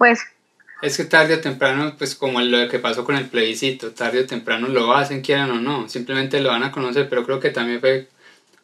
pues... 0.00 0.20
Es 0.80 0.96
que 0.96 1.04
tarde 1.04 1.34
o 1.34 1.40
temprano, 1.40 1.94
pues 1.98 2.14
como 2.14 2.40
lo 2.40 2.70
que 2.70 2.78
pasó 2.78 3.04
con 3.04 3.16
el 3.16 3.26
plebiscito, 3.26 3.90
tarde 3.90 4.20
o 4.20 4.26
temprano 4.26 4.66
lo 4.66 4.94
hacen, 4.94 5.20
quieran 5.20 5.50
o 5.50 5.60
no, 5.60 5.90
simplemente 5.90 6.40
lo 6.40 6.48
van 6.48 6.62
a 6.62 6.72
conocer, 6.72 7.06
pero 7.10 7.26
creo 7.26 7.38
que 7.38 7.50
también 7.50 7.80
fue 7.80 8.08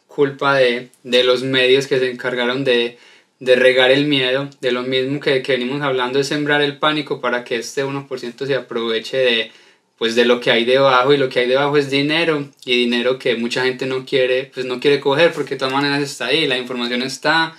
culpa 0.06 0.54
de, 0.54 0.88
de 1.02 1.24
los 1.24 1.42
medios 1.42 1.88
que 1.88 1.98
se 1.98 2.10
encargaron 2.10 2.64
de, 2.64 2.96
de 3.38 3.54
regar 3.54 3.90
el 3.90 4.06
miedo, 4.06 4.48
de 4.62 4.72
lo 4.72 4.82
mismo 4.82 5.20
que, 5.20 5.42
que, 5.42 5.52
venimos 5.52 5.82
hablando, 5.82 6.16
de 6.16 6.24
sembrar 6.24 6.62
el 6.62 6.78
pánico 6.78 7.20
para 7.20 7.44
que 7.44 7.56
este 7.56 7.84
1% 7.84 8.46
se 8.46 8.54
aproveche 8.54 9.18
de, 9.18 9.52
pues 9.98 10.14
de 10.14 10.24
lo 10.24 10.40
que 10.40 10.50
hay 10.50 10.64
debajo 10.64 11.12
y 11.12 11.18
lo 11.18 11.28
que 11.28 11.40
hay 11.40 11.48
debajo 11.48 11.76
es 11.76 11.90
dinero 11.90 12.48
y 12.64 12.78
dinero 12.78 13.18
que 13.18 13.36
mucha 13.36 13.62
gente 13.62 13.84
no 13.84 14.06
quiere, 14.06 14.50
pues 14.54 14.64
no 14.64 14.80
quiere 14.80 15.00
coger 15.00 15.34
porque 15.34 15.56
de 15.56 15.58
todas 15.58 15.74
maneras 15.74 16.02
está 16.02 16.28
ahí, 16.28 16.46
la 16.46 16.56
información 16.56 17.02
está, 17.02 17.54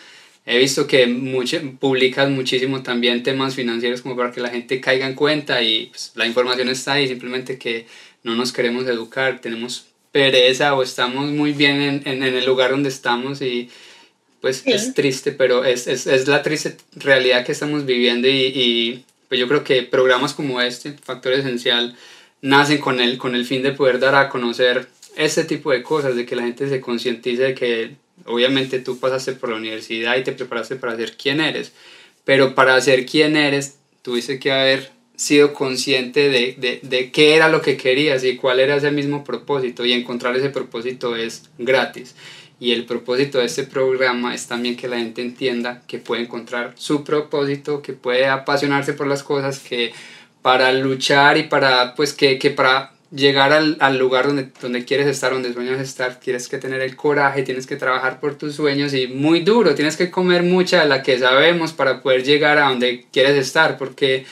He 0.49 0.57
visto 0.57 0.87
que 0.87 1.07
mucho, 1.07 1.59
publicas 1.77 2.29
muchísimo 2.29 2.81
también 2.81 3.21
temas 3.21 3.53
financieros 3.53 4.01
como 4.01 4.15
para 4.15 4.31
que 4.31 4.39
la 4.39 4.49
gente 4.49 4.79
caiga 4.79 5.05
en 5.05 5.13
cuenta 5.13 5.61
y 5.61 5.87
pues, 5.87 6.13
la 6.15 6.25
información 6.25 6.69
está 6.69 6.93
ahí, 6.93 7.05
simplemente 7.05 7.57
que 7.57 7.85
no 8.23 8.33
nos 8.33 8.53
queremos 8.53 8.87
educar, 8.87 9.41
tenemos 9.41 9.87
pereza 10.13 10.73
o 10.73 10.83
estamos 10.83 11.29
muy 11.31 11.51
bien 11.51 11.81
en, 11.81 12.01
en, 12.05 12.23
el 12.23 12.45
lugar 12.45 12.71
donde 12.71 12.87
estamos 12.87 13.41
y 13.41 13.69
pues 14.39 14.63
es 14.65 14.93
triste, 14.93 15.33
pero 15.33 15.65
es, 15.65 15.85
es, 15.85 16.07
es, 16.07 16.29
la 16.29 16.41
triste 16.43 16.77
realidad 16.95 17.45
que 17.45 17.51
estamos 17.51 17.85
viviendo 17.85 18.29
y, 18.29 18.45
y, 18.55 19.03
pues 19.27 19.41
yo 19.41 19.49
creo 19.49 19.65
que 19.65 19.83
programas 19.83 20.33
como 20.33 20.61
este, 20.61 20.93
Factor 20.93 21.33
Esencial, 21.33 21.97
nacen 22.41 22.77
con 22.77 23.01
el, 23.01 23.17
con 23.17 23.35
el 23.35 23.43
fin 23.43 23.63
de 23.63 23.73
poder 23.73 23.99
dar 23.99 24.15
a 24.15 24.29
conocer 24.29 24.87
este 25.17 25.43
tipo 25.43 25.71
de 25.71 25.83
cosas, 25.83 26.15
de 26.15 26.25
que 26.25 26.37
la 26.37 26.43
gente 26.43 26.69
se 26.69 26.79
concientice 26.79 27.43
de 27.43 27.53
que 27.53 28.06
obviamente 28.25 28.79
tú 28.79 28.99
pasaste 28.99 29.33
por 29.33 29.49
la 29.49 29.55
universidad 29.55 30.17
y 30.17 30.23
te 30.23 30.31
preparaste 30.31 30.75
para 30.75 30.95
ser 30.95 31.17
quien 31.17 31.41
eres, 31.41 31.73
pero 32.25 32.55
para 32.55 32.79
ser 32.81 33.05
quien 33.05 33.35
eres 33.35 33.77
tuviste 34.01 34.39
que 34.39 34.51
haber 34.51 34.91
sido 35.15 35.53
consciente 35.53 36.29
de, 36.29 36.55
de, 36.57 36.79
de, 36.83 37.11
qué 37.11 37.35
era 37.35 37.49
lo 37.49 37.61
que 37.61 37.75
querías 37.75 38.23
y 38.23 38.35
cuál 38.35 38.59
era 38.59 38.75
ese 38.75 38.91
mismo 38.91 39.23
propósito 39.23 39.83
y 39.83 39.93
encontrar 39.93 40.35
ese 40.35 40.49
propósito 40.49 41.15
es 41.15 41.49
gratis. 41.57 42.15
Y 42.59 42.71
el 42.71 42.85
propósito 42.85 43.39
de 43.39 43.45
este 43.45 43.63
programa 43.63 44.33
es 44.33 44.47
también 44.47 44.75
que 44.75 44.87
la 44.87 44.97
gente 44.97 45.21
entienda 45.21 45.83
que 45.87 45.99
puede 45.99 46.23
encontrar 46.23 46.73
su 46.75 47.03
propósito, 47.03 47.81
que 47.81 47.93
puede 47.93 48.27
apasionarse 48.27 48.93
por 48.93 49.07
las 49.07 49.23
cosas, 49.23 49.59
que 49.59 49.91
para 50.41 50.71
luchar 50.71 51.37
y 51.37 51.43
para, 51.43 51.93
pues, 51.95 52.13
que, 52.13 52.39
que 52.39 52.49
para 52.49 52.93
llegar 53.11 53.53
al, 53.53 53.77
al, 53.79 53.97
lugar 53.97 54.27
donde, 54.27 54.49
donde 54.61 54.85
quieres 54.85 55.07
estar, 55.07 55.31
donde 55.31 55.53
sueñas 55.53 55.79
estar, 55.79 56.19
tienes 56.19 56.47
que 56.49 56.57
tener 56.57 56.81
el 56.81 56.95
coraje, 56.95 57.43
tienes 57.43 57.65
que 57.65 57.75
trabajar 57.75 58.19
por 58.19 58.35
tus 58.35 58.55
sueños 58.55 58.93
y 58.93 59.07
muy 59.07 59.41
duro, 59.41 59.75
tienes 59.75 59.95
que 59.95 60.11
comer 60.11 60.43
mucha 60.43 60.81
de 60.81 60.89
la 60.89 61.03
que 61.03 61.17
sabemos 61.17 61.73
para 61.73 62.01
poder 62.01 62.23
llegar 62.23 62.57
a 62.57 62.69
donde 62.69 63.05
quieres 63.11 63.37
estar, 63.37 63.77
porque 63.77 64.25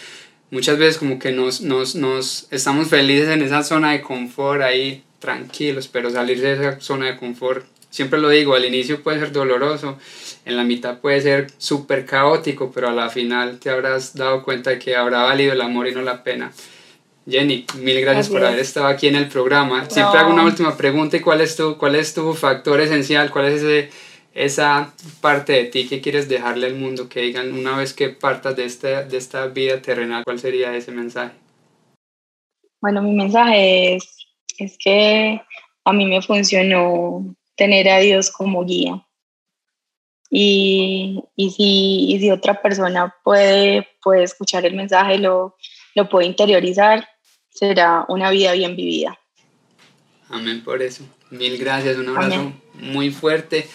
muchas 0.51 0.78
veces 0.78 0.97
como 0.97 1.19
que 1.19 1.32
nos, 1.32 1.61
nos, 1.61 1.95
nos 1.95 2.47
estamos 2.51 2.88
felices 2.89 3.30
en 3.30 3.41
esa 3.41 3.63
zona 3.63 3.91
de 3.91 4.01
confort 4.01 4.61
ahí 4.61 5.03
tranquilos, 5.19 5.88
pero 5.88 6.09
salir 6.09 6.41
de 6.41 6.53
esa 6.53 6.80
zona 6.80 7.07
de 7.07 7.17
confort, 7.17 7.65
siempre 7.89 8.19
lo 8.19 8.30
digo, 8.30 8.55
al 8.55 8.65
inicio 8.65 9.01
puede 9.01 9.19
ser 9.19 9.32
doloroso, 9.32 9.97
en 10.45 10.57
la 10.57 10.63
mitad 10.63 10.99
puede 10.99 11.21
ser 11.21 11.47
súper 11.57 12.05
caótico, 12.05 12.71
pero 12.73 12.89
a 12.89 12.93
la 12.93 13.09
final 13.09 13.59
te 13.59 13.69
habrás 13.69 14.15
dado 14.15 14.43
cuenta 14.43 14.71
de 14.71 14.80
que 14.80 14.95
habrá 14.95 15.23
valido 15.23 15.53
el 15.53 15.61
amor 15.61 15.88
y 15.88 15.93
no 15.93 16.01
la 16.01 16.23
pena. 16.23 16.51
Jenny, 17.28 17.65
mil 17.80 17.99
gracias 18.01 18.30
por 18.30 18.45
haber 18.45 18.59
estado 18.59 18.86
aquí 18.86 19.07
en 19.07 19.15
el 19.15 19.28
programa. 19.28 19.89
Siempre 19.89 20.19
hago 20.19 20.32
una 20.32 20.43
última 20.43 20.78
pregunta. 20.78 21.19
cuál 21.23 21.41
es 21.41 21.55
tu, 21.55 21.78
cuál 21.78 21.95
es 21.95 22.13
tu 22.13 22.34
factor 22.34 22.80
esencial? 22.82 23.32
¿Cuál 23.32 23.45
es 23.45 23.63
ese, 23.63 23.89
esa 24.34 24.93
parte 25.21 25.53
de 25.53 25.65
ti 25.65 25.88
que 25.88 26.01
quieres 26.01 26.30
dejarle 26.30 26.67
al 26.67 26.76
mundo? 26.76 27.09
Que 27.09 27.21
digan 27.21 27.51
una 27.53 27.78
vez 27.78 27.93
que 27.93 28.09
partas 28.09 28.55
de 28.55 28.65
esta, 28.65 29.03
de 29.03 29.17
esta 29.17 29.47
vida 29.47 29.82
terrenal, 29.82 30.23
¿cuál 30.23 30.38
sería 30.38 30.76
ese 30.76 30.91
mensaje? 30.91 31.34
Bueno, 32.80 33.01
mi 33.01 33.13
mensaje 33.13 33.95
es, 33.95 34.28
es 34.59 34.78
que 34.78 35.41
a 35.84 35.93
mí 35.93 36.05
me 36.05 36.21
funcionó 36.21 37.36
tener 37.55 37.89
a 37.89 37.97
Dios 37.99 38.30
como 38.30 38.63
guía. 38.65 39.03
Y, 40.30 41.23
y, 41.36 41.49
si, 41.49 42.13
y 42.13 42.19
si 42.19 42.30
otra 42.30 42.61
persona 42.61 43.15
puede, 43.23 43.88
puede 44.03 44.23
escuchar 44.23 44.65
el 44.65 44.76
mensaje, 44.76 45.17
lo, 45.17 45.55
lo 45.95 46.09
puede 46.09 46.28
interiorizar, 46.28 47.07
será 47.56 48.06
una 48.10 48.30
vida 48.30 48.51
bien 48.51 48.76
vivida. 48.76 49.18
Amén 50.30 50.62
por 50.64 50.82
eso. 50.82 51.03
Mil 51.32 51.58
gracias, 51.58 51.97
un 51.97 52.10
abrazo 52.10 52.53
muy 52.74 53.10
fuerte. 53.12 53.68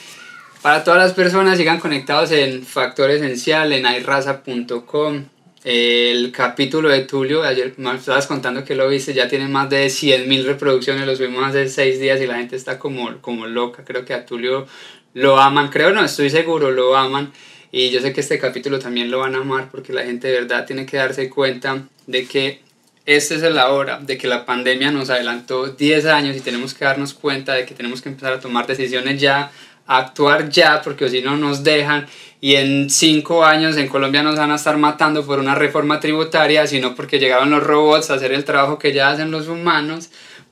Para 0.62 0.84
todas 0.84 1.00
las 1.00 1.14
personas, 1.14 1.56
sigan 1.56 1.80
conectados 1.80 2.30
en 2.32 2.62
Factor 2.62 3.10
Esencial, 3.10 3.72
en 3.72 3.86
airaza.com. 3.86 5.24
El 5.64 6.32
capítulo 6.32 6.88
de 6.90 7.00
Tulio, 7.00 7.42
ayer 7.42 7.74
me 7.78 7.94
estabas 7.94 8.26
contando 8.26 8.64
que 8.64 8.74
lo 8.74 8.88
viste, 8.88 9.14
ya 9.14 9.28
tiene 9.28 9.48
más 9.48 9.68
de 9.70 9.86
100.000 9.86 10.44
reproducciones, 10.44 11.06
los 11.06 11.18
vimos 11.18 11.44
hace 11.44 11.68
6 11.68 12.00
días 12.00 12.20
y 12.20 12.26
la 12.26 12.36
gente 12.36 12.56
está 12.56 12.78
como, 12.78 13.20
como 13.20 13.46
loca. 13.46 13.84
Creo 13.84 14.04
que 14.04 14.12
a 14.12 14.26
Tulio 14.26 14.66
lo 15.14 15.38
aman, 15.38 15.68
creo 15.68 15.90
no, 15.92 16.04
estoy 16.04 16.28
seguro, 16.28 16.70
lo 16.70 16.96
aman. 16.96 17.32
Y 17.72 17.90
yo 17.90 18.00
sé 18.00 18.12
que 18.12 18.20
este 18.20 18.38
capítulo 18.38 18.78
también 18.78 19.10
lo 19.10 19.20
van 19.20 19.34
a 19.34 19.38
amar 19.38 19.68
porque 19.70 19.92
la 19.92 20.02
gente 20.02 20.28
de 20.28 20.40
verdad 20.40 20.66
tiene 20.66 20.84
que 20.84 20.98
darse 20.98 21.30
cuenta 21.30 21.84
de 22.06 22.26
que 22.26 22.60
esta 23.06 23.34
es 23.34 23.42
la 23.42 23.70
hora, 23.70 23.98
de 23.98 24.18
que 24.18 24.28
la 24.28 24.44
pandemia 24.44 24.90
nos 24.90 25.10
adelantó 25.10 25.68
10 25.68 26.06
años 26.06 26.36
y 26.36 26.40
tenemos 26.40 26.74
que 26.74 26.84
darnos 26.84 27.14
cuenta 27.14 27.54
de 27.54 27.64
que 27.64 27.74
tenemos 27.74 28.02
que 28.02 28.08
empezar 28.08 28.32
a 28.32 28.40
tomar 28.40 28.66
decisiones 28.66 29.20
ya, 29.20 29.50
a 29.86 29.98
actuar 29.98 30.48
ya, 30.50 30.82
porque 30.82 31.08
si 31.08 31.20
no 31.22 31.36
nos 31.36 31.64
dejan 31.64 32.06
y 32.40 32.54
en 32.54 32.88
5 32.90 33.44
años 33.44 33.76
en 33.76 33.88
Colombia 33.88 34.22
nos 34.22 34.36
van 34.36 34.50
a 34.50 34.56
estar 34.56 34.76
matando 34.76 35.26
por 35.26 35.38
una 35.38 35.54
reforma 35.54 35.98
tributaria, 35.98 36.66
sino 36.66 36.94
porque 36.94 37.18
llegaron 37.18 37.50
los 37.50 37.62
robots 37.62 38.10
a 38.10 38.14
hacer 38.14 38.32
el 38.32 38.44
trabajo 38.44 38.78
que 38.78 38.92
ya 38.92 39.10
hacen 39.10 39.30
los 39.30 39.48
humanos 39.48 40.10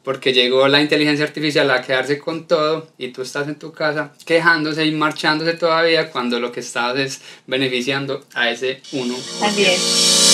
porque 0.08 0.32
llegó 0.32 0.66
la 0.68 0.80
inteligencia 0.80 1.26
artificial 1.26 1.70
a 1.70 1.82
quedarse 1.82 2.18
con 2.18 2.46
todo 2.46 2.88
y 2.96 3.08
tú 3.08 3.20
estás 3.20 3.46
en 3.46 3.56
tu 3.56 3.72
casa 3.72 4.12
quejándose 4.24 4.86
y 4.86 4.92
marchándose 4.92 5.52
todavía 5.52 6.10
cuando 6.10 6.40
lo 6.40 6.50
que 6.50 6.60
estás 6.60 6.98
es 6.98 7.20
beneficiando 7.46 8.24
a 8.32 8.50
ese 8.50 8.80
uno. 8.92 9.14
Así 9.42 9.66
es. 9.66 10.27